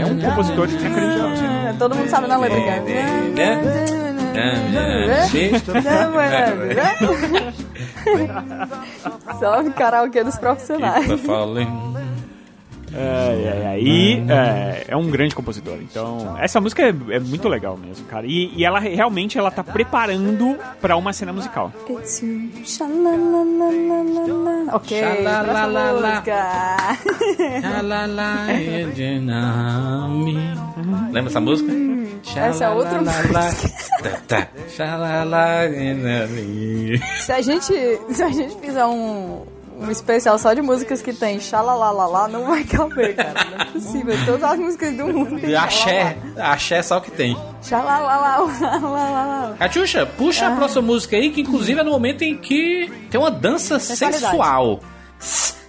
[0.00, 1.50] É um compositor inacreditável.
[1.68, 2.82] É, todo mundo sabe na letra, cara.
[9.38, 11.06] Só o karaokê dos profissionais.
[12.94, 15.78] É, é, é, e é, é um grande compositor.
[15.80, 18.26] Então, essa música é, é muito legal mesmo, cara.
[18.26, 21.72] E, e ela realmente ela tá preparando pra uma cena musical.
[24.72, 25.00] Ok.
[31.12, 31.72] Lembra essa música?
[32.36, 33.22] Essa é outra música.
[37.18, 37.72] Se a gente,
[38.10, 39.42] se a gente fizer um,
[39.80, 43.32] um especial só de músicas que tem xalalalala, não vai caber, cara.
[43.50, 44.14] Não é possível.
[44.26, 46.16] Todas as músicas do mundo tem E axé.
[46.38, 47.36] Axé é só o que tem.
[47.62, 49.56] xalalalala.
[49.58, 53.30] Catiuxa, puxa a próxima música aí, que inclusive é no momento em que tem uma
[53.30, 54.80] dança sensual.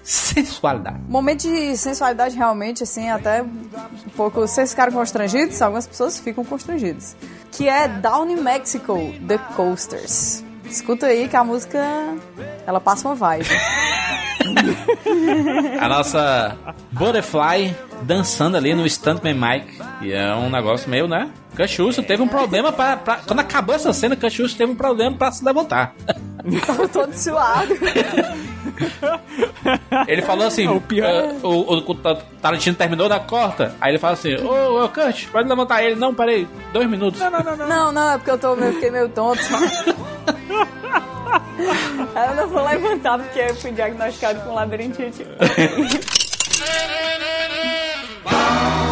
[0.03, 0.97] Sensualidade.
[1.07, 4.41] Momento de sensualidade realmente, assim, até um pouco.
[4.41, 5.61] Vocês ficaram constrangidos?
[5.61, 7.15] Algumas pessoas ficam constrangidas.
[7.51, 10.43] Que é Down in Mexico, The Coasters.
[10.65, 11.79] Escuta aí que a música.
[12.65, 13.45] Ela passa uma vibe.
[15.79, 16.57] A nossa
[16.91, 19.81] Butterfly dançando ali no Stuntman Mike.
[20.01, 21.29] E é um negócio meio, né?
[21.55, 25.31] Cachucho teve um problema pra, pra- Quando acabou essa cena, Cachucho teve um problema pra
[25.31, 25.93] se levantar.
[26.65, 27.73] Tava todo suado.
[30.07, 31.95] Ele falou assim: O pior eh, o, o, o
[32.41, 33.75] Tarantino terminou da corta.
[33.79, 35.95] Aí ele fala assim: Ô, ô, Kurt, pode levantar ele.
[35.95, 37.19] Não, peraí, dois minutos.
[37.19, 37.67] Não, não, não.
[37.67, 39.41] Não, não, é porque eu tô meio, fiquei meio tonto.
[41.31, 45.25] eu não vou levantar porque eu fui diagnosticado com labirintite.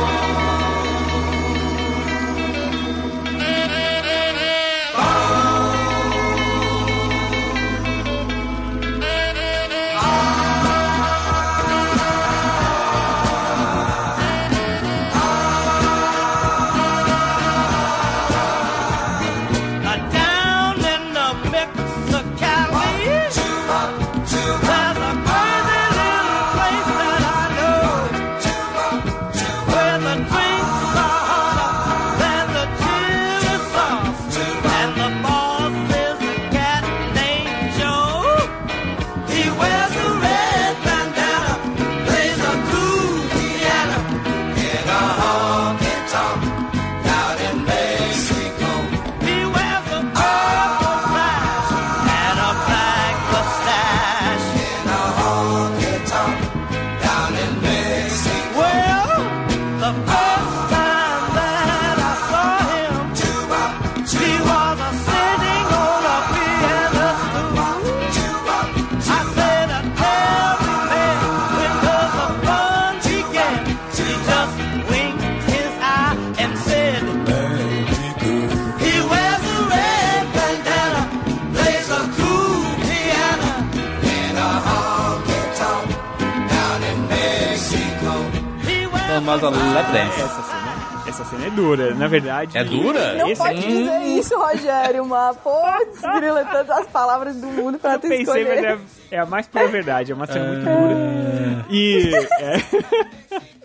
[92.54, 92.58] verdade.
[92.58, 93.14] É dura?
[93.16, 97.80] Não Esse pode aqui- dizer isso, Rogério, mas putz, grila todas as palavras do mundo
[97.80, 98.78] pra tu Pensei, mas é,
[99.12, 101.66] é a mais pura verdade, é uma cena muito dura.
[101.70, 102.12] E.
[102.40, 103.10] é.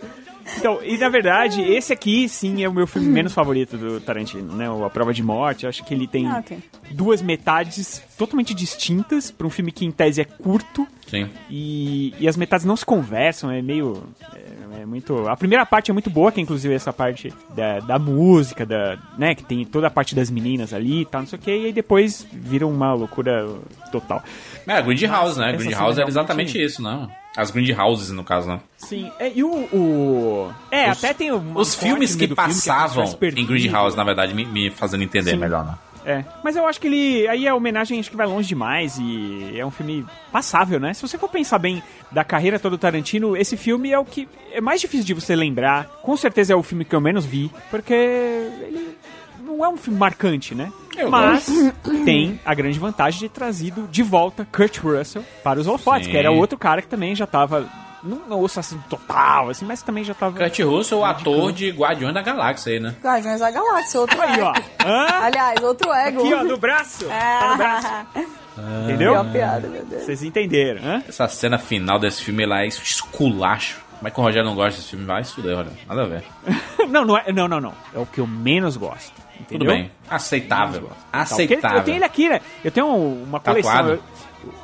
[0.57, 4.55] Então, e na verdade, esse aqui sim é o meu filme menos favorito do Tarantino,
[4.55, 4.71] né?
[4.71, 5.65] O A Prova de Morte.
[5.65, 6.59] Eu acho que ele tem Ah, ok.
[6.93, 11.29] duas metades totalmente distintas para um filme que em tese é curto Sim.
[11.51, 14.05] e, e as metades não se conversam, é meio.
[14.35, 14.44] É,
[14.85, 15.27] é muito.
[15.29, 18.97] A primeira parte é muito boa, que é inclusive essa parte da, da música, da,
[19.19, 19.35] né?
[19.35, 21.65] Que tem toda a parte das meninas ali e tal, não sei o que, e
[21.67, 23.49] aí depois vira uma loucura
[23.91, 24.23] total.
[24.67, 25.49] É, Green House, né?
[25.49, 27.11] Essa Green cena House é realmente- exatamente isso, não?
[27.37, 28.61] As Green Houses, no caso, né?
[28.79, 32.41] Sim, é, e o, o- É, Os- até tem Os filmes que do filme que
[32.41, 33.17] é passavam em Green
[33.47, 33.73] perdido.
[33.73, 35.37] House, na verdade, me, me fazendo entender Sim.
[35.39, 35.75] melhor, né?
[36.07, 37.27] É, mas eu acho que ele.
[37.29, 40.93] Aí a homenagem acho que vai longe demais e é um filme passável, né?
[40.93, 41.83] Se você for pensar bem
[42.13, 45.35] da carreira toda do Tarantino, esse filme é o que é mais difícil de você
[45.35, 45.87] lembrar.
[46.03, 48.97] Com certeza é o filme que eu menos vi, porque ele
[49.45, 50.73] não é um filme marcante, né?
[50.97, 52.05] Eu mas gosto.
[52.05, 56.17] tem a grande vantagem de ter trazido de volta Kurt Russell para os holofotes, que
[56.17, 57.69] era outro cara que também já tava.
[58.05, 60.37] Não, não assim total, assim, mas também já tava.
[60.37, 62.95] Kurt Russell, o ator de Guardiões da Galáxia aí, né?
[63.03, 64.43] Guardiões da Galáxia, outro Aí, ego.
[64.43, 64.53] ó.
[64.87, 65.07] Hã?
[65.23, 66.21] Aliás, outro ego.
[66.21, 67.07] Aqui, ó, no braço.
[67.07, 67.89] Tá no braço.
[68.85, 69.13] Entendeu?
[69.13, 70.03] Pior piada, meu Deus.
[70.05, 71.03] Vocês entenderam, hã?
[71.09, 73.83] Essa cena final desse filme lá é esculacho.
[73.99, 75.07] Como é que o Rogério não gosta desse filme?
[75.07, 75.79] Vai se fuder, Rogério.
[75.89, 76.25] Nada a ver.
[76.89, 77.73] não, não, é, não, não, não.
[77.95, 79.15] É o que eu menos gosto.
[79.41, 79.67] Entendeu?
[79.67, 79.91] Tudo bem.
[80.09, 80.83] Aceitável.
[80.83, 81.79] Tá, porque Aceitável.
[81.79, 82.41] Eu tenho ele aqui, né?
[82.63, 83.73] Eu tenho uma coleção.
[83.73, 83.91] Tatuado?
[83.95, 84.03] eu-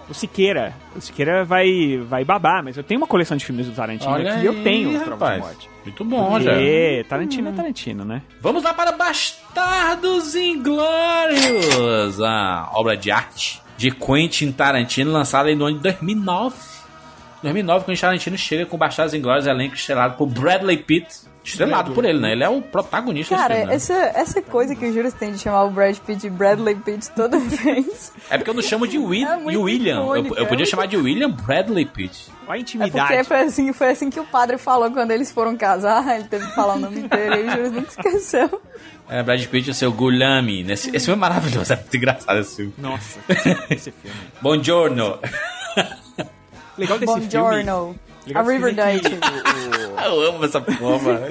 [0.09, 0.75] o Siqueira.
[0.95, 4.35] O Siqueira vai, vai babar, mas eu tenho uma coleção de filmes do Tarantino Olha
[4.35, 5.41] aqui e eu tenho Prova de rapaz.
[5.41, 5.71] Morte.
[5.85, 6.59] Muito bom, Rogério.
[6.59, 8.23] Porque Tarantino é Tarantino, né?
[8.41, 15.77] Vamos lá para Bastardos Inglórios, a obra de arte de Quentin Tarantino, lançada no ano
[15.77, 16.55] de 2009.
[17.43, 21.30] 2009, Quentin Tarantino chega com Bastardos Inglórios, elenco estrelado por Bradley Pitt.
[21.43, 22.33] Estrelado por ele, né?
[22.33, 24.11] Ele é o protagonista Cara, desse filme, né?
[24.15, 27.11] essa, essa coisa que o Júlio tem de chamar o Brad Pitt de Bradley Pitt
[27.13, 28.13] toda vez.
[28.29, 30.01] É porque eu não chamo de Will, É William.
[30.01, 32.29] Eu, eu é podia muito- chamar de William Bradley Pitt.
[32.47, 33.07] Olha a É intimidade.
[33.09, 36.15] porque foi assim, foi assim que o padre falou quando eles foram casar.
[36.17, 38.61] Ele teve que falar o nome inteiro e o Júlio nunca esqueceu.
[39.09, 40.63] É, Brad Pitt e o seu Gulami.
[40.63, 42.75] Nesse, esse filme é maravilhoso, é muito engraçado esse filme.
[42.79, 43.19] Nossa,
[43.71, 44.17] esse filme.
[44.43, 45.19] Buongiorno.
[46.79, 47.65] Legal desse Buongiorno.
[47.95, 48.01] filme.
[48.27, 48.47] Legal A
[49.01, 51.21] que o- Eu amo essa porra.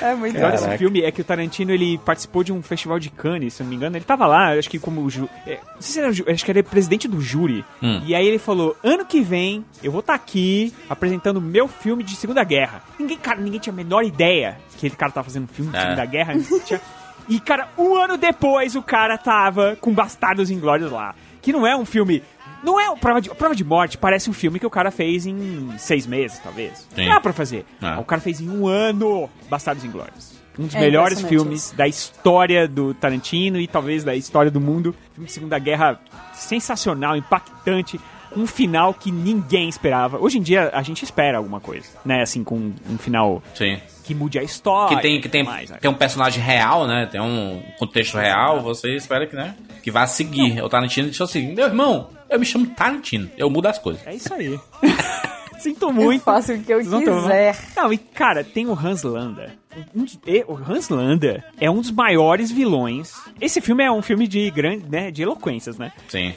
[0.00, 0.78] É muito O legal desse Caraca.
[0.78, 3.70] filme é que o Tarantino ele participou de um festival de Cannes, se eu não
[3.70, 3.96] me engano.
[3.96, 5.28] Ele tava lá, acho que como ju...
[5.46, 7.64] é, não sei se era, ju- acho que era presidente do júri.
[7.82, 8.00] Hum.
[8.04, 12.14] E aí ele falou: ano que vem eu vou estar aqui apresentando meu filme de
[12.16, 12.82] Segunda Guerra.
[12.98, 15.76] Ninguém, cara, ninguém tinha a menor ideia que ele cara tava fazendo um filme de
[15.78, 15.82] É.
[15.82, 16.34] Segunda Guerra.
[16.64, 16.80] Tinha-
[17.28, 21.14] E, cara, um ano depois o cara tava com Bastardos Inglórios lá.
[21.42, 22.22] Que não é um filme.
[22.62, 25.26] Não é o Prova de, Prova de Morte, parece um filme que o cara fez
[25.26, 26.86] em seis meses, talvez.
[26.94, 27.08] Sim.
[27.08, 27.64] Dá pra fazer.
[27.80, 27.98] É.
[27.98, 30.38] O cara fez em um ano Bastardos Inglórios.
[30.58, 31.76] Um dos É melhores filmes isso.
[31.76, 34.94] da história do Tarantino e talvez da história do mundo.
[35.14, 35.98] Filme de Segunda Guerra
[36.34, 37.98] sensacional, impactante,
[38.36, 40.18] um final que ninguém esperava.
[40.18, 42.22] Hoje em dia a gente espera alguma coisa, né?
[42.22, 43.78] Assim, com um final Sim.
[44.04, 44.96] que mude a história.
[44.96, 45.78] Que tem, que tem, mais, né?
[45.80, 47.06] tem um personagem real, né?
[47.10, 49.54] Tem um contexto real, você espera que, né?
[49.82, 50.62] Que vá seguir.
[50.62, 54.06] O Tarantino disse assim: Meu irmão, eu me chamo Tarantino, eu mudo as coisas.
[54.06, 54.58] É isso aí.
[55.58, 56.20] Sinto muito.
[56.20, 57.58] Eu faço o que eu Vocês quiser.
[57.76, 59.52] Não, e cara, tem o Hans Landa.
[59.94, 63.12] Um e- o Hans Landa é um dos maiores vilões.
[63.38, 65.92] Esse filme é um filme de grande, né, de eloquências, né?
[66.08, 66.34] Sim.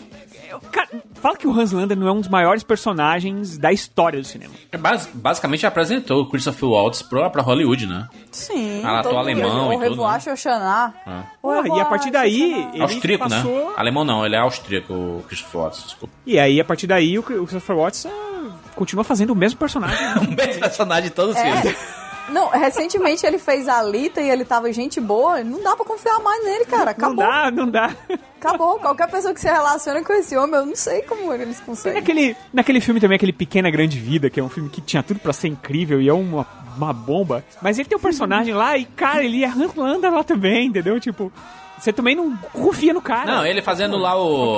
[0.71, 4.25] Cara, fala que o Hans Landa não é um dos maiores personagens da história do
[4.27, 4.53] cinema.
[4.71, 8.07] É bas- basicamente apresentou o Christopher Waltz pra, pra Hollywood, né?
[8.31, 8.81] Sim.
[8.84, 10.19] Ah, todo ator alemão e tudo, né?
[10.19, 10.93] Xoxaná.
[11.05, 11.19] É.
[11.41, 13.69] Porra, e a partir daí, ele austríaco, passou...
[13.69, 13.73] né?
[13.77, 16.13] Alemão não, ele é austríaco, o Christopher Waltz, desculpa.
[16.25, 19.97] E aí, a partir daí, o Christopher Watts ah, continua fazendo o mesmo personagem.
[20.17, 21.61] o mesmo personagem de todos os É.
[21.61, 21.77] filmes.
[22.29, 25.43] Não, recentemente ele fez a Alita e ele tava gente boa.
[25.43, 26.85] Não dá pra confiar mais nele, cara.
[26.85, 27.15] Não Acabou.
[27.17, 27.95] dá, não dá.
[28.39, 28.79] Acabou.
[28.79, 31.99] Qualquer pessoa que se relaciona com esse homem, eu não sei como eles conseguem.
[31.99, 35.19] naquele, naquele filme também, aquele Pequena Grande Vida, que é um filme que tinha tudo
[35.19, 36.45] pra ser incrível e é uma,
[36.77, 37.43] uma bomba.
[37.61, 40.99] Mas ele tem um personagem lá e, cara, ele é Landa lá também, entendeu?
[40.99, 41.31] Tipo,
[41.77, 43.25] você também não confia no cara.
[43.35, 44.57] Não, ele fazendo lá o.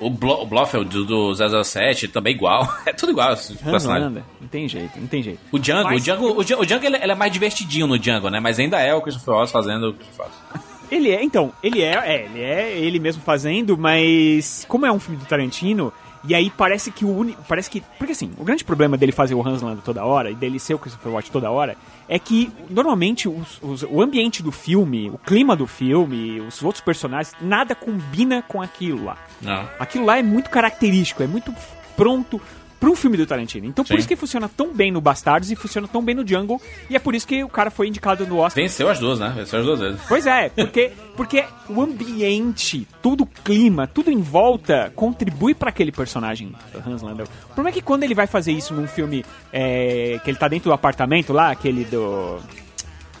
[0.00, 2.66] O, Blo, Blofeld do, do 007 também igual.
[2.86, 4.04] É tudo igual esse Hans personagem.
[4.04, 4.24] Landa.
[4.40, 5.38] Não tem jeito, não tem jeito.
[5.52, 7.98] O Django, Mas- o Django, o Django, o Django ele, ele é mais divertidinho no
[7.98, 8.40] Django, né?
[8.40, 10.70] Mas ainda é o Christopher Waltz fazendo o Christopher Waltz.
[10.90, 14.98] Ele é, então, ele é, é, ele é ele mesmo fazendo, mas como é um
[14.98, 15.92] filme do Tarantino,
[16.24, 19.36] e aí parece que o único, parece que, porque assim, o grande problema dele fazer
[19.36, 21.76] o Hans Landa toda hora e dele ser o Christopher Watts toda hora
[22.10, 26.82] é que normalmente os- os- o ambiente do filme, o clima do filme, os outros
[26.84, 29.16] personagens, nada combina com aquilo lá.
[29.40, 29.66] Não.
[29.78, 31.54] Aquilo lá é muito característico, é muito
[31.96, 32.40] pronto
[32.80, 33.66] pra um filme do Tarantino.
[33.66, 33.98] Então por Sim.
[33.98, 36.60] isso que funciona tão bem no Bastardos e funciona tão bem no Django.
[36.88, 38.62] E é por isso que o cara foi indicado no Oscar.
[38.62, 39.32] Venceu as duas, né?
[39.36, 40.00] Venceu as duas vezes.
[40.08, 45.92] Pois é, porque, porque o ambiente, tudo o clima, tudo em volta contribui pra aquele
[45.92, 46.52] personagem,
[46.86, 47.26] Hans Landau.
[47.44, 50.48] O problema é que quando ele vai fazer isso num filme é, que ele tá
[50.48, 52.38] dentro do apartamento lá, aquele do.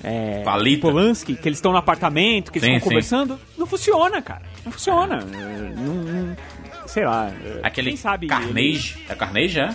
[0.02, 0.80] É, Palita.
[0.88, 2.94] Polanski, que eles estão no apartamento, que eles Sim, estão sim.
[2.94, 4.40] conversando, não funciona, cara.
[4.64, 5.16] Não funciona.
[5.16, 6.36] É, não- não-
[6.90, 7.30] sei lá.
[7.44, 8.96] é, Aquele quem sabe Carnage.
[9.08, 9.74] É Carnage, é?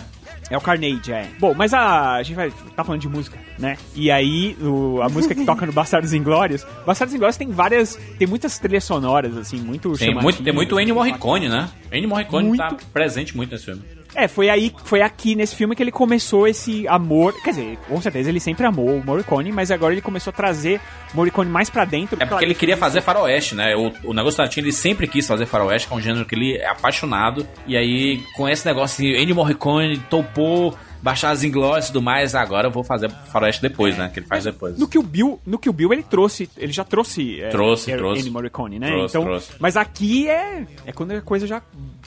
[0.50, 1.28] é o Carnage, é.
[1.40, 3.76] Bom, mas a, a gente vai tá falando de música, né?
[3.94, 8.28] E aí, o- a música que toca no Bastardos Inglórios, Bastardos Inglórios tem várias, tem
[8.28, 11.68] muitas trilhas sonoras, assim, muito Tem muito, tem muito Ennio Morricone, né?
[11.90, 12.58] Ennio Morricone Muito.
[12.60, 13.82] tá presente muito nesse filme.
[14.16, 18.00] É, foi aí, foi aqui nesse filme que ele começou esse amor, quer dizer, com
[18.00, 20.80] certeza ele sempre amou o Morricone, mas agora ele começou a trazer
[21.12, 22.16] o Morricone mais pra dentro.
[22.18, 23.76] É porque ele queria fazer faroeste, né?
[23.76, 26.34] O, o negócio do Tarantino, ele sempre quis fazer faroeste, que é um gênero que
[26.34, 27.46] ele é apaixonado.
[27.66, 32.34] E aí, com esse negócio de Ennio Morricone topou baixar as inglórias e tudo mais,
[32.34, 34.10] agora eu vou fazer faroeste depois, né?
[34.12, 34.78] Que ele faz depois.
[34.78, 37.92] No que o Bill, no que o Bill ele trouxe, ele já trouxe, é, Trouxe,
[37.92, 38.20] é, trouxe.
[38.22, 38.88] Ennio Morricone, né?
[38.88, 39.52] Trouxe, então, trouxe.
[39.58, 41.62] mas aqui é é quando a coisa já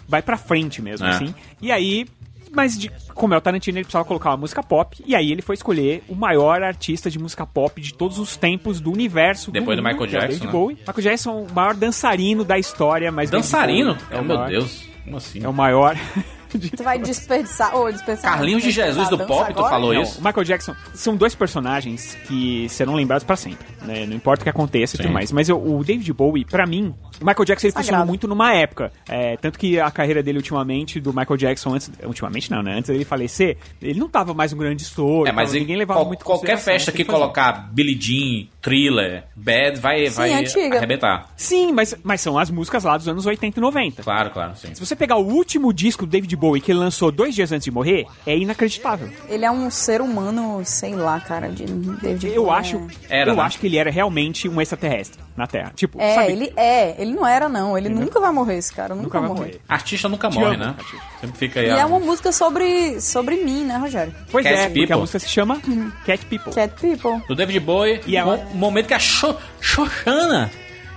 [0.08, 1.10] vai pra frente mesmo, É.
[1.12, 1.34] assim.
[1.62, 2.08] E aí,
[2.52, 5.42] mas de- como é o Tarantino, ele precisava colocar uma música pop, e aí ele
[5.44, 9.52] foi escolher o maior artista de música pop de todos os tempos do universo.
[9.52, 10.52] Depois do mundo, Michael é Jackson, né?
[10.52, 10.76] Bowie.
[10.80, 13.94] Michael Jackson, o maior dançarino da história, mas Dançarino?
[13.94, 14.84] Bowie Oh, o meu maior- Deus.
[15.04, 15.44] Como assim?
[15.44, 15.96] É o maior.
[16.78, 17.76] Tu vai desperdiçar.
[17.76, 18.34] Ou desperdiçar.
[18.34, 20.20] Carlinhos de Jesus do pop, tu falou Não, isso?
[20.20, 24.06] O Michael Jackson são dois personagens que serão lembrados pra sempre, né?
[24.06, 25.32] Não importa o que aconteça e tudo mais.
[25.32, 27.88] Mas eu- o David Bowie, pra mim, o Michael Jackson ele Sagrado.
[27.88, 28.92] funcionou muito numa época.
[29.08, 31.92] É, tanto que a carreira dele ultimamente, do Michael Jackson, antes.
[32.04, 32.76] Ultimamente não, né?
[32.78, 35.28] Antes dele falecer, ele não tava mais um grande estouro.
[35.30, 40.06] É, mas ninguém levava qual- muito qualquer festa que colocar Billie Jean, Thriller, Bad, vai,
[40.10, 40.78] Sim, vai antiga.
[40.78, 41.30] arrebentar.
[41.36, 44.04] Sim, mas, mas são as músicas lá dos anos 80 e 90.
[44.04, 44.74] Claro, claro, sim.
[44.74, 47.66] Se você pegar o último disco do David Bowie que ele lançou dois dias antes
[47.66, 49.10] de morrer, é inacreditável.
[49.28, 53.20] Ele é um ser humano, sei lá, cara, de David Eu Bowie, acho, é.
[53.22, 53.42] Era, eu né?
[53.44, 55.72] acho que ele era realmente um extraterrestre na Terra.
[55.76, 56.32] Tipo, É, sabe?
[56.32, 56.96] ele é.
[57.02, 57.78] Ele não era, não.
[57.78, 58.96] Ele nunca vai morrer, esse cara.
[58.96, 59.40] Nunca, nunca vai morrer.
[59.42, 59.62] morrer.
[59.68, 60.76] Artista nunca Te morre, amo, né?
[60.78, 61.04] Catiuxa.
[61.22, 61.78] Sempre fica E aí.
[61.78, 64.14] é a- uma música sobre, sobre mim, né, Rogério?
[64.32, 64.94] Pois Cat é, porque People.
[64.94, 65.60] a música se chama
[66.06, 66.54] Cat People.
[66.54, 67.22] Cat People.
[67.28, 68.02] Do David Bowie.
[68.08, 70.50] E é uma- momento que a Xo- Xoxana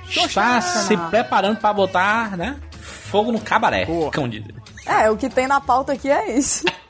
[0.09, 2.57] está se preparando pra botar, né?
[2.81, 3.87] Fogo no cabaré.
[3.87, 4.43] Como diz.
[4.87, 6.65] É, o que tem na pauta aqui é isso.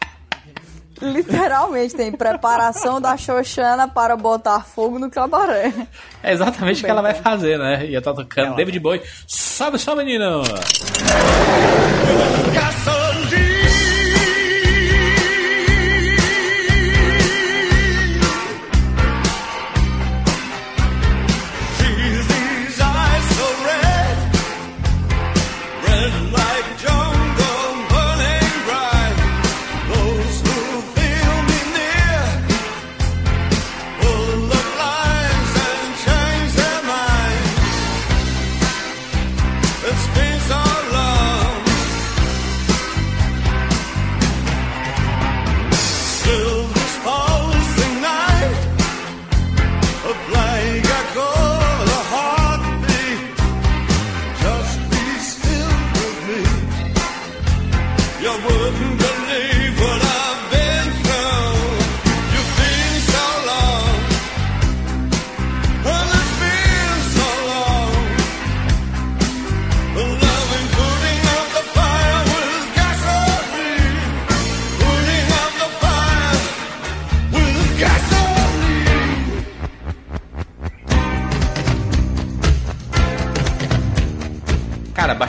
[1.02, 5.72] Literalmente tem preparação da Xoxana para botar fogo no cabaré.
[6.22, 7.86] É exatamente o que ela vai Bem, fazer, né?
[7.86, 9.02] E eu tô tocando David Bowie.
[9.26, 10.42] Sobe, sobe, menino!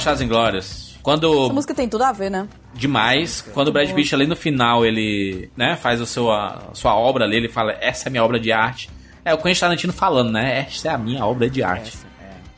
[0.03, 0.99] Bastardos Inglórias.
[1.01, 1.45] Quando.
[1.45, 2.45] Essa música tem tudo a ver, né?
[2.73, 3.41] Demais.
[3.53, 7.23] Quando o Brad Pitt ali no final, ele, né, faz o seu, a sua obra
[7.23, 8.89] ali, ele fala, essa é a minha obra de arte.
[9.23, 10.65] É o Quentin Tarantino falando, né?
[10.67, 11.97] Essa é a minha obra de arte.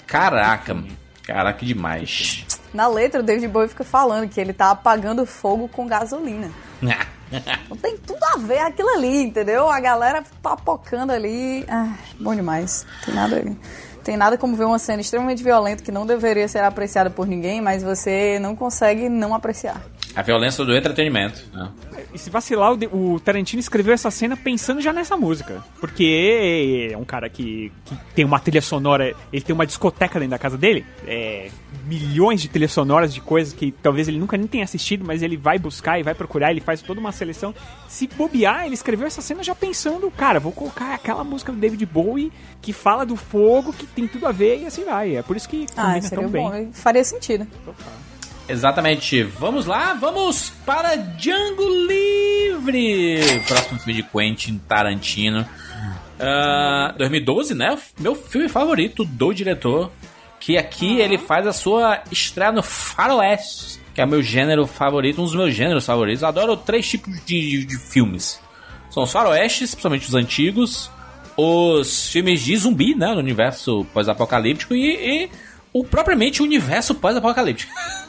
[0.08, 0.88] Caraca, mano.
[1.22, 2.46] Caraca, demais.
[2.74, 6.50] Na letra, o David Bowie fica falando que ele tá apagando fogo com gasolina.
[7.70, 9.70] Não tem tudo a ver aquilo ali, entendeu?
[9.70, 11.64] A galera papocando ali.
[11.68, 12.86] Ah, bom demais.
[13.04, 13.58] Tem nada ali.
[14.06, 17.60] Tem nada como ver uma cena extremamente violenta que não deveria ser apreciada por ninguém,
[17.60, 19.82] mas você não consegue não apreciar.
[20.16, 21.44] A violência do entretenimento.
[21.54, 21.70] né?
[22.14, 25.62] E se vacilar, o, Tarantino escreveu essa cena pensando já nessa música.
[25.82, 30.32] Porque é um cara que, que tem uma trilha sonora, ele tem uma discoteca dentro
[30.32, 31.50] da casa dele, é,
[31.86, 35.36] milhões de trilhas sonoras de coisas que talvez ele nunca nem tenha assistido, mas ele
[35.36, 37.54] vai buscar e vai procurar, ele faz toda uma seleção.
[37.90, 41.86] Se bobear, ele escreveu essa cena já pensando, cara, vou colocar aquela música do David
[41.86, 42.32] Bowie
[42.62, 45.18] que fala do fogo, que tem tudo a ver e assim vai.
[45.18, 46.50] É por isso que Ah, combina seria tão bem.
[46.66, 46.72] bom.
[46.72, 47.46] Faria sentido.
[48.48, 49.24] Exatamente.
[49.24, 53.42] Vamos lá, vamos para Django Livre!
[53.48, 55.48] Próximo filme de Quentin Tarantino.
[56.20, 57.78] Ah, 2012, né?
[58.00, 59.92] Meu filme favorito do diretor.
[60.40, 65.24] Que aqui ele faz a sua estreia no Faroeste, que é meu gênero favorito, um
[65.26, 66.22] dos meus gêneros favoritos.
[66.22, 68.40] Eu adoro três tipos de, de- de filmes.
[68.92, 70.92] São os faroestes, principalmente os antigos,
[71.36, 73.08] os filmes de zumbi, né?
[73.14, 75.30] No universo pós-apocalíptico e, e
[75.74, 77.74] o propriamente o universo pós-apocalíptico.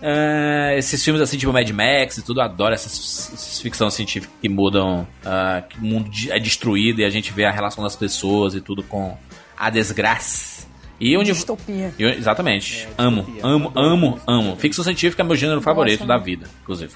[0.00, 2.92] É, esses filmes assim, tipo Mad Max e tudo, eu adoro essas,
[3.34, 7.44] essas ficção científica que mudam, ah, que o mundo é destruído e a gente vê
[7.44, 9.16] a relação das pessoas e tudo com
[9.56, 10.66] a desgraça.
[11.00, 11.92] E o uni- Distopia.
[11.98, 12.88] eu- exatamente.
[12.96, 14.56] amo, amo, amo, amo.
[14.56, 16.92] Ficção científica é meu gênero favorito da vida, inclusive.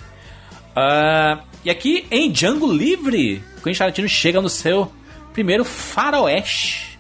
[0.75, 4.91] Ah, e aqui em Django Livre, Quentin Tarantino chega no seu
[5.33, 6.99] primeiro faroeste,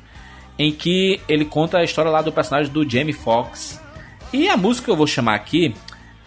[0.58, 3.80] em que ele conta a história lá do personagem do Jamie Foxx.
[4.32, 5.74] E a música que eu vou chamar aqui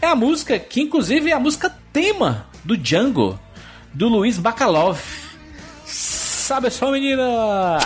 [0.06, 3.40] é a música que, inclusive, é a música tema do Django,
[3.91, 4.99] do Luiz Bacalov.
[5.84, 7.80] Sabe só, menina?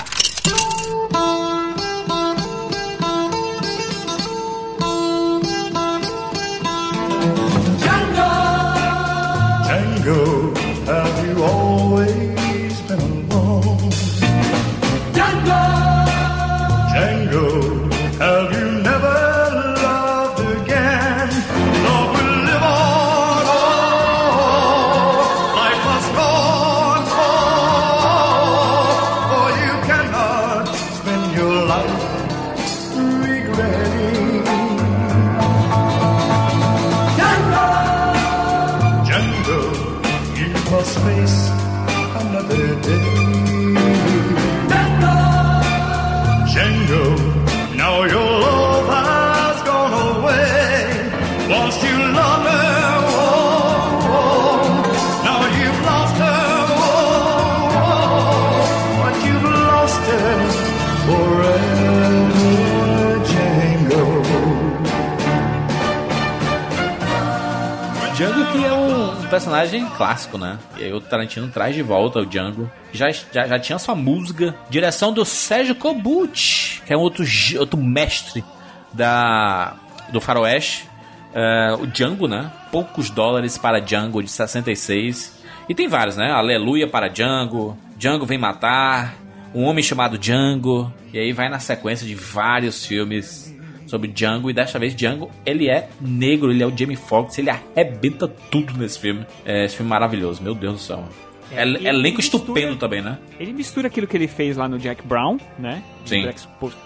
[68.19, 68.51] Django.
[68.51, 70.59] Que é um personagem clássico, né?
[70.77, 72.69] E aí o Tarantino traz de volta o Django.
[72.91, 74.53] Já, já, já tinha sua música.
[74.69, 77.23] Direção do Sérgio Kobuch, que é um outro,
[77.57, 78.43] outro mestre
[78.91, 79.75] da,
[80.11, 80.88] do faroeste.
[81.33, 82.51] É, o Django, né?
[82.71, 85.39] Poucos dólares para Django, de 66.
[85.67, 86.31] E tem vários, né?
[86.31, 87.77] Aleluia para Django.
[87.97, 89.15] Django vem matar.
[89.53, 90.91] Um homem chamado Django.
[91.13, 93.55] E aí vai na sequência de vários filmes
[93.87, 97.49] sobre Django e desta vez Django, ele é negro, ele é o Jamie Foxx, ele
[97.49, 99.25] arrebenta tudo nesse filme.
[99.43, 101.03] É, esse filme maravilhoso, meu Deus do céu.
[101.51, 103.17] É, e ele elenco mistura- estupendo também, né?
[103.39, 105.81] Ele mistura aquilo que ele fez lá no Jack Brown, né?
[106.05, 106.21] Sim.
[106.21, 106.39] Black,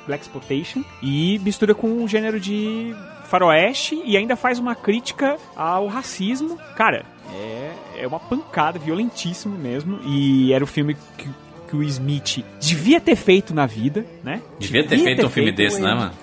[0.07, 0.81] Black Exploitation.
[1.01, 2.95] E mistura com o gênero de
[3.33, 6.59] faroeste e ainda faz uma crítica ao racismo.
[6.75, 7.03] Cara,
[7.33, 9.99] é, é uma pancada, violentíssimo mesmo.
[10.05, 11.27] E era o filme que,
[11.67, 14.39] que o Smith devia ter feito na vida, né?
[14.59, 16.13] Devia ter feito um filme desse, né, mano?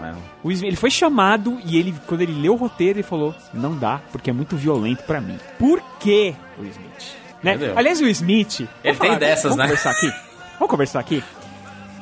[0.00, 0.18] Merda.
[0.42, 3.76] O Smith, ele foi chamado e ele, quando ele leu o roteiro, ele falou: Não
[3.76, 5.38] dá, porque é muito violento pra mim.
[5.58, 7.16] Por quê, o Smith?
[7.42, 7.56] Né?
[7.56, 7.76] Entendeu?
[7.76, 8.66] Aliás, o Smith.
[8.82, 9.64] Ele tem dessas, vamos né?
[9.64, 10.10] Conversar aqui?
[10.58, 11.22] Vamos conversar aqui?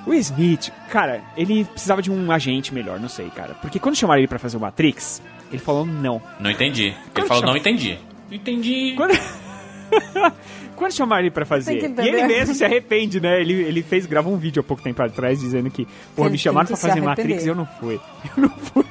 [0.07, 3.55] O Smith, cara, ele precisava de um agente melhor, não sei, cara.
[3.55, 6.21] Porque quando chamaram ele pra fazer o Matrix, ele falou não.
[6.41, 6.87] Não entendi.
[6.87, 7.99] Ele Quando falou, chama- não entendi.
[8.29, 8.95] Não entendi.
[8.97, 9.13] Quando...
[10.75, 13.41] Quando chamaram ele pra fazer, e ele mesmo se arrepende, né?
[13.41, 15.87] Ele, ele fez, gravou um vídeo há pouco tempo atrás dizendo que,
[16.19, 18.01] Ele me chamaram se fazer Matrix e eu não fui.
[18.37, 18.85] Eu não fui.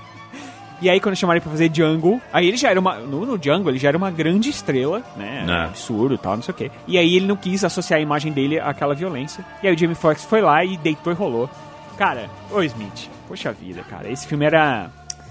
[0.81, 2.95] E aí, quando chamaram ele pra fazer Django, aí ele já era uma.
[2.95, 5.45] No, no Django, ele já era uma grande estrela, né?
[5.47, 5.65] É.
[5.65, 6.71] Absurdo e tal, não sei o quê.
[6.87, 9.45] E aí ele não quis associar a imagem dele àquela violência.
[9.61, 11.49] E aí o Jamie Foxx foi lá e deitou e rolou.
[11.97, 14.09] Cara, ô Smith, poxa vida, cara.
[14.09, 14.89] Esse filme era.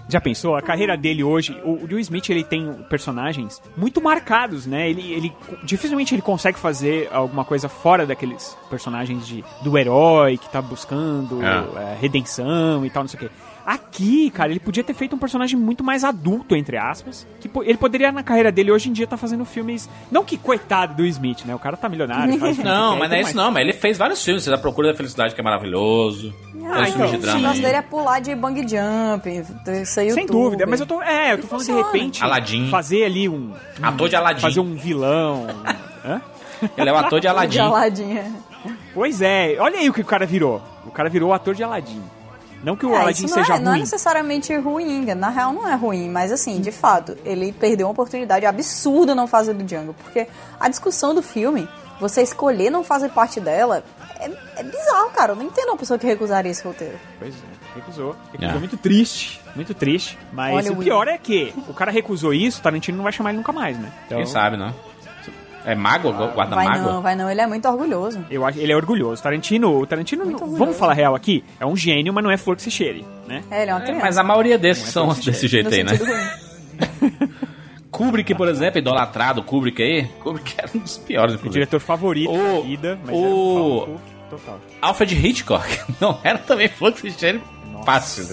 [0.08, 0.56] Já pensou?
[0.56, 4.90] A carreira dele hoje, o o Will Smith ele tem personagens muito marcados, né?
[4.90, 5.32] Ele, ele
[5.62, 11.40] dificilmente ele consegue fazer alguma coisa fora daqueles personagens de do herói que tá buscando
[11.44, 11.92] É.
[11.92, 13.30] é, redenção e tal, não sei o quê.
[13.72, 17.24] Aqui, cara, ele podia ter feito um personagem muito mais adulto, entre aspas.
[17.40, 19.88] Que ele poderia, na carreira dele, hoje em dia, tá fazendo filmes.
[20.10, 21.54] Não que coitado do Smith, né?
[21.54, 22.32] O cara tá milionário.
[22.36, 24.48] Não, quer, mas não é isso não, mas ele fez vários filmes.
[24.48, 26.34] A Procura da Felicidade, que é maravilhoso.
[26.64, 27.38] Ah, filmes de então, o drama.
[27.40, 29.28] negócio dele é pular de bang jump,
[29.80, 31.00] isso aí Sem dúvida, mas eu tô.
[31.00, 31.92] É, eu tô falando de funciona.
[31.92, 32.24] repente.
[32.24, 32.68] Aladdin.
[32.70, 33.52] Fazer ali um.
[33.80, 34.40] um- Ator de Aladdin.
[34.42, 35.46] Fazer um vilão.
[36.04, 36.20] Hã?
[36.76, 37.52] Ele é o ator de Aladdin.
[37.52, 38.30] De Aladdin, é.
[38.92, 40.60] Pois é, olha aí o que o cara virou.
[40.84, 42.02] O cara virou o ator de Aladdin.
[42.62, 43.80] Não que o É, Aladdin isso não seja é, não é ruim.
[43.80, 48.44] necessariamente ruim, na real não é ruim, mas assim, de fato, ele perdeu uma oportunidade
[48.44, 50.26] absurda não fazer do Django, porque
[50.58, 51.66] a discussão do filme,
[51.98, 53.82] você escolher não fazer parte dela,
[54.18, 55.32] é, é bizarro, cara.
[55.32, 56.98] Eu não entendo uma pessoa que recusaria esse roteiro.
[57.18, 57.38] Pois é,
[57.76, 58.14] recusou.
[58.32, 58.58] Recusou É.
[58.58, 60.18] muito triste, muito triste.
[60.32, 63.30] Mas Olha o pior é que o cara recusou isso, o Tarantino não vai chamar
[63.30, 63.90] ele nunca mais, né?
[64.06, 64.74] Então, Quem sabe, não?
[65.64, 66.92] É mago, Vai guarda-mágoa?
[66.92, 68.24] não, vai não, ele é muito orgulhoso.
[68.30, 69.22] Eu acho, ele é orgulhoso.
[69.22, 70.56] Tarantino, o Tarantino, não- orgulhoso.
[70.56, 73.42] vamos falar real aqui, é um gênio, mas não é flor que se cheire, né?
[73.50, 74.00] É, ele é uma criança.
[74.02, 75.68] Mas a maioria desses Não é são desse jeito.
[75.72, 75.92] aí, né?
[77.90, 80.04] Kubrick, por exemplo, idolatrado Kubrick aí.
[80.20, 83.98] Kubrick era um dos piores, O diretor favorito O- da vida, mas o- era um
[84.30, 84.60] total.
[84.80, 85.66] Alfred Hitchcock
[86.00, 87.40] não era também flor que se cheire
[87.84, 88.24] fácil.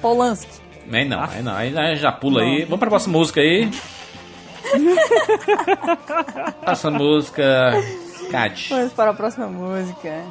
[0.00, 0.60] Polanski.
[0.86, 2.64] Nem não, aí não, aí aí já pula aí.
[2.64, 3.70] Vamos pra próxima música aí.
[6.64, 7.72] Próxima música.
[8.30, 8.68] Cat.
[8.70, 10.22] Vamos para a próxima música.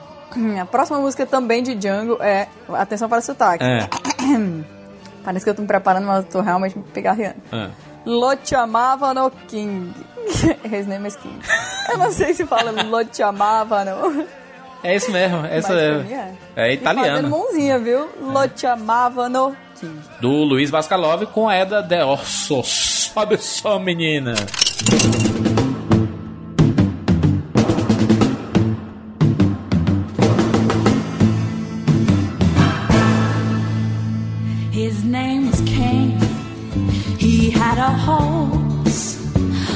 [0.59, 2.47] A próxima música também de Django é.
[2.73, 3.63] Atenção para o sotaque.
[3.63, 3.87] É.
[5.23, 7.37] Parece que eu tô me preparando, mas eu tô realmente me pegarreando.
[7.51, 7.69] é.
[8.03, 9.93] Lo chamavano King.
[10.65, 11.39] His name is King.
[11.89, 14.25] Eu não sei se fala Lo chamavano.
[14.83, 16.33] É isso mesmo, essa é, mim é.
[16.55, 17.29] é E fazendo italiana.
[17.29, 18.09] mãozinha, viu?
[18.19, 19.55] Lo chamavano
[20.19, 22.61] Do Luiz Bascalov com a Eda De Osso.
[22.63, 24.35] Sobe só, menina.
[34.71, 36.19] His name was Cain.
[37.17, 39.19] He had a horse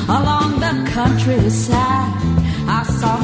[0.08, 2.14] along the countryside.
[2.68, 3.15] I saw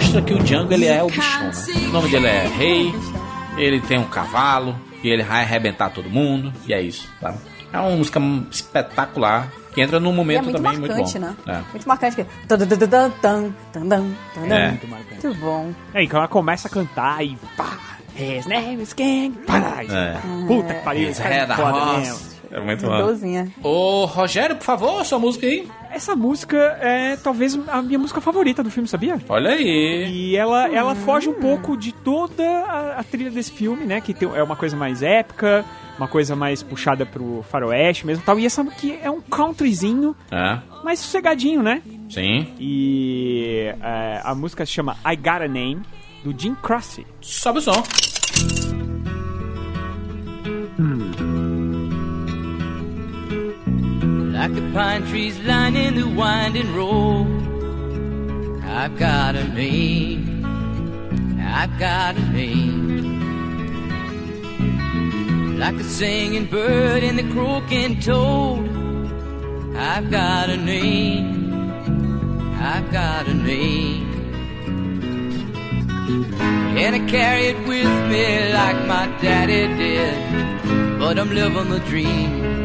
[0.00, 1.52] mostra que o Django ele é o bichão, né?
[1.88, 2.94] O nome dele é Rei,
[3.58, 7.34] ele tem um cavalo e ele vai arrebentar todo mundo, e é isso, tá?
[7.72, 8.20] É uma música
[8.50, 11.44] espetacular que entra num é momento muito também marcante, muito bom.
[11.46, 11.58] né?
[11.58, 11.70] É.
[11.70, 12.16] Muito marcante.
[12.16, 12.24] Que...
[12.48, 14.54] tan, tan, tan, tan, tan, tan, tan, tan.
[14.54, 14.68] É.
[14.68, 15.72] Muito bom.
[15.94, 17.78] É, então ela começa a cantar e pá,
[18.18, 19.36] his name is King.
[19.46, 20.18] Pá, É.
[20.48, 22.00] Puta que pariu, é head a foda horse.
[22.00, 22.39] mesmo.
[22.52, 22.84] É muito.
[22.86, 23.48] Dozinha.
[23.62, 25.68] Ô, Rogério, por favor, sua música aí.
[25.92, 29.18] Essa música é talvez a minha música favorita do filme, sabia?
[29.28, 30.08] Olha aí.
[30.10, 34.00] E ela, ela foge um pouco de toda a, a trilha desse filme, né?
[34.00, 35.64] Que tem, é uma coisa mais épica,
[35.96, 38.38] uma coisa mais puxada pro faroeste mesmo e tal.
[38.38, 41.82] E essa aqui é um countryzinho É, mais sossegadinho, né?
[42.08, 42.48] sim.
[42.58, 45.82] E é, a música se chama I Got a Name,
[46.24, 47.06] do Jim Croce.
[47.20, 47.82] Sobe o som.
[54.40, 57.26] Like the pine trees lining the winding road.
[58.64, 60.46] I've got a name.
[61.38, 63.18] I've got a name.
[65.58, 68.66] Like the singing bird and the croaking toad.
[69.76, 71.74] I've got a name.
[72.58, 74.08] I've got a name.
[76.78, 80.98] And I carry it with me like my daddy did.
[80.98, 82.60] But I'm living the dream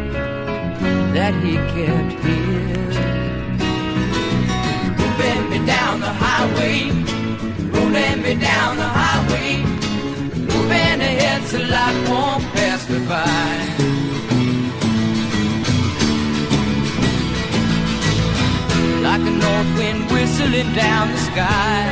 [1.15, 2.91] that he kept here.
[4.99, 6.91] Moving me down the highway,
[7.73, 9.51] rolling me down the highway,
[10.51, 13.95] moving ahead so life won't pass me by.
[19.05, 21.85] A north wind whistling down the sky.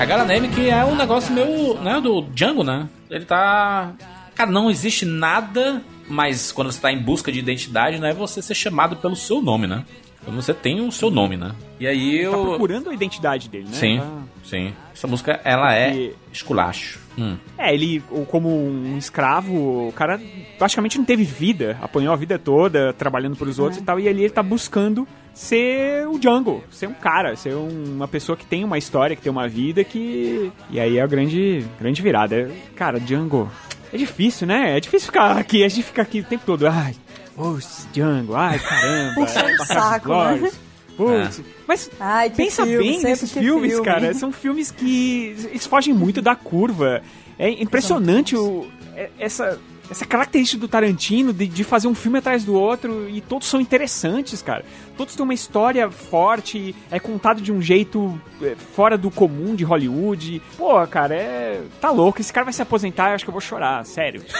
[0.00, 2.88] A Gara Name, que é um negócio meu, né, do Django, né?
[3.10, 3.94] Ele tá...
[4.36, 8.40] Cara, não existe nada, mas quando você tá em busca de identidade, não é você
[8.42, 9.84] ser chamado pelo seu nome, né?
[10.24, 11.52] Quando você tem o seu nome, né?
[11.78, 12.32] E aí eu...
[12.32, 13.72] Tá procurando a identidade dele, né?
[13.74, 14.72] Sim, Tá- sim.
[14.92, 16.98] Essa música, ela é E- esculacho.
[17.16, 17.36] Hum.
[17.56, 20.20] É, ele, como um escravo, o cara
[20.58, 24.22] praticamente não teve vida, apanhou a vida toda trabalhando pros outros e tal, e ali
[24.24, 28.64] ele tá buscando ser o Django, ser um cara, ser um- uma pessoa que tem
[28.64, 30.50] uma história, que tem uma vida, que...
[30.70, 32.36] E aí é a grande, grande virada.
[32.36, 33.48] É, Cara, Django...
[33.92, 34.76] É difícil, né?
[34.76, 36.94] É difícil ficar aqui, a gente fica aqui o tempo todo, ai,
[37.34, 40.08] putz, Django, ai, caramba, Puxando o Bastardos saco,
[40.42, 40.50] né?
[40.96, 41.42] Putz, É.
[41.66, 43.84] mas Ai, pensa filme, bem nesses filmes, filme.
[43.84, 44.12] cara.
[44.14, 47.00] São filmes que eles fogem muito da curva.
[47.38, 48.66] É impressionante o,
[48.96, 49.58] é- essa,
[49.90, 53.60] essa característica do Tarantino de, de fazer um filme atrás do outro e todos são
[53.60, 54.64] interessantes, cara.
[54.96, 59.64] Todos têm uma história forte, é contado de um jeito é, fora do comum de
[59.64, 60.42] Hollywood.
[60.56, 61.62] Pô, cara, é.
[61.80, 62.20] Tá louco.
[62.20, 64.22] Esse cara vai se aposentar, eu acho que eu vou chorar, sério.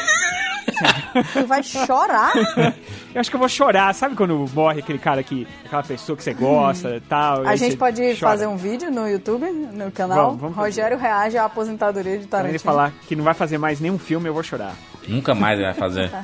[1.32, 2.32] Tu vai chorar?
[3.14, 3.92] Eu acho que eu vou chorar.
[3.94, 5.46] Sabe quando morre aquele cara que.
[5.64, 7.46] aquela pessoa que você gosta e tal?
[7.46, 8.16] A gente pode chora.
[8.16, 10.26] fazer um vídeo no YouTube, no canal.
[10.26, 10.56] Vamos, vamos.
[10.56, 12.52] Rogério reage à aposentadoria de Quando Tarantino.
[12.52, 14.74] ele falar que não vai fazer mais nenhum filme, eu vou chorar.
[15.09, 16.10] Nunca mais vai fazer.
[16.10, 16.22] Tá,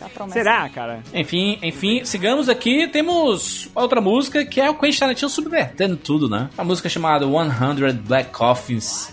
[0.00, 0.28] tá, tá.
[0.30, 1.00] Será, cara?
[1.12, 2.88] Enfim, enfim, sigamos aqui.
[2.88, 6.48] Temos outra música que é o Quentin Tarantino subvertendo tudo, né?
[6.56, 9.12] A música chamada 100 Black Coffins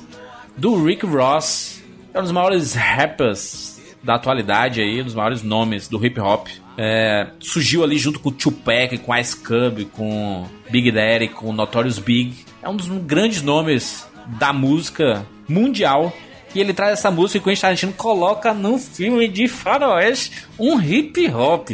[0.55, 1.84] do Rick Ross.
[2.14, 6.47] É um dos maiores rappers da atualidade aí, um dos maiores nomes do hip hop.
[6.77, 11.99] É, surgiu ali junto com o Tupac, com Ice Cube, com Big Daddy, com Notorious
[11.99, 12.45] Big.
[12.61, 14.07] É um dos grandes nomes
[14.39, 16.14] da música mundial.
[16.53, 20.80] E ele traz essa música e o Quentin Tarantino coloca num filme de faroeste um
[20.82, 21.72] hip hop.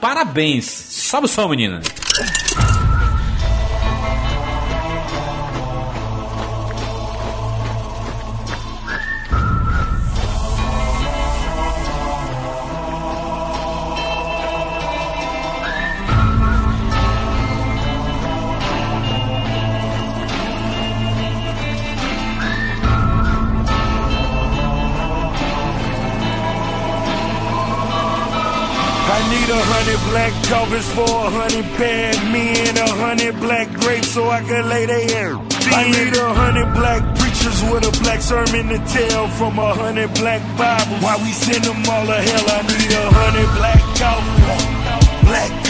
[0.00, 0.64] Parabéns!
[0.64, 1.80] Sobe o som, menina!
[29.84, 34.68] Hundred black covers for a hundred bad men, a hundred black grapes so I can
[34.68, 35.36] lay their hair.
[35.76, 40.14] I need a hundred black preachers with a black sermon to tell from a hundred
[40.14, 41.02] black Bibles.
[41.02, 42.44] Why we send them all to hell?
[42.48, 45.63] I need a hundred black coffins, black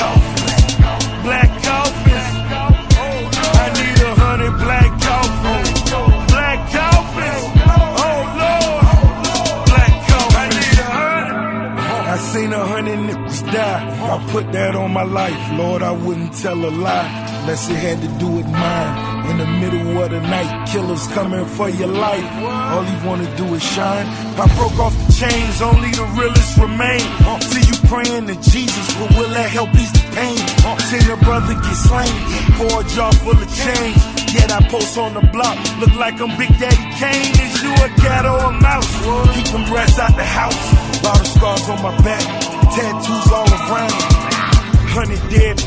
[14.15, 15.83] I put that on my life, Lord.
[15.83, 17.11] I wouldn't tell a lie
[17.41, 18.95] unless it had to do with mine.
[19.27, 22.23] In the middle of the night, killers coming for your life.
[22.71, 24.07] All he wanna do is shine.
[24.39, 27.03] I broke off the chains, only the realest remain.
[27.51, 30.39] See you praying to Jesus, but will that help ease the pain?
[30.87, 32.15] Seen a brother get slain
[32.55, 33.99] for a jar full of change.
[34.31, 37.35] Yet I post on the block, look like I'm Big Daddy Kane.
[37.43, 38.87] Is you a cat or a mouse?
[39.35, 40.63] Keep them rats out the house.
[41.03, 42.23] A Lot of scars on my back,
[42.75, 43.95] tattoos all around.
[44.95, 45.59] Hundred dead,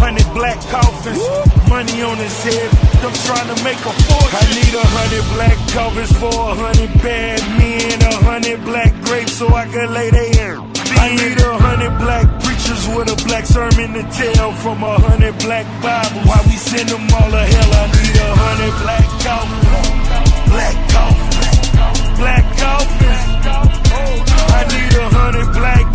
[0.00, 1.20] hundred black coffins,
[1.68, 2.68] money on his head.
[3.00, 4.36] I'm trying to make a fortune.
[4.36, 9.32] I need a hundred black covers for a hundred bad men, a hundred black grapes
[9.32, 10.60] so I can lay hair.
[11.00, 15.38] I need a hundred black preachers with a black sermon to tell from a hundred
[15.40, 16.24] black Bibles.
[16.28, 17.70] Why we send them all to hell?
[17.80, 20.08] I need a hundred black coffins,
[20.52, 23.24] black coffins, black coffins.
[24.58, 25.87] I need a hundred black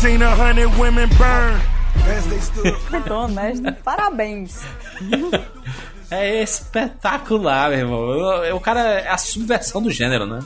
[0.00, 1.60] seen a hundred women burn
[2.16, 2.76] as they stood.
[2.90, 3.72] Muito honesto.
[3.84, 4.62] Parabéns.
[6.10, 8.56] É espetacular, meu irmão.
[8.56, 10.40] O cara é a subversão do gênero, né?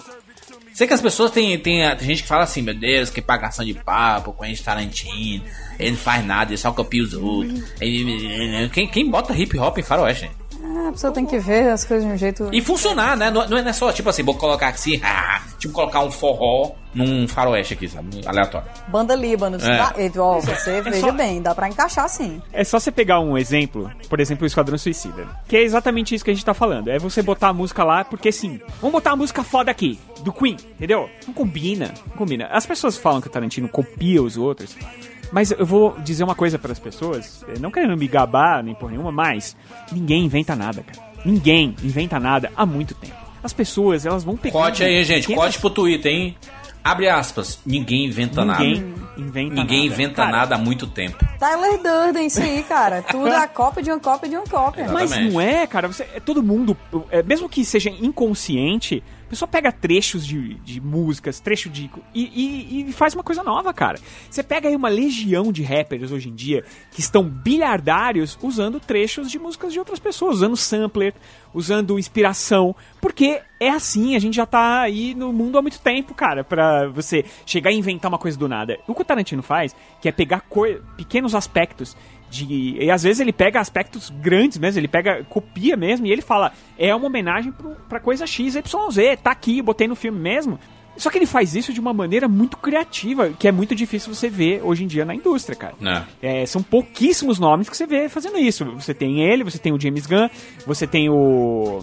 [0.74, 3.62] Sei que as pessoas têm, têm, tem gente que fala assim, meu Deus, que pagação
[3.64, 5.44] de papo com a gente Tarantino,
[5.78, 7.62] ele não faz nada, ele só copia os outros.
[7.78, 10.30] Ele- quem, quem bota hip hop em faroeste?
[10.74, 12.48] Ah, a pessoa tem que ver as coisas de um jeito.
[12.52, 13.30] E funcionar, né?
[13.30, 17.26] Não, não é só tipo assim, vou colocar assim, ah, tipo colocar um forró num
[17.28, 18.20] faroeste aqui, sabe?
[18.26, 18.66] Aleatório.
[18.88, 19.56] Banda Líbano.
[19.56, 19.60] É.
[19.60, 22.40] Dá- ó, você veja só- bem, dá pra encaixar sim.
[22.52, 25.26] É só você pegar um exemplo, por exemplo, o Esquadrão Suicida.
[25.46, 26.88] Que é exatamente isso que a gente tá falando.
[26.88, 30.32] É você botar a música lá, porque sim, vamos botar a música foda aqui, do
[30.32, 31.08] Queen, entendeu?
[31.26, 32.46] Não combina, não combina.
[32.52, 34.76] As pessoas falam que o Tarantino copia os outros,
[35.32, 38.74] mas eu vou dizer uma coisa para as pessoas, eh, não querendo me gabar nem
[38.74, 39.56] por nenhuma, mas
[39.90, 41.12] ninguém inventa nada, cara.
[41.24, 43.16] Ninguém inventa nada há muito tempo.
[43.42, 44.52] As pessoas, elas vão pegar.
[44.52, 45.34] Cote aí, gente.
[45.34, 46.36] Cote pro Twitter, hein?
[46.84, 47.60] Abre aspas.
[47.64, 49.12] Ninguém inventa Ninguém nada.
[49.16, 49.94] inventa Ninguém nada.
[49.94, 51.24] inventa Cara, nada há muito tempo.
[51.38, 53.02] Tyler Durden, isso aí, cara.
[53.02, 54.88] Tudo é a cópia de uma cópia de uma cópia.
[54.92, 55.86] Mas não é, cara.
[55.88, 56.76] Você, é todo mundo,
[57.10, 59.02] é, mesmo que seja inconsciente,
[59.32, 61.90] pessoa pega trechos de, de músicas, trecho de.
[62.14, 63.98] E, e- e faz uma coisa nova, cara.
[64.30, 69.30] Você pega aí uma legião de rappers hoje em dia que estão bilhardários usando trechos
[69.30, 71.14] de músicas de outras pessoas, usando sampler,
[71.54, 72.76] usando inspiração.
[73.00, 76.88] Porque é assim, a gente já tá aí no mundo há muito tempo, cara, pra
[76.88, 78.78] você chegar e inventar uma coisa do nada.
[78.86, 80.44] O que o Tarantino faz, que é pegar
[80.96, 81.96] pequenos aspectos
[82.32, 82.76] de.
[82.80, 86.52] E às vezes ele pega aspectos grandes mesmo, ele pega, copia mesmo, e ele fala,
[86.78, 88.62] é uma homenagem pro, pra coisa XYZ,
[89.22, 90.58] tá aqui, botei no filme mesmo.
[90.96, 94.28] Só que ele faz isso de uma maneira muito criativa, que é muito difícil você
[94.28, 95.74] ver hoje em dia na indústria, cara.
[95.80, 96.06] Né?
[96.20, 98.64] É, são pouquíssimos nomes que você vê fazendo isso.
[98.72, 100.28] Você tem ele, você tem o James Gunn,
[100.66, 101.82] você tem o.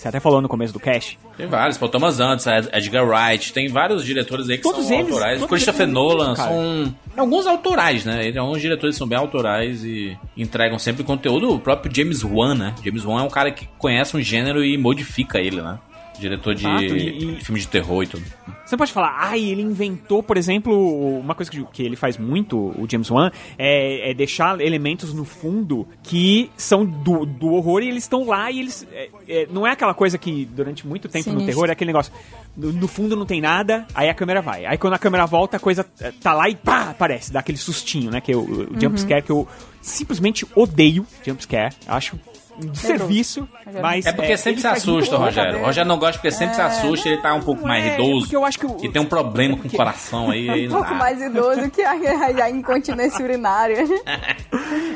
[0.00, 1.18] Você até falou no começo do cast.
[1.36, 4.96] Tem vários, Paul Thomas Anderson, Ed- Edgar Wright, tem vários diretores aí que Todos são
[4.98, 5.44] eles- autorais.
[5.44, 8.32] Christopher Nolan, são alguns autorais, né?
[8.38, 11.52] Alguns diretores são bem autorais e entregam sempre conteúdo.
[11.54, 12.74] O próprio James Wan, né?
[12.82, 15.78] James Wan é um cara que conhece um gênero e modifica ele, né?
[16.20, 18.24] Diretor de Exato, e- e- filme de terror e tudo.
[18.64, 22.56] Você pode falar, ai, ele inventou, por exemplo, uma coisa que, que ele faz muito,
[22.56, 27.88] o James Wan, é, é deixar elementos no fundo que são do, do horror e
[27.88, 28.86] eles estão lá e eles.
[28.92, 31.46] é, é, não é aquela coisa que durante muito tempo no Sinistro.
[31.46, 32.12] terror é aquele negócio.
[32.56, 34.64] No, no fundo não tem nada, aí a câmera vai.
[34.66, 37.58] Aí quando a câmera volta, a coisa é, tá lá e pá, aparece, dá aquele
[37.58, 38.20] sustinho, né?
[38.20, 38.80] Que é o, o Uhum.
[38.80, 39.48] jumpscare que eu
[39.80, 41.74] simplesmente odeio jumpscare.
[41.88, 42.18] Acho
[42.68, 43.48] um serviço,
[43.80, 44.06] mas.
[44.06, 45.16] é porque sempre ele se assusta.
[45.16, 45.60] Rogério.
[45.60, 47.94] O Rogério não gosta porque sempre se assusta e ele tá um pouco mais é,
[47.94, 48.20] idoso.
[48.20, 50.48] porque eu acho que o- E tem um problema com o coração aí.
[50.50, 50.96] aí Um não pouco dá.
[50.98, 53.78] mais idoso que a, a, a incontinência urinária.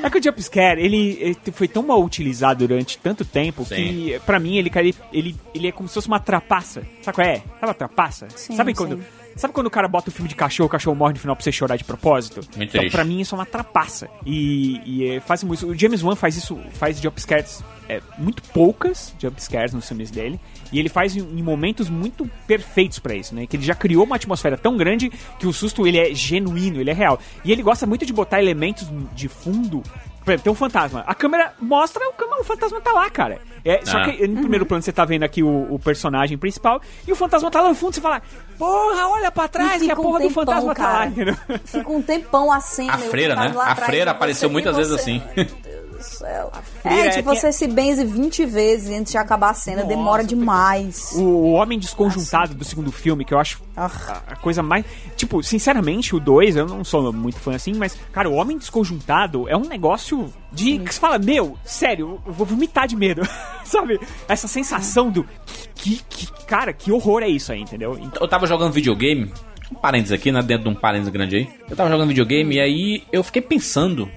[0.02, 4.38] É que o jumpscare, ele, ele foi tão mal utilizado durante tanto tempo que, pra
[4.38, 6.82] mim, ele, cara, ele, ele é como se fosse uma trapaça.
[7.02, 7.42] Sabe qual é?
[7.58, 8.26] Sabe a trapaça?
[8.36, 9.00] Sim, sabe, sim.
[9.36, 11.42] Sabe quando o cara bota o filme de cachorro, o cachorro morre no final pra
[11.42, 12.40] você chorar de propósito?
[12.56, 12.94] Muito então, triste.
[12.94, 14.08] pra mim, isso é uma trapaça.
[14.24, 15.66] E, e é, faz muito.
[15.66, 20.38] O James Wan faz isso, faz jumpscares, é, muito poucas jumpscares nos filmes dele.
[20.72, 23.46] E ele faz em, em momentos muito perfeitos pra isso, né?
[23.46, 26.90] Que ele já criou uma atmosfera tão grande que o susto ele é genuíno, ele
[26.90, 27.18] é real.
[27.44, 29.82] E ele gosta muito de botar elementos de fundo
[30.24, 31.04] por exemplo, tem um fantasma.
[31.06, 33.38] A câmera mostra o, fantasma tá lá, cara.
[33.64, 34.04] É, Só Ah.
[34.10, 37.50] que no primeiro plano você tá vendo aqui o, o personagem principal e o fantasma
[37.50, 37.94] tá lá no fundo.
[37.94, 38.20] Você fala,
[38.58, 41.06] porra, olha pra trás que a fica um porra do tempão, fantasma tá lá, cara.
[41.06, 41.36] entendeu?
[41.64, 42.94] Fica um tempão a cena.
[42.94, 43.54] A freira, né?
[43.58, 45.22] A freira apareceu você, muitas e vezes você- assim.
[45.83, 46.52] do céu.
[46.84, 51.12] É, é tipo, você se benze 20 vezes antes de acabar a cena, demora demais.
[51.16, 53.90] O, o Homem Desconjuntado do segundo filme, que eu acho Ah.
[54.28, 54.84] a, a coisa mais.
[55.16, 59.48] Tipo, sinceramente, o 2, eu não sou muito fã assim, mas, cara, o Homem Desconjuntado
[59.48, 60.78] é um negócio de.
[60.78, 63.22] que você fala, meu, sério, eu vou vomitar de medo.
[63.64, 63.98] Sabe?
[64.28, 65.26] Essa sensação do.
[65.74, 67.98] Que, que, cara, que horror é isso aí, entendeu?
[68.00, 69.32] Então, Eu tava jogando videogame,
[69.70, 70.42] um parênteses aqui, né?
[70.42, 71.48] Dentro de um parênteses grande aí.
[71.68, 74.08] Eu tava jogando videogame e aí eu fiquei pensando,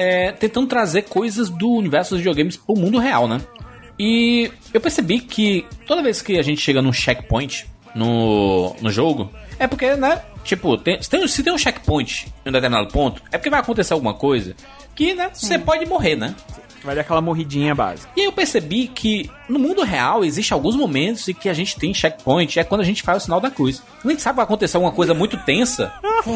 [0.00, 3.38] é, tentando trazer coisas do universo dos videogames pro mundo real, né?
[3.98, 9.30] E eu percebi que toda vez que a gente chega num checkpoint no, no jogo,
[9.58, 10.22] é porque, né?
[10.42, 13.60] Tipo, tem, se, tem, se tem um checkpoint em um determinado ponto, é porque vai
[13.60, 14.56] acontecer alguma coisa
[14.94, 15.30] que, né?
[15.34, 16.34] Você pode morrer, né?
[16.82, 18.10] vai dar aquela morridinha básica.
[18.16, 21.76] E aí eu percebi que no mundo real existe alguns momentos em que a gente
[21.76, 23.82] tem checkpoint, é quando a gente faz o sinal da cruz.
[24.00, 25.92] Quando a gente sabe que vai acontecer alguma coisa muito tensa,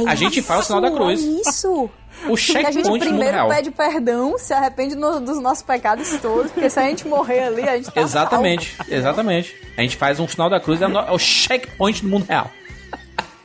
[0.06, 1.22] a gente faz o sinal da cruz.
[1.22, 1.90] É isso!
[2.28, 3.48] O Que a gente checkpoint primeiro real.
[3.48, 7.68] pede perdão, se arrepende no- dos nossos pecados todos, porque se a gente morrer ali,
[7.68, 9.54] a gente tá Exatamente, exatamente.
[9.76, 12.50] A gente faz um sinal da cruz, é, no- é o checkpoint do mundo real.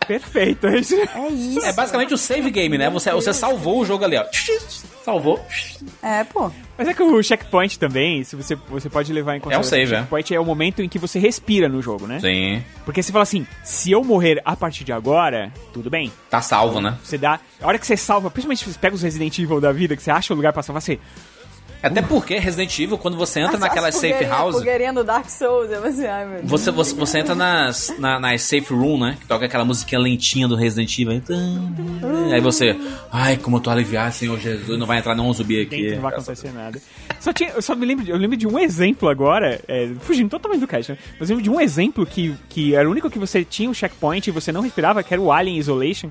[0.08, 0.96] Perfeito, é isso.
[0.96, 1.66] É isso.
[1.66, 2.90] É basicamente o save game, né?
[2.90, 4.26] Você, você salvou o jogo ali, ó.
[5.06, 5.40] Salvou.
[6.02, 6.50] É, pô.
[6.80, 9.70] Mas é que o checkpoint também, se você, você pode levar em consideração.
[9.70, 9.98] save, o é.
[9.98, 12.22] checkpoint é o momento em que você respira no jogo, né?
[12.22, 12.64] Sim.
[12.86, 16.10] Porque você fala assim, se eu morrer a partir de agora, tudo bem.
[16.30, 16.98] Tá salvo, né?
[17.04, 17.38] Você dá.
[17.62, 20.02] A hora que você salva, principalmente se você pega os Resident Evil da vida, que
[20.02, 20.98] você acha o lugar pra salvar, você.
[21.82, 25.72] Até porque Resident Evil, quando você entra naquelas As safe house, Fogueirinha do Dark Souls,
[25.72, 26.50] eu assim, ai meu Deus.
[26.52, 29.18] você, você, você entra nas, na, nas safe room, né?
[29.20, 31.22] Que toca aquela musiquinha lentinha do Resident Evil.
[32.28, 32.76] Aí, aí você,
[33.12, 35.78] ai, como eu tô aliviado, Senhor Jesus, não vai entrar nenhum zumbi aqui.
[35.84, 36.82] Dentro não vai acontecer nada.
[37.20, 40.30] Só tinha, eu só me lembro, de- eu lembro de um exemplo agora, é, fugindo
[40.30, 40.98] totalmente do cast, né?
[41.20, 43.74] Mas eu lembro de um exemplo que, que era o único que você tinha um
[43.74, 46.10] checkpoint e você não respirava, que era o Alien Isolation,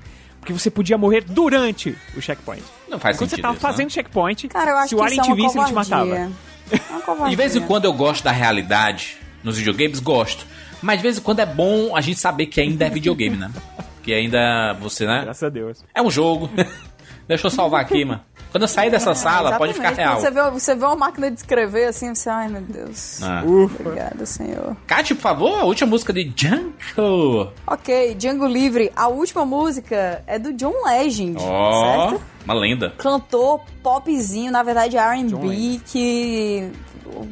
[0.49, 2.63] porque você podia morrer durante o checkpoint.
[2.89, 3.71] Não faz Quando você sentido tava isso, né?
[3.71, 6.15] fazendo checkpoint, Cara, eu acho se que o Alien é te visse, ele te matava.
[6.15, 7.29] É.
[7.29, 10.45] De vez em quando eu gosto da realidade nos videogames, gosto.
[10.81, 13.51] Mas de vez em quando é bom a gente saber que ainda é videogame, né?
[14.01, 15.21] Que ainda você, né?
[15.23, 15.83] Graças a Deus.
[15.93, 16.49] É um jogo.
[17.27, 18.21] Deixa eu salvar aqui, mano.
[18.51, 20.19] Quando eu sair dessa sala, pode ficar É, real.
[20.19, 23.21] Você vê, você vê uma máquina de escrever assim, você, ai meu Deus.
[23.21, 23.43] Ah.
[23.45, 24.75] Obrigada, senhor.
[24.87, 27.51] Kátia, por favor, a última música de Junko.
[27.67, 28.91] Ok, Django Livre.
[28.95, 32.21] A última música é do John Legend, Ó, certo?
[32.45, 32.93] uma lenda.
[32.97, 36.71] Cantor popzinho, na verdade R&B, que...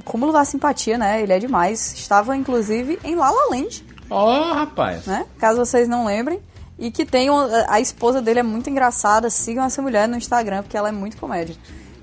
[0.06, 1.22] Como lutar simpatia, né?
[1.22, 1.94] Ele é demais.
[1.94, 5.06] Estava, inclusive, em La La Land, Ó, rapaz.
[5.06, 5.26] né?
[5.40, 6.40] Caso vocês não lembrem.
[6.80, 7.30] E que tem...
[7.30, 9.30] um- A esposa dele é muito engraçada.
[9.30, 11.56] Sigam essa mulher no Instagram, porque ela é muito comédia.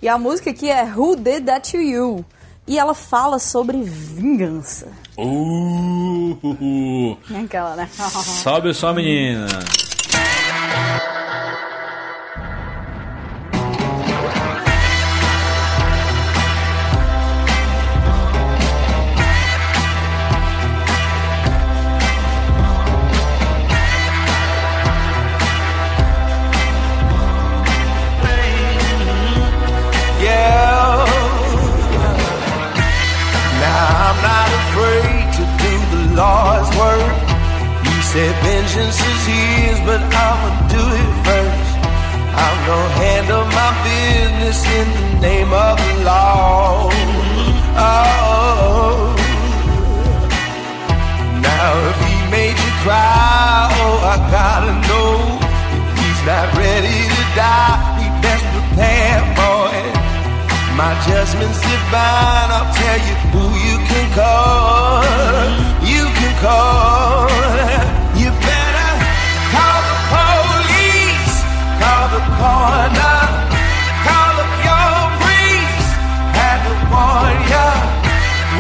[0.02, 2.24] E a música aqui é Who Did That To You?
[2.66, 4.88] E ela fala sobre vingança.
[5.18, 6.36] Uh,
[7.30, 7.88] É Aquela, né?
[8.42, 9.46] sobe som, menina.
[38.14, 41.74] Said vengeance is his, but I'ma do it first.
[42.30, 46.94] I'm gonna handle my business in the name of the law.
[47.74, 49.18] Oh.
[51.42, 55.18] Now if he made you cry, oh, I gotta know.
[55.74, 59.90] If he's not ready to die, he best prepare for it.
[60.78, 65.02] My judgment's divine, I'll tell you who you can call.
[65.82, 68.03] You can call.
[72.12, 73.20] The coroner,
[74.06, 75.90] call up your priest,
[76.36, 77.68] had to warn ya.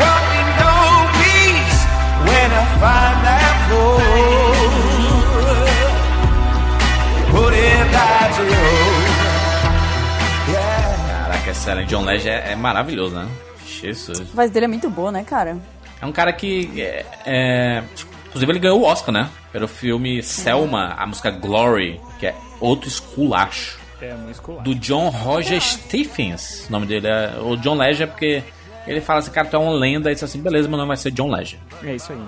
[0.00, 0.74] Won't be no
[1.18, 1.80] peace
[2.26, 4.00] when I find that fool.
[7.32, 9.04] Put it back to road.
[10.52, 11.24] Yeah.
[11.24, 11.88] Caraca, excelente.
[11.90, 13.28] John Legend é, é maravilhoso, né?
[13.66, 14.20] Jesus.
[14.20, 15.56] A voz dele é muito boa, né, cara?
[16.00, 16.70] É um cara que.
[16.80, 17.82] É, é-
[18.34, 19.30] inclusive, ele ganhou o Oscar, né?
[19.52, 23.78] Pelo filme Selma, a música Glory, que é outro esculacho.
[24.00, 24.62] É, muito escolar.
[24.64, 26.66] Do John Roger Stephens.
[26.68, 27.38] O nome dele é.
[27.40, 28.42] O John Legend é porque
[28.88, 30.10] ele fala assim, cara, tu é uma lenda.
[30.10, 31.62] E disse assim, beleza, meu nome vai ser John Legend.
[31.84, 32.18] É isso aí.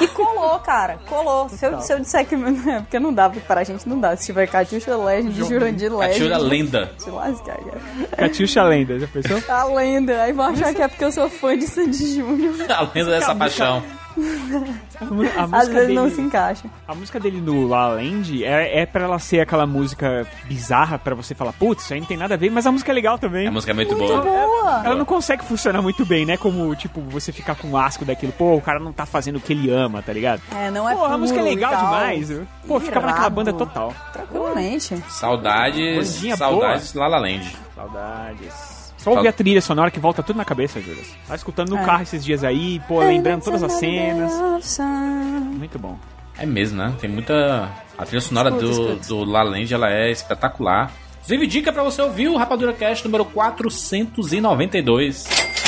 [0.00, 0.98] E colou, cara.
[1.06, 1.46] Colou.
[1.50, 2.34] Se eu, se eu disser que.
[2.66, 4.16] É porque não dá, porque para a gente não dá.
[4.16, 6.12] Se tiver Catiuxa Legend, Jurandir Legend.
[6.14, 6.92] Catiuxa Lenda.
[6.96, 7.80] Se lascar, cara.
[8.16, 9.42] Catiuxa Lenda, já pensou?
[9.54, 10.22] A lenda.
[10.22, 12.54] Aí vão achar que é porque eu sou fã de Sandy Júnior.
[12.70, 13.82] A lenda dessa paixão.
[14.16, 16.64] A a Às música vezes não dele- se encaixa.
[16.86, 20.98] A música dele no La La Land é, é pra ela ser aquela música bizarra
[20.98, 22.94] pra você falar, putz, isso aí não tem nada a ver, mas a música é
[22.94, 23.46] legal também.
[23.46, 24.22] A música é muito, Muito boa.
[24.22, 24.82] boa.
[24.84, 26.36] Ela não consegue funcionar muito bem, né?
[26.36, 28.32] Como, tipo, você ficar com asco daquilo.
[28.32, 30.40] Pô, o cara não tá fazendo o que ele ama, tá ligado?
[30.54, 31.84] É, não é Pô, a música é legal tal.
[31.84, 32.32] demais.
[32.66, 33.34] Pô, ficava naquela Irado.
[33.34, 33.94] banda total.
[34.12, 34.96] Tranquilamente.
[35.08, 36.14] Saudades.
[36.14, 37.56] Bandinha Saudades La La Land.
[37.74, 38.73] Saudades.
[39.04, 41.06] Só ouvir a trilha sonora que volta tudo na cabeça, Juras.
[41.28, 41.84] Tá escutando no É.
[41.84, 44.32] carro esses dias aí, pô, lembrando todas as cenas.
[44.80, 45.98] Muito bom.
[46.38, 46.92] É mesmo, né?
[47.00, 47.70] Tem muita.
[47.96, 49.08] A trilha sonora Escuta, do, escuta.
[49.08, 50.90] do La Land ela é espetacular.
[51.22, 55.24] Inclusive, dica pra você ouvir o Rapadura Cast número 492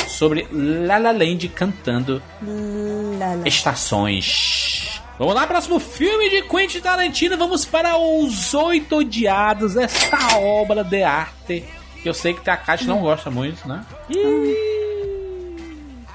[0.08, 2.20] sobre La La Land cantando
[3.44, 5.00] estações.
[5.18, 7.38] Vamos lá, próximo filme de Quentin Tarantino.
[7.38, 11.64] Vamos para Os Oito Odiados, esta obra de arte.
[12.06, 13.84] Que eu sei que a Kátia não gosta muito, né?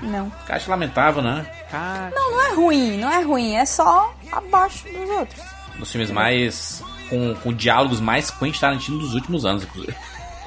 [0.01, 0.29] Não.
[0.47, 1.45] Kátia lamentável, né?
[2.15, 3.55] Não, não é ruim, não é ruim.
[3.57, 5.41] É só abaixo dos outros.
[5.77, 6.81] Dos filmes mais.
[7.09, 9.97] Com, com diálogos mais Quentin Tarantino dos últimos anos, inclusive.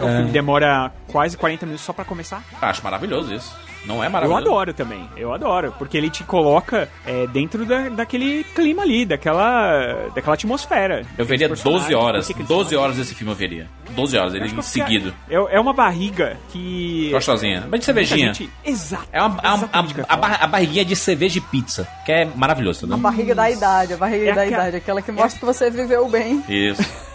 [0.00, 2.42] O filme demora quase 40 minutos só pra começar.
[2.62, 3.54] Acho maravilhoso isso.
[3.86, 4.40] Não é Eu maravilhoso?
[4.46, 10.08] adoro também, eu adoro, porque ele te coloca é, dentro da, daquele clima ali, daquela,
[10.14, 11.04] daquela atmosfera.
[11.18, 12.26] Eu veria Aqueles 12 personagens, horas.
[12.26, 13.68] por que que eles 12 horas desse filme eu veria.
[13.90, 15.14] 12 horas, ele eu seguido.
[15.28, 17.10] É, é uma barriga que.
[17.12, 17.64] Gostosinha.
[17.70, 18.32] Mas de cervejinha.
[18.34, 19.06] Gente- Exato.
[19.12, 21.86] É uma, a, eu ia a, a, bar- a barriguinha de cerveja e pizza.
[22.04, 22.96] Que é maravilhoso, A né?
[22.96, 24.76] barriga da idade, a barriga É da idade.
[24.76, 26.42] Aquela que mostra que você viveu bem.
[26.48, 26.82] Isso.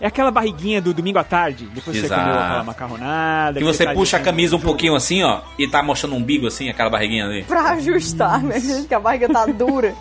[0.00, 2.22] É aquela barriguinha do domingo à tarde, depois você Exato.
[2.22, 3.58] comeu aquela macarronada.
[3.58, 6.46] Que você tá puxa a camisa um pouquinho assim, ó, e tá mostrando um umbigo
[6.46, 7.42] assim, aquela barriguinha ali.
[7.44, 8.86] Pra ajustar, né, gente?
[8.88, 9.94] Que a barriga tá dura.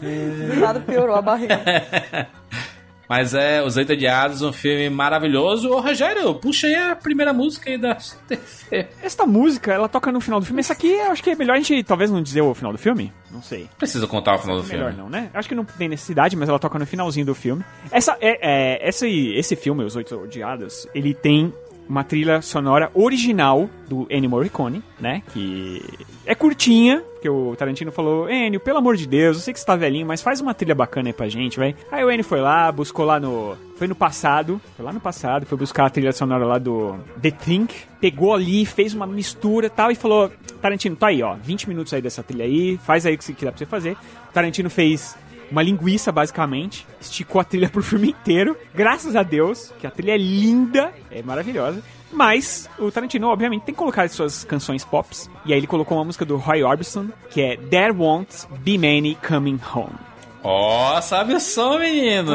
[0.00, 1.60] Do nada piorou a barriga.
[3.08, 5.70] Mas é Os Oito Odiados, um filme maravilhoso.
[5.70, 8.88] Ô, Rogério, puxa aí a primeira música aí da TV.
[9.02, 10.60] Esta música, ela toca no final do filme.
[10.60, 13.12] Essa aqui, acho que é melhor a gente talvez não dizer o final do filme.
[13.30, 13.68] Não sei.
[13.76, 15.02] Precisa contar o final do Melhor filme.
[15.02, 15.28] não, né?
[15.34, 17.64] Acho que não tem necessidade, mas ela toca no finalzinho do filme.
[17.90, 18.38] Essa, é,
[18.84, 21.52] é, esse, esse filme, Os Oito Odiados, ele tem
[21.88, 25.22] uma trilha sonora original do Ennio Morricone, né?
[25.32, 25.82] Que
[26.24, 29.66] é curtinha, que o Tarantino falou, Ennio, pelo amor de Deus, eu sei que você
[29.66, 31.74] tá velhinho, mas faz uma trilha bacana aí pra gente, vai.
[31.90, 33.56] Aí o Ennio foi lá, buscou lá no...
[33.76, 37.32] Foi no passado, foi lá no passado, foi buscar a trilha sonora lá do The
[37.32, 40.30] Think, pegou ali, fez uma mistura e tal, e falou,
[40.62, 43.50] Tarantino, tá aí, ó, 20 minutos aí dessa trilha aí, faz aí o que dá
[43.50, 43.96] pra você fazer.
[44.30, 45.16] O Tarantino fez
[45.50, 46.86] uma linguiça, basicamente.
[47.00, 48.56] Esticou a trilha pro filme inteiro.
[48.74, 51.82] Graças a Deus, que a trilha é linda, é maravilhosa.
[52.12, 55.28] Mas o Tarantino, obviamente, tem que colocar as suas canções pops.
[55.44, 59.16] E aí ele colocou uma música do Roy Orbison, que é There Won't Be Many
[59.26, 59.94] Coming Home.
[60.42, 62.32] Ó, sabe o som, menino.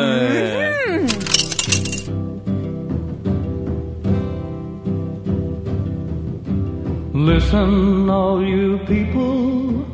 [7.13, 9.85] Listen, all you people,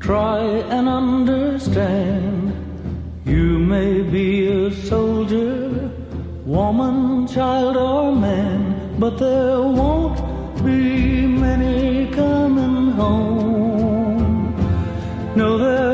[0.00, 2.43] try and understand.
[3.26, 5.90] You may be a soldier,
[6.44, 10.18] woman, child, or man, but there won't
[10.62, 14.54] be many coming home.
[15.34, 15.93] No, there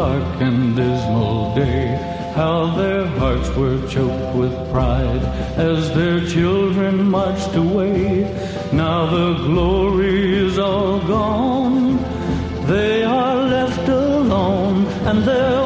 [0.00, 1.88] dark and dismal day
[2.34, 5.24] how their hearts were choked with pride
[5.70, 8.22] as their children marched away.
[8.72, 11.98] Now the glory is all gone,
[12.66, 15.60] they are left alone, and there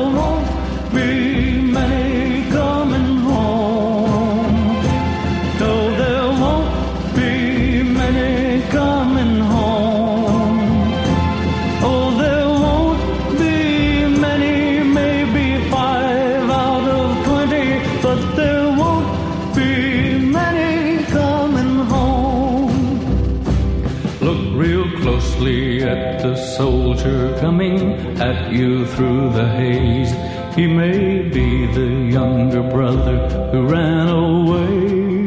[28.55, 30.13] you through the haze.
[30.57, 33.17] He may be the younger brother
[33.51, 35.25] who ran away.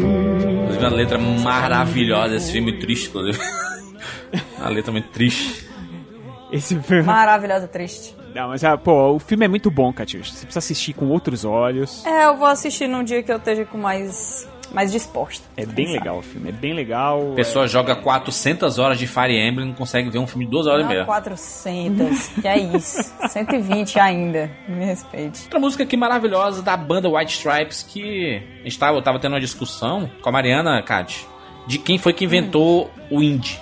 [0.61, 3.39] Inclusive, a letra maravilhosa desse filme triste, inclusive.
[4.63, 5.67] a letra muito triste.
[6.51, 7.03] Esse filme.
[7.03, 8.15] Maravilhosa, triste.
[8.33, 10.31] Não, mas, ah, pô, o filme é muito bom, Catiuxa.
[10.31, 12.05] Você precisa assistir com outros olhos.
[12.05, 15.43] É, eu vou assistir num dia que eu esteja com mais, mais disposta.
[15.55, 17.31] É bem legal o filme, é bem legal.
[17.31, 20.51] A pessoa joga 400 horas de Fire Emblem e não consegue ver um filme de
[20.51, 21.05] 2 horas e Não, meia.
[21.05, 22.27] 400.
[22.41, 23.13] que é isso?
[23.29, 24.51] 120 ainda.
[24.67, 25.43] Me respeite.
[25.43, 29.33] Outra música aqui maravilhosa da banda White Stripes que a gente tava, eu tava tendo
[29.33, 31.25] uma discussão com a Mariana, Kat,
[31.65, 33.59] de quem foi que inventou o indie.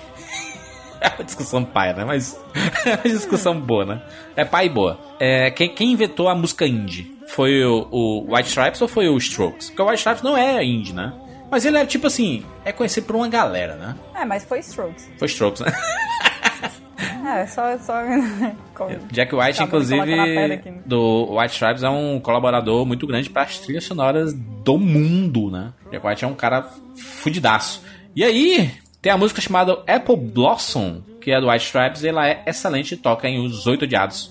[1.00, 2.04] É uma discussão pai, né?
[2.04, 2.38] Mas
[2.84, 4.02] é uma discussão boa, né?
[4.34, 4.98] É pai e boa.
[5.20, 7.15] É, quem, quem inventou a música indie?
[7.28, 9.70] Foi o, o White Stripes ou foi o Strokes?
[9.70, 11.12] Porque o White Stripes não é indie, né?
[11.50, 13.96] Mas ele é tipo assim, é conhecido por uma galera, né?
[14.14, 15.08] É, mas foi Strokes.
[15.18, 15.72] Foi Strokes, né?
[17.26, 17.76] É, só.
[17.78, 17.94] só...
[19.10, 23.84] Jack White, Acabou inclusive, do White Stripes, é um colaborador muito grande para as trilhas
[23.84, 25.72] sonoras do mundo, né?
[25.90, 27.82] Jack White é um cara fudidaço.
[28.14, 28.70] E aí,
[29.02, 32.94] tem a música chamada Apple Blossom, que é do White Stripes, e ela é excelente
[32.94, 34.30] e toca em Os Oito Odiados.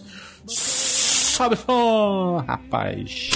[1.36, 3.32] Sobe som, rapaz.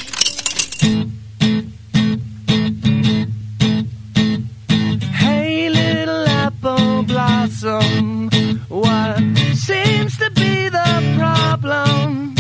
[5.12, 8.30] Hey, little apple blossom,
[8.70, 9.20] what
[9.54, 12.36] seems to be the problem?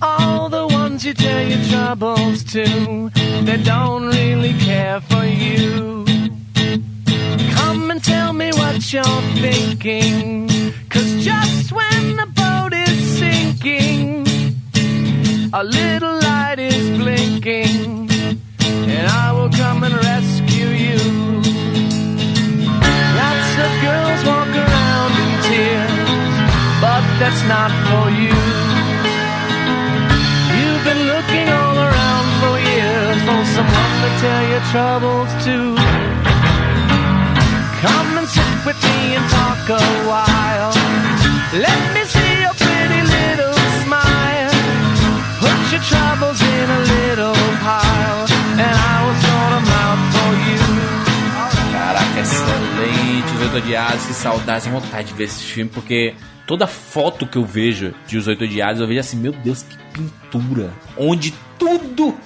[0.00, 3.10] All the ones you tell your troubles to,
[3.42, 6.04] they don't really care for you.
[7.56, 10.48] Come and tell me what you're thinking,
[10.88, 12.39] cause just when the
[13.30, 14.26] sinking,
[15.52, 18.08] a little light is blinking,
[18.94, 21.00] and I will come and rescue you.
[23.20, 26.34] Lots of girls walk around in tears,
[26.84, 28.36] but that's not for you.
[30.58, 35.56] You've been looking all around for years for someone to tell your troubles to.
[37.84, 40.72] Come and sit with me and talk a while.
[41.66, 42.29] Let me see
[45.88, 48.26] troubles in a little pile,
[48.58, 49.00] and I
[50.12, 50.60] for you.
[51.72, 53.34] Caraca, excelente.
[53.34, 56.14] Os Oito Odiados, que saudades, vontade de ver esse filme, porque
[56.46, 59.76] toda foto que eu vejo de Os Oito Odiados, eu vejo assim, meu Deus, que
[59.92, 60.72] pintura.
[60.96, 62.16] Onde tudo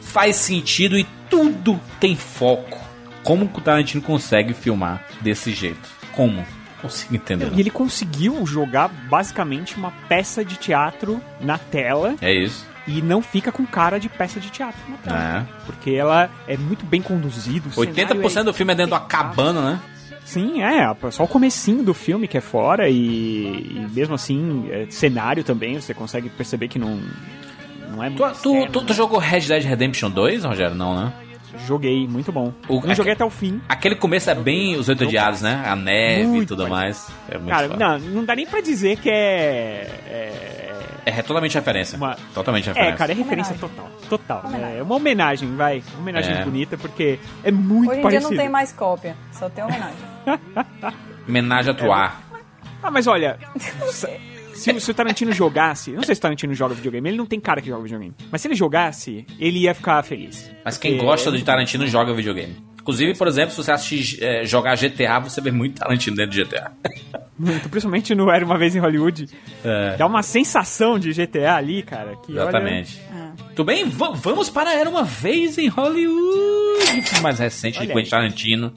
[0.00, 2.78] faz sentido e tudo tem foco.
[3.22, 5.88] Como o Tarantino consegue filmar desse jeito?
[6.12, 6.44] Como?
[6.84, 7.50] Consigo entender.
[7.54, 12.14] E ele conseguiu jogar basicamente uma peça de teatro na tela.
[12.20, 12.66] É isso.
[12.86, 15.38] E não fica com cara de peça de teatro na tela.
[15.38, 15.64] É.
[15.64, 17.68] Porque ela é muito bem conduzida.
[17.68, 19.80] o cenário 80% é do filme é dentro de uma cabana, né?
[20.26, 24.86] Sim, é, só o comecinho do filme que é fora e, e mesmo assim, é,
[24.90, 27.00] cenário também, você consegue perceber que não,
[27.90, 30.74] não é Tu, muito tu, externo, tu, tu jogou Red Dead Redemption 2, Rogério?
[30.74, 31.12] Não, né?
[31.66, 32.52] Joguei, muito bom.
[32.68, 33.60] O- não joguei até o fim.
[33.68, 35.62] Aquele começo é bem os oito odiados, né?
[35.66, 37.08] A neve e Muito tudo mais.
[37.28, 37.88] É muito Cara, foda.
[37.88, 39.88] não, não dá nem pra dizer que é...
[40.06, 40.74] é...
[41.06, 41.98] É totalmente referência.
[42.32, 42.96] Totalmente É, referência.
[42.96, 43.90] cara, é referência total.
[44.08, 44.42] Total.
[44.78, 45.82] É uma homenagem, vai.
[45.92, 46.44] Uma homenagem É.
[46.44, 48.28] bonita, porque é muito Hoje em parecido.
[48.28, 49.96] dia não tem mais cópia, só tem homenagem.
[51.28, 52.20] Homenagem a Troar.
[52.86, 53.38] Ah, mas olha,
[54.54, 57.26] se, o- se o Tarantino jogasse, não sei se o Tarantino joga videogame, ele não
[57.26, 58.14] tem cara que joga videogame.
[58.30, 60.50] Mas se ele jogasse, ele ia ficar feliz.
[60.64, 62.56] Mas quem Porque- gosta de Tarantino joga videogame.
[62.80, 66.44] Inclusive, por exemplo, se você assistir é, jogar GTA, você vê muito Tarantino dentro de
[66.44, 66.70] GTA.
[67.38, 69.26] Muito, principalmente no Era Uma Vez em Hollywood.
[69.64, 69.96] É.
[69.96, 72.14] Dá uma sensação de GTA ali, cara.
[72.16, 73.00] Que, Exatamente.
[73.10, 73.88] olha- Tudo bem?
[73.88, 77.02] Va- vamos para Era Uma Vez em Hollywood.
[77.02, 78.10] filme mais recente de Olha Quentin aí.
[78.10, 78.72] Tarantino.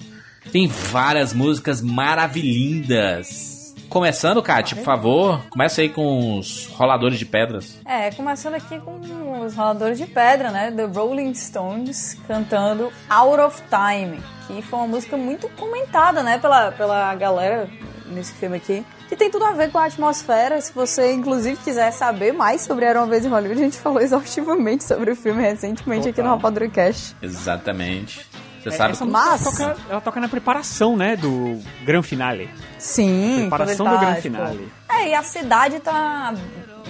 [0.54, 3.57] Tem várias músicas maravilhindas.
[3.90, 7.80] Começando, Kátia, por favor, começa aí com os roladores de pedras.
[7.86, 9.00] É, começando aqui com
[9.46, 10.72] os roladores de pedra, né?
[10.72, 16.72] The Rolling Stones cantando Out of Time, que foi uma música muito comentada, né, pela,
[16.72, 17.70] pela galera
[18.08, 18.86] nesse filme aqui.
[19.08, 20.60] que tem tudo a ver com a atmosfera.
[20.60, 24.02] Se você, inclusive, quiser saber mais sobre Era Uma Vez em Hollywood, a gente falou
[24.02, 27.16] exaustivamente sobre o filme recentemente aqui no Rapadura Cast.
[27.22, 28.26] Exatamente.
[28.69, 32.49] Você É, sabe essa Mas- ela toca, ela toca na preparação, né, do Gran Finale.
[32.77, 34.72] Sim, Preparação ele do tá, Gran tipo, Finale.
[34.89, 36.34] É, e a cidade tá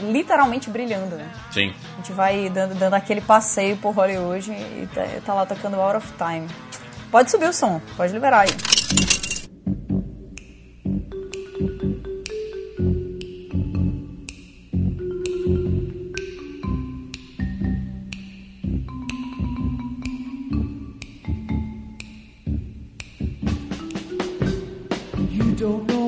[0.10, 1.30] literalmente brilhando, né?
[1.52, 1.74] Sim.
[1.94, 5.98] A gente vai dando, dando aquele passeio por Hollywood e tá, tá lá tocando Out
[5.98, 6.48] of Time.
[7.12, 9.17] Pode subir o som, pode liberar aí.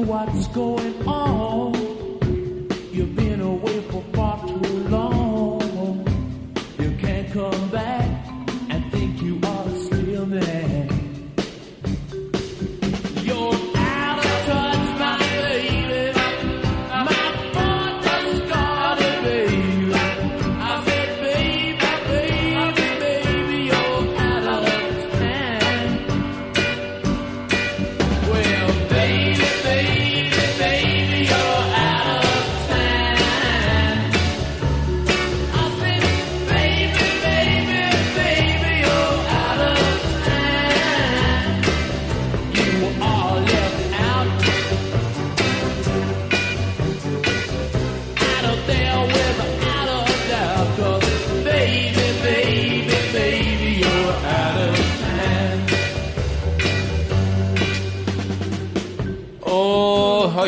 [0.09, 1.71] What's going on.
[2.91, 5.61] You've been away for far too long.
[6.79, 7.68] You can't come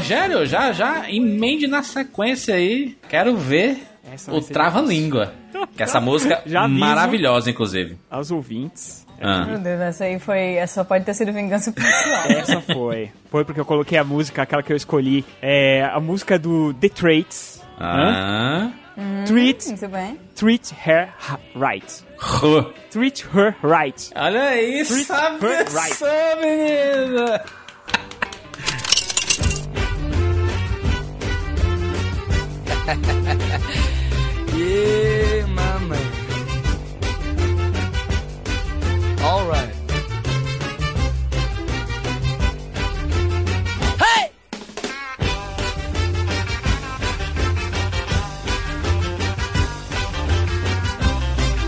[0.01, 2.97] Rogério, já, já, emende na sequência aí.
[3.07, 3.77] Quero ver
[4.11, 5.31] Essa o Trava-Língua.
[5.77, 7.99] Que essa música Já maravilhosa, inclusive.
[8.09, 9.05] Aos ouvintes.
[9.21, 9.45] Ah.
[9.45, 10.55] Meu Deus, essa aí foi.
[10.55, 12.23] Essa pode ter sido vingança pessoal.
[12.29, 13.11] Essa foi.
[13.29, 15.23] Foi porque eu coloquei a música, aquela que eu escolhi.
[15.39, 17.61] É a música do The Traits.
[17.79, 18.71] Ah.
[18.97, 20.19] Hum, Treat, Muito bem.
[20.35, 21.09] treat her
[21.55, 22.03] right.
[22.89, 24.11] Treat her right.
[24.15, 26.05] Olha aí, Treat sabe her isso,
[26.41, 27.41] menina.
[32.87, 32.95] yeah,
[35.45, 36.11] my man.
[39.21, 39.69] All right.
[43.99, 44.31] Hey!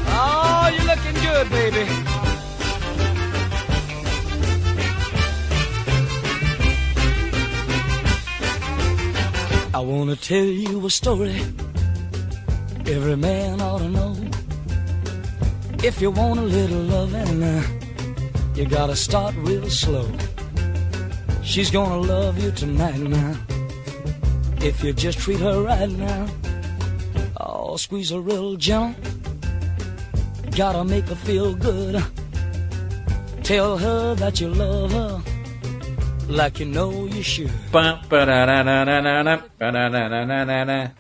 [0.07, 2.02] Oh, you're looking good, baby.
[9.75, 11.33] I wanna tell you a story
[12.85, 14.15] every man ought to know.
[15.83, 17.63] If you want a little loving, uh,
[18.53, 20.07] you gotta start real slow.
[21.41, 23.35] She's gonna love you tonight now.
[24.61, 26.27] If you just treat her right now.
[27.37, 28.93] Oh, squeeze her real gentle.
[30.51, 31.95] Gotta make her feel good.
[33.41, 35.32] Tell her that you love her
[36.29, 37.51] like you know you should.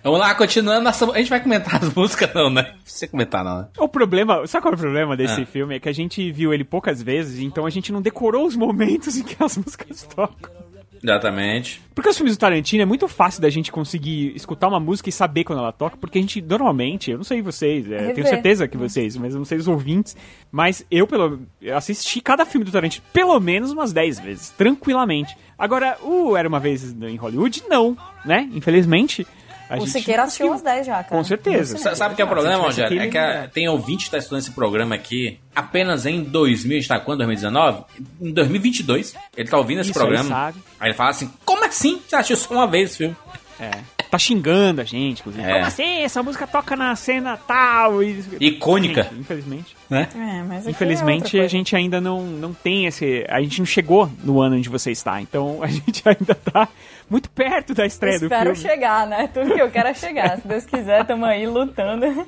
[0.03, 0.81] Vamos lá, continuando.
[0.83, 2.71] Nossa, a gente vai comentar as músicas, não, né?
[2.73, 3.67] Não precisa comentar, não, né?
[3.77, 5.45] O problema, sabe qual é o problema desse Ah.
[5.45, 5.75] filme?
[5.75, 9.15] É que a gente viu ele poucas vezes, então a gente não decorou os momentos
[9.17, 10.62] em que as músicas tocam.
[11.03, 11.81] Exatamente.
[11.93, 15.11] Porque os filmes do Tarantino é muito fácil da gente conseguir escutar uma música e
[15.11, 18.27] saber quando ela toca, porque a gente normalmente, eu não sei vocês, é, eu tenho
[18.27, 20.15] certeza que vocês, mas eu não sei os ouvintes,
[20.51, 25.35] mas eu pelo eu assisti cada filme do Tarantino pelo menos umas 10 vezes, tranquilamente.
[25.57, 28.49] Agora, o Era uma vez em Hollywood, não, né?
[28.53, 29.27] Infelizmente.
[29.69, 31.07] A o gente Siqueira assistiu umas 10 já, cara.
[31.07, 31.77] Com certeza.
[31.77, 32.99] Sa- Sabe o que é o problema, Rogério?
[33.01, 36.79] É que a- tem ouvinte que tá estudando esse programa aqui apenas em 2000, a
[36.79, 37.19] gente tá quando?
[37.19, 37.83] 2019?
[38.21, 39.15] Em 2022.
[39.35, 40.29] Ele tá ouvindo esse Isso aí, programa.
[40.29, 40.57] sabe.
[40.79, 42.01] Aí ele fala assim: como assim?
[42.07, 43.15] Você assistiu só uma vez esse filme?
[43.59, 43.71] É.
[44.09, 45.43] Tá xingando a gente, inclusive.
[45.43, 45.53] É.
[45.53, 46.01] Como assim?
[46.03, 48.03] Essa música toca na cena tal.
[48.03, 48.23] E...
[48.39, 49.03] Icônica.
[49.03, 49.75] Gente, infelizmente.
[49.89, 50.07] Né?
[50.15, 53.25] É, é Infelizmente, outra a gente ainda não, não tem esse.
[53.27, 55.19] A gente não chegou no ano onde você está.
[55.19, 56.67] Então a gente ainda tá
[57.09, 58.69] muito perto da estreia do Espero filme.
[58.69, 59.29] chegar, né?
[59.33, 60.39] Tudo que eu quero é chegar.
[60.39, 62.05] Se Deus quiser, tamo aí lutando.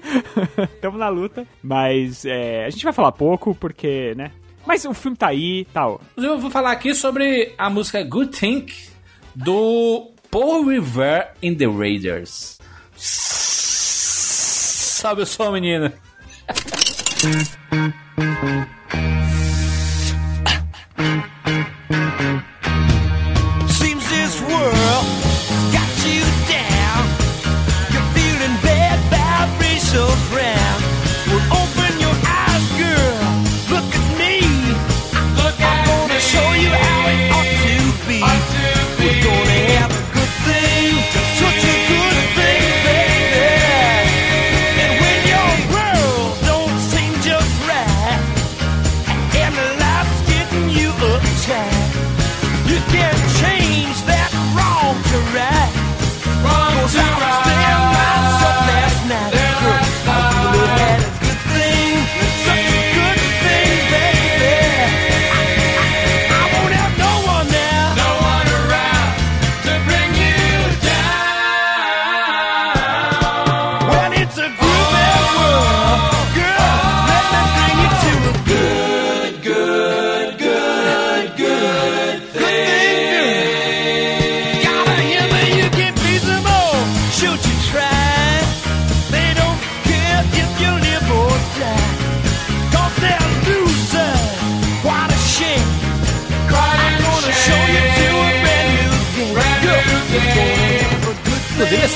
[0.76, 1.46] Estamos na luta.
[1.64, 4.32] Mas é, a gente vai falar pouco, porque, né?
[4.66, 6.02] Mas o filme tá aí tal.
[6.12, 8.74] Inclusive, eu vou falar aqui sobre a música Good Think
[9.36, 12.60] do Paul Revere in the Raiders.
[12.96, 15.94] Sabe o som, menina?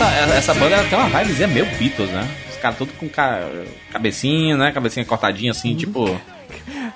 [0.05, 2.27] Essa, essa banda ela tem uma vibezinha meio Beatles, né?
[2.49, 3.41] Os caras todos com ca...
[3.91, 4.71] cabecinha, né?
[4.71, 6.05] Cabecinha cortadinha assim, tipo.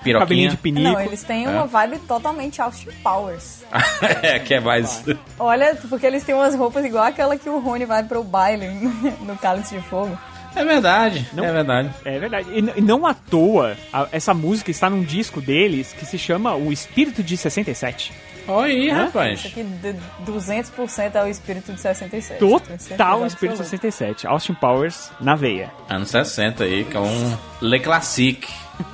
[0.04, 0.20] Piroquinha.
[0.20, 0.90] Cabelinho de pinico.
[0.90, 1.50] Não, eles têm É.
[1.50, 3.64] uma vibe totalmente Austin Powers.
[4.22, 5.04] é, que é mais.
[5.40, 8.68] Olha, porque eles têm umas roupas igual aquela que o Rony vai pro baile
[9.22, 10.18] no Cálice de Fogo.
[10.56, 11.90] É verdade, é verdade.
[12.06, 12.48] É verdade.
[12.52, 16.54] E, e não à toa, a- essa música está num disco deles que se chama
[16.54, 18.12] O Espírito de 67.
[18.48, 19.06] Olha aí, Hã?
[19.06, 19.40] rapaz.
[19.40, 19.96] Isso aqui, de-
[20.26, 22.40] 200% é o espírito de 67.
[22.40, 23.88] Tenho certeza Total o Espírito de absoluta.
[23.88, 24.28] 67.
[24.28, 25.72] Austin Powers na veia.
[25.90, 28.52] Anos 60 aí, que é um Le Classique.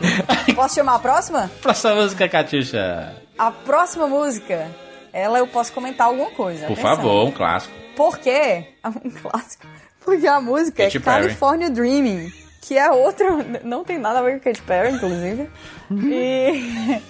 [0.56, 1.50] Posso chamar a próxima?
[1.62, 3.16] Próxima música, Catiuxa.
[3.38, 4.68] A próxima música,
[5.14, 6.66] ela eu posso comentar alguma coisa.
[6.68, 6.96] Por atenção.
[6.96, 7.74] favor, um clássico.
[7.96, 8.66] Por quê?
[8.86, 9.66] Um clássico.
[10.04, 11.22] Porque a música Katy é Perry.
[11.24, 12.32] California Dreaming,
[12.62, 13.26] que é outro.
[13.64, 15.50] Não tem nada a ver com Katy Perry, inclusive.
[15.92, 17.02] e.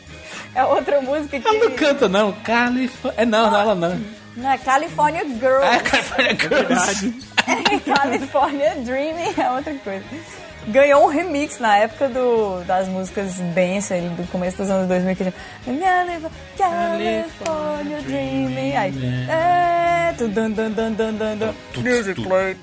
[0.55, 1.47] É outra música que.
[1.47, 2.31] Ela não canta, não.
[2.43, 3.21] Califórnia.
[3.21, 4.01] É, não, não, ela não.
[4.35, 5.65] Não, é California Girls.
[5.65, 7.13] É California Girls.
[7.85, 10.03] California Dreaming é outra coisa.
[10.69, 15.15] Ganhou um remix na época do, das músicas dance, ali, do começo dos anos 2000,
[15.15, 15.33] que já...
[16.57, 18.75] California Dreaming.
[18.75, 18.93] Aí,
[19.29, 20.13] é...
[20.17, 21.53] tu, dun, dun, dun, dun, dun, dun.
[21.77, 22.55] Music play.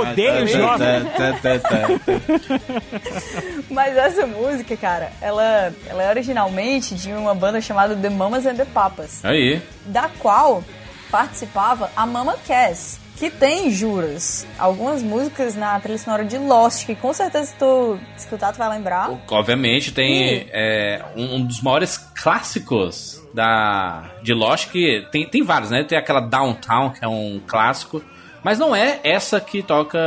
[0.00, 1.02] Odeio jovem.
[3.70, 8.56] Mas essa música, cara, ela, ela é originalmente de uma banda chamada The Mamas and
[8.56, 9.24] the Papas.
[9.24, 9.60] Aí.
[9.86, 10.62] da qual
[11.10, 16.94] participava a Mama Cass, que tem, juras, algumas músicas na trilha sonora de Lost, que
[16.94, 19.10] com certeza se tu escutar tu vai lembrar.
[19.28, 25.70] Obviamente tem é, um, um dos maiores clássicos da de Lost que tem, tem vários,
[25.70, 25.82] né?
[25.84, 28.02] Tem aquela Downtown que é um clássico,
[28.42, 29.98] mas não é essa que toca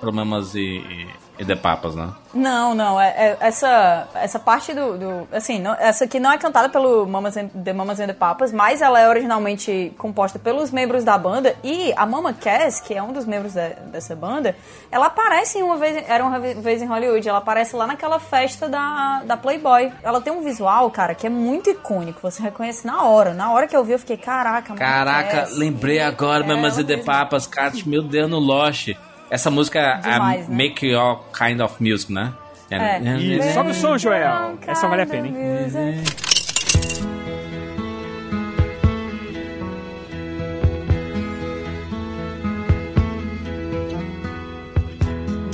[0.00, 1.06] Problemas e, e,
[1.38, 2.08] e The Papas, né?
[2.34, 6.36] Não, não, é, é- essa, essa parte do, do- assim, não- essa aqui não é
[6.38, 10.70] cantada pelo Mamas and, The Mamas and the Papas, mas ela é originalmente composta pelos
[10.70, 14.54] membros da banda e a Mama Cass, que é um dos membros de- dessa banda,
[14.90, 19.22] ela aparece uma vez, era uma vez em Hollywood, ela aparece lá naquela festa da,
[19.24, 19.92] da Playboy.
[20.02, 23.32] Ela tem um visual, cara, que é muito icônico, você reconhece na hora.
[23.32, 25.56] Na hora que eu vi, eu fiquei, caraca, Mama Caraca, Cass.
[25.56, 26.96] lembrei agora, É, Mamas e ela The.
[27.04, 28.88] Papas, Cat, meu Deus, no Lost.
[29.30, 30.56] Essa música é Demais, né?
[30.56, 32.32] Make Your Kind of Music, né?
[32.70, 32.98] É.
[33.18, 34.58] Isso, sobe o som, Joel.
[34.66, 35.34] Essa vale a pena, hein?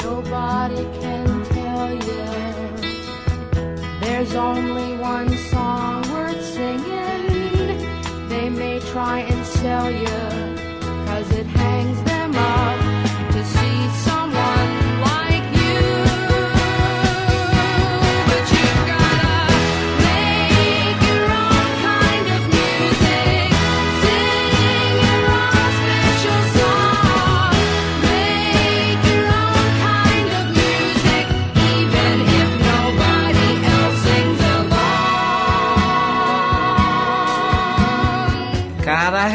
[0.02, 2.24] Nobody can tell you
[4.00, 7.88] there's only one song worth singing.
[8.28, 10.06] They may try and sell you,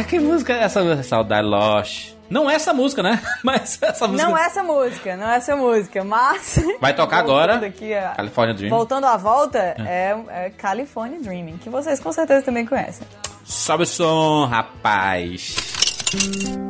[0.09, 1.03] que música é essa?
[1.03, 2.13] Saudade Lost.
[2.29, 3.21] Não é essa música, né?
[3.43, 4.27] Mas essa música.
[4.29, 6.59] Não é essa música, não é essa música, mas.
[6.81, 7.65] Vai tocar agora.
[7.65, 8.69] aqui a- California Dream.
[8.69, 10.15] Voltando à volta, é.
[10.29, 13.07] é California Dreaming, que vocês com certeza também conhecem.
[13.45, 15.55] Sobe o som, rapaz.
[16.13, 16.66] All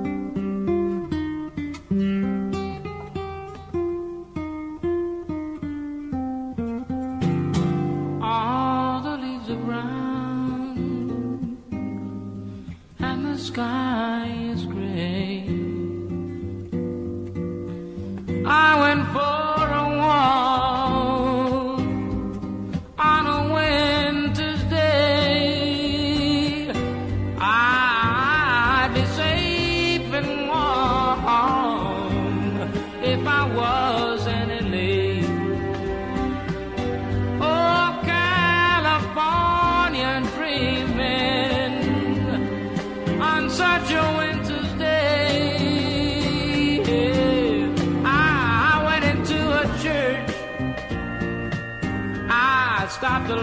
[13.58, 15.42] sky is gray.
[18.46, 20.86] I went for a walk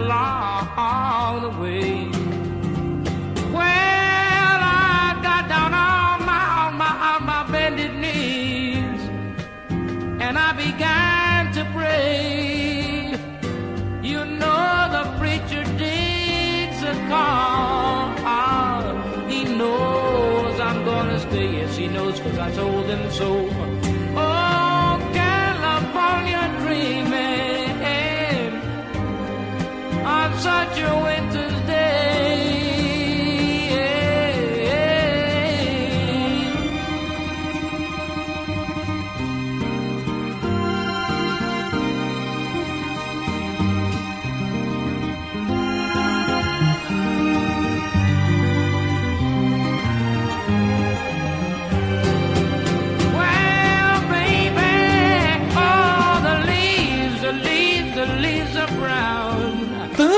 [0.05, 2.09] along the way.
[3.57, 9.01] Well, I got down on my on my on my bended knees,
[10.25, 13.17] and I began to pray.
[14.03, 18.05] You know the preacher digs a call.
[19.27, 21.47] He knows I'm gonna stay.
[21.57, 23.74] Yes, he knows cause I told him so.
[30.85, 31.24] On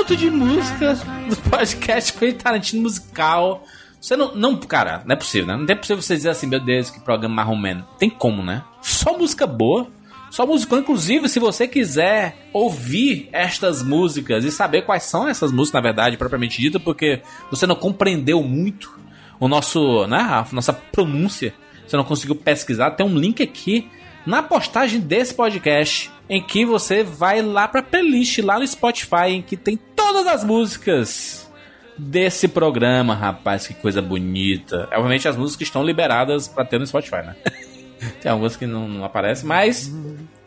[0.08, 0.94] Tanto de música
[1.28, 3.62] do podcast Quentin Tarantino musical.
[4.00, 5.54] Você não, não, cara, não é possível, né?
[5.54, 7.86] Não é possível você dizer assim, meu Deus, que programa marromeno.
[7.98, 8.64] Tem como, né?
[8.80, 9.86] Só música boa.
[10.30, 15.78] Só música, inclusive, se você quiser ouvir estas músicas e saber quais são essas músicas,
[15.78, 17.20] na verdade, propriamente dita, porque
[17.50, 18.98] você não compreendeu muito
[19.38, 21.52] o nosso, né, a nossa pronúncia,
[21.86, 23.90] você não conseguiu pesquisar, tem um link aqui
[24.24, 29.42] na postagem desse podcast em que você vai lá pra playlist lá no Spotify em
[29.42, 29.78] que tem
[30.12, 31.50] todas as músicas
[31.98, 34.88] desse programa, rapaz, que coisa bonita.
[34.92, 37.36] Obviamente as músicas estão liberadas pra ter no Spotify, né?
[38.22, 39.92] tem algumas que não, não aparecem, mas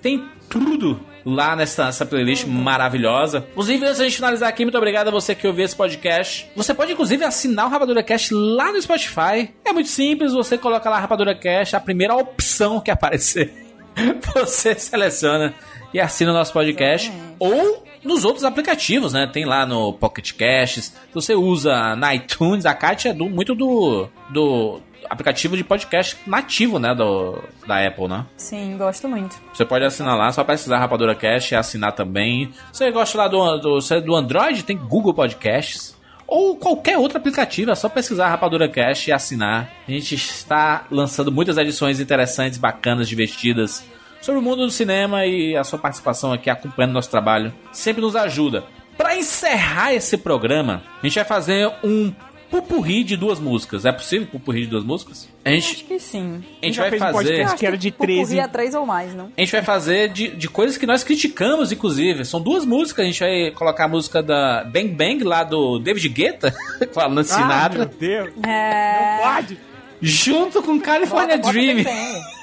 [0.02, 3.46] tem tudo lá nessa, nessa playlist maravilhosa.
[3.52, 6.50] Inclusive, antes de gente finalizar aqui, muito obrigado a você que ouviu esse podcast.
[6.56, 9.54] Você pode, inclusive, assinar o Rapadura Cast lá no Spotify.
[9.64, 13.54] É muito simples, você coloca lá Rapadura Cast, a primeira opção que aparecer.
[14.34, 15.54] Você seleciona
[15.94, 17.12] e assina o nosso podcast.
[17.38, 19.28] Ou nos outros aplicativos, né?
[19.28, 20.86] Tem lá no Pocket Casts.
[20.86, 26.18] Se você usa na iTunes, a Kátia é do, muito do, do aplicativo de podcast
[26.26, 26.96] nativo, né?
[26.96, 28.26] Do, da Apple, né?
[28.38, 29.36] Sim, gosto muito.
[29.54, 32.52] Você pode assinar lá, só pesquisar Rapadura Cast e assinar também.
[32.72, 36.00] Se você gosta lá do, do, é do Android, tem Google Podcasts.
[36.28, 39.70] Ou qualquer outro aplicativo, é só pesquisar Rapadura Cast e assinar.
[39.86, 43.84] A gente está lançando muitas edições interessantes, bacanas, divertidas
[44.22, 48.16] sobre o mundo do cinema e a sua participação aqui acompanhando nosso trabalho sempre nos
[48.16, 48.64] ajuda.
[48.98, 52.14] Para encerrar esse programa, a gente vai fazer um
[52.52, 53.86] pupurri de duas músicas.
[53.86, 55.28] É possível pupurri de duas músicas?
[55.44, 56.44] A gente, Acho que sim.
[56.62, 57.18] a gente Já vai fez um fazer.
[57.30, 58.22] podcast que era de 13.
[58.26, 59.32] Corria três ou mais, não?
[59.38, 62.26] A gente vai fazer de, de coisas que nós criticamos, inclusive.
[62.26, 63.04] São duas músicas.
[63.06, 66.54] A gente vai colocar a música da Bang Bang, lá do David Guetta,
[66.94, 68.30] falando Ah, Sinatra, meu Deus.
[68.46, 69.18] É...
[69.24, 69.58] Pode.
[70.02, 71.78] junto com California Bota, bota Dream.
[71.78, 72.22] também.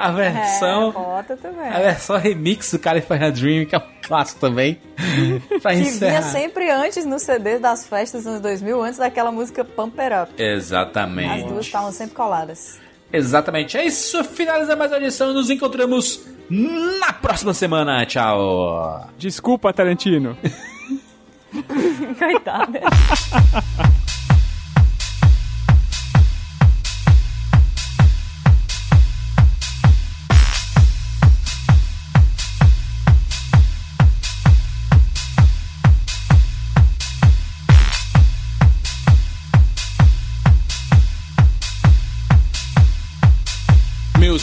[0.00, 0.94] A versão.
[1.28, 1.68] É, também.
[1.68, 4.80] A versão remix do California Dream, que é um clássico também.
[5.60, 6.22] pra Que vinha encerrar.
[6.22, 10.32] sempre antes no CD das festas dos anos 2000, antes daquela música Pump It Up.
[10.34, 11.48] As Exatamente.
[11.48, 12.80] duas estavam sempre coladas.
[13.12, 13.76] Exatamente.
[13.76, 14.22] É isso.
[14.24, 15.32] Finaliza mais uma edição.
[15.34, 18.06] Nos encontramos na próxima semana.
[18.06, 19.06] Tchau.
[19.18, 20.36] Desculpa, Tarantino.
[22.18, 22.80] Coitada.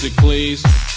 [0.07, 0.97] Music, please.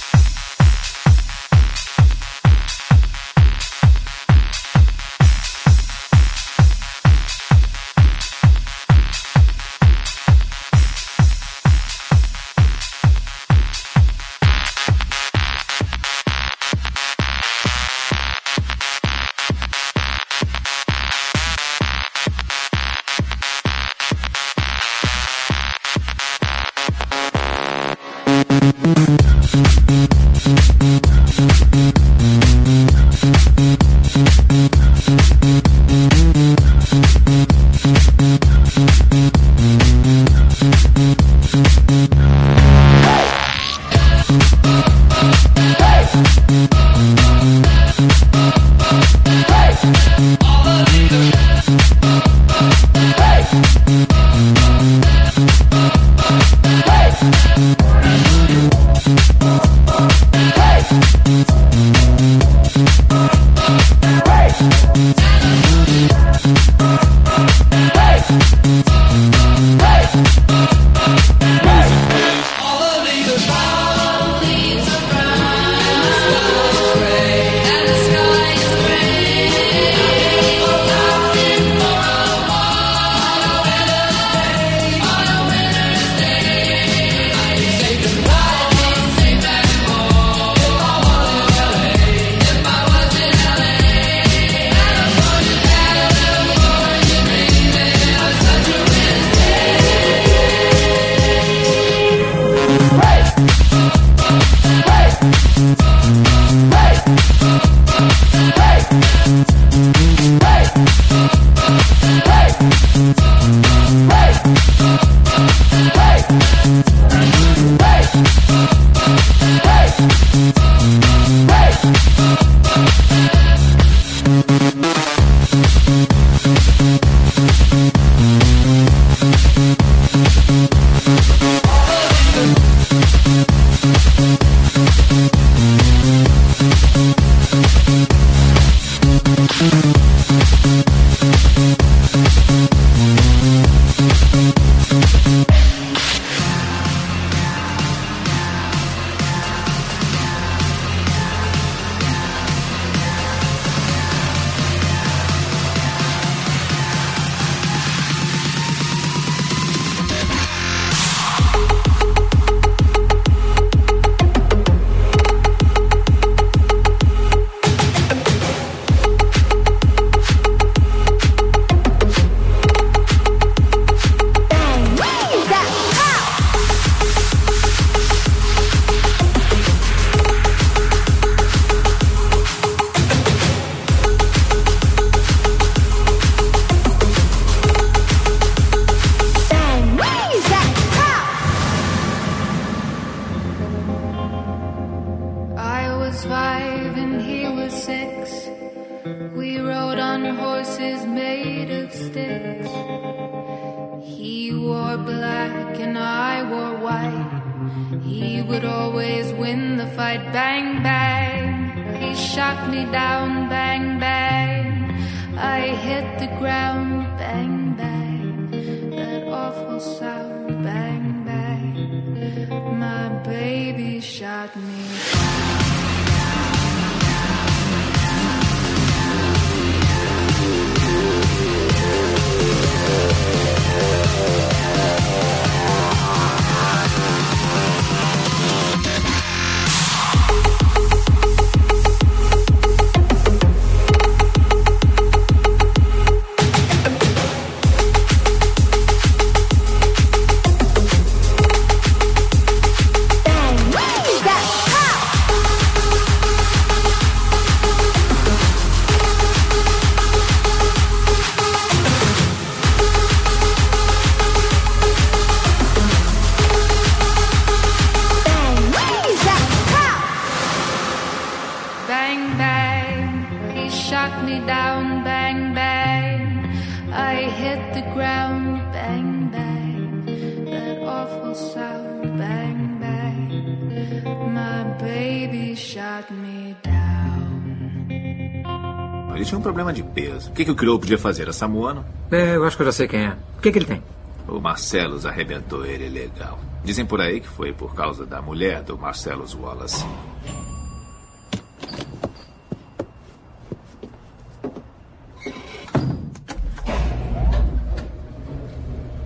[290.41, 291.23] Que, que o crioulo podia fazer?
[291.23, 291.85] Era samuano?
[292.11, 293.17] É, eu acho que eu já sei quem é.
[293.37, 293.83] O que, que ele tem?
[294.27, 296.39] O Marcellus arrebentou ele legal.
[296.65, 299.85] Dizem por aí que foi por causa da mulher do Marcellus Wallace.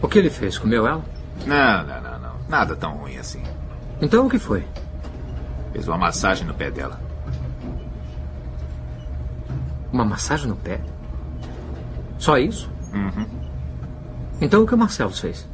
[0.00, 0.56] O que ele fez?
[0.56, 1.04] Comeu ela?
[1.46, 2.34] Não, não, não, não.
[2.48, 3.42] Nada tão ruim assim.
[4.00, 4.64] Então o que foi?
[5.72, 7.00] Fez uma massagem no pé dela.
[9.92, 10.80] Uma massagem no pé?
[12.24, 12.70] Só isso?
[12.94, 13.26] Uhum.
[14.40, 15.46] Então o que o Marcelo fez?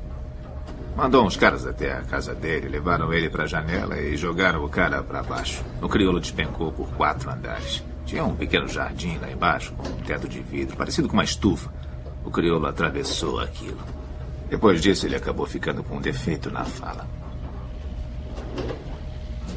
[0.97, 5.03] Mandou uns caras até a casa dele, levaram ele pra janela e jogaram o cara
[5.03, 5.65] pra baixo.
[5.83, 7.83] O crioulo despencou por quatro andares.
[8.07, 11.73] Tinha um pequeno jardim lá embaixo, com um teto de vidro, parecido com uma estufa.
[12.25, 13.81] O crioulo atravessou aquilo.
[14.49, 17.05] Depois disso, ele acabou ficando com um defeito na fala.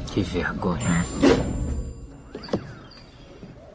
[0.08, 1.06] Que vergonha.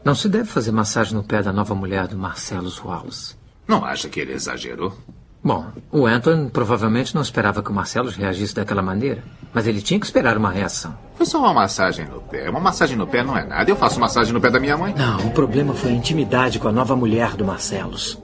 [0.04, 3.36] Não se deve fazer massagem no pé da nova mulher do Marcelo Wallace.
[3.68, 4.96] Não acha que ele exagerou?
[5.42, 9.22] Bom, o Anton provavelmente não esperava que o Marcelo reagisse daquela maneira.
[9.52, 10.96] Mas ele tinha que esperar uma reação.
[11.14, 12.48] Foi só uma massagem no pé.
[12.48, 13.70] Uma massagem no pé não é nada.
[13.70, 14.94] Eu faço massagem no pé da minha mãe.
[14.96, 18.18] Não, o problema foi a intimidade com a nova mulher do Marcelos.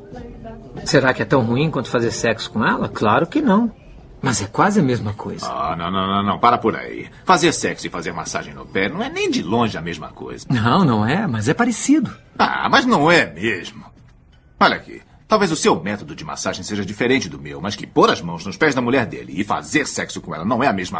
[0.85, 2.89] Será que é tão ruim quanto fazer sexo com ela?
[2.89, 3.71] Claro que não.
[4.27, 5.47] Mas é quase a mesma coisa.
[5.47, 6.39] Ah, não, não, não, não.
[6.39, 7.09] Para por aí.
[7.25, 10.47] Fazer sexo e fazer massagem no pé não é nem de longe a mesma coisa.
[10.51, 12.15] Não, não é, mas é parecido.
[12.39, 13.85] Ah, mas não é mesmo.
[14.59, 15.01] Olha aqui.
[15.29, 18.47] Talvez o seu método de massagem seja diferente do meu, mas que pôr as mãos
[18.47, 20.95] nos pés da mulher dele e fazer sexo com ela não é a mesma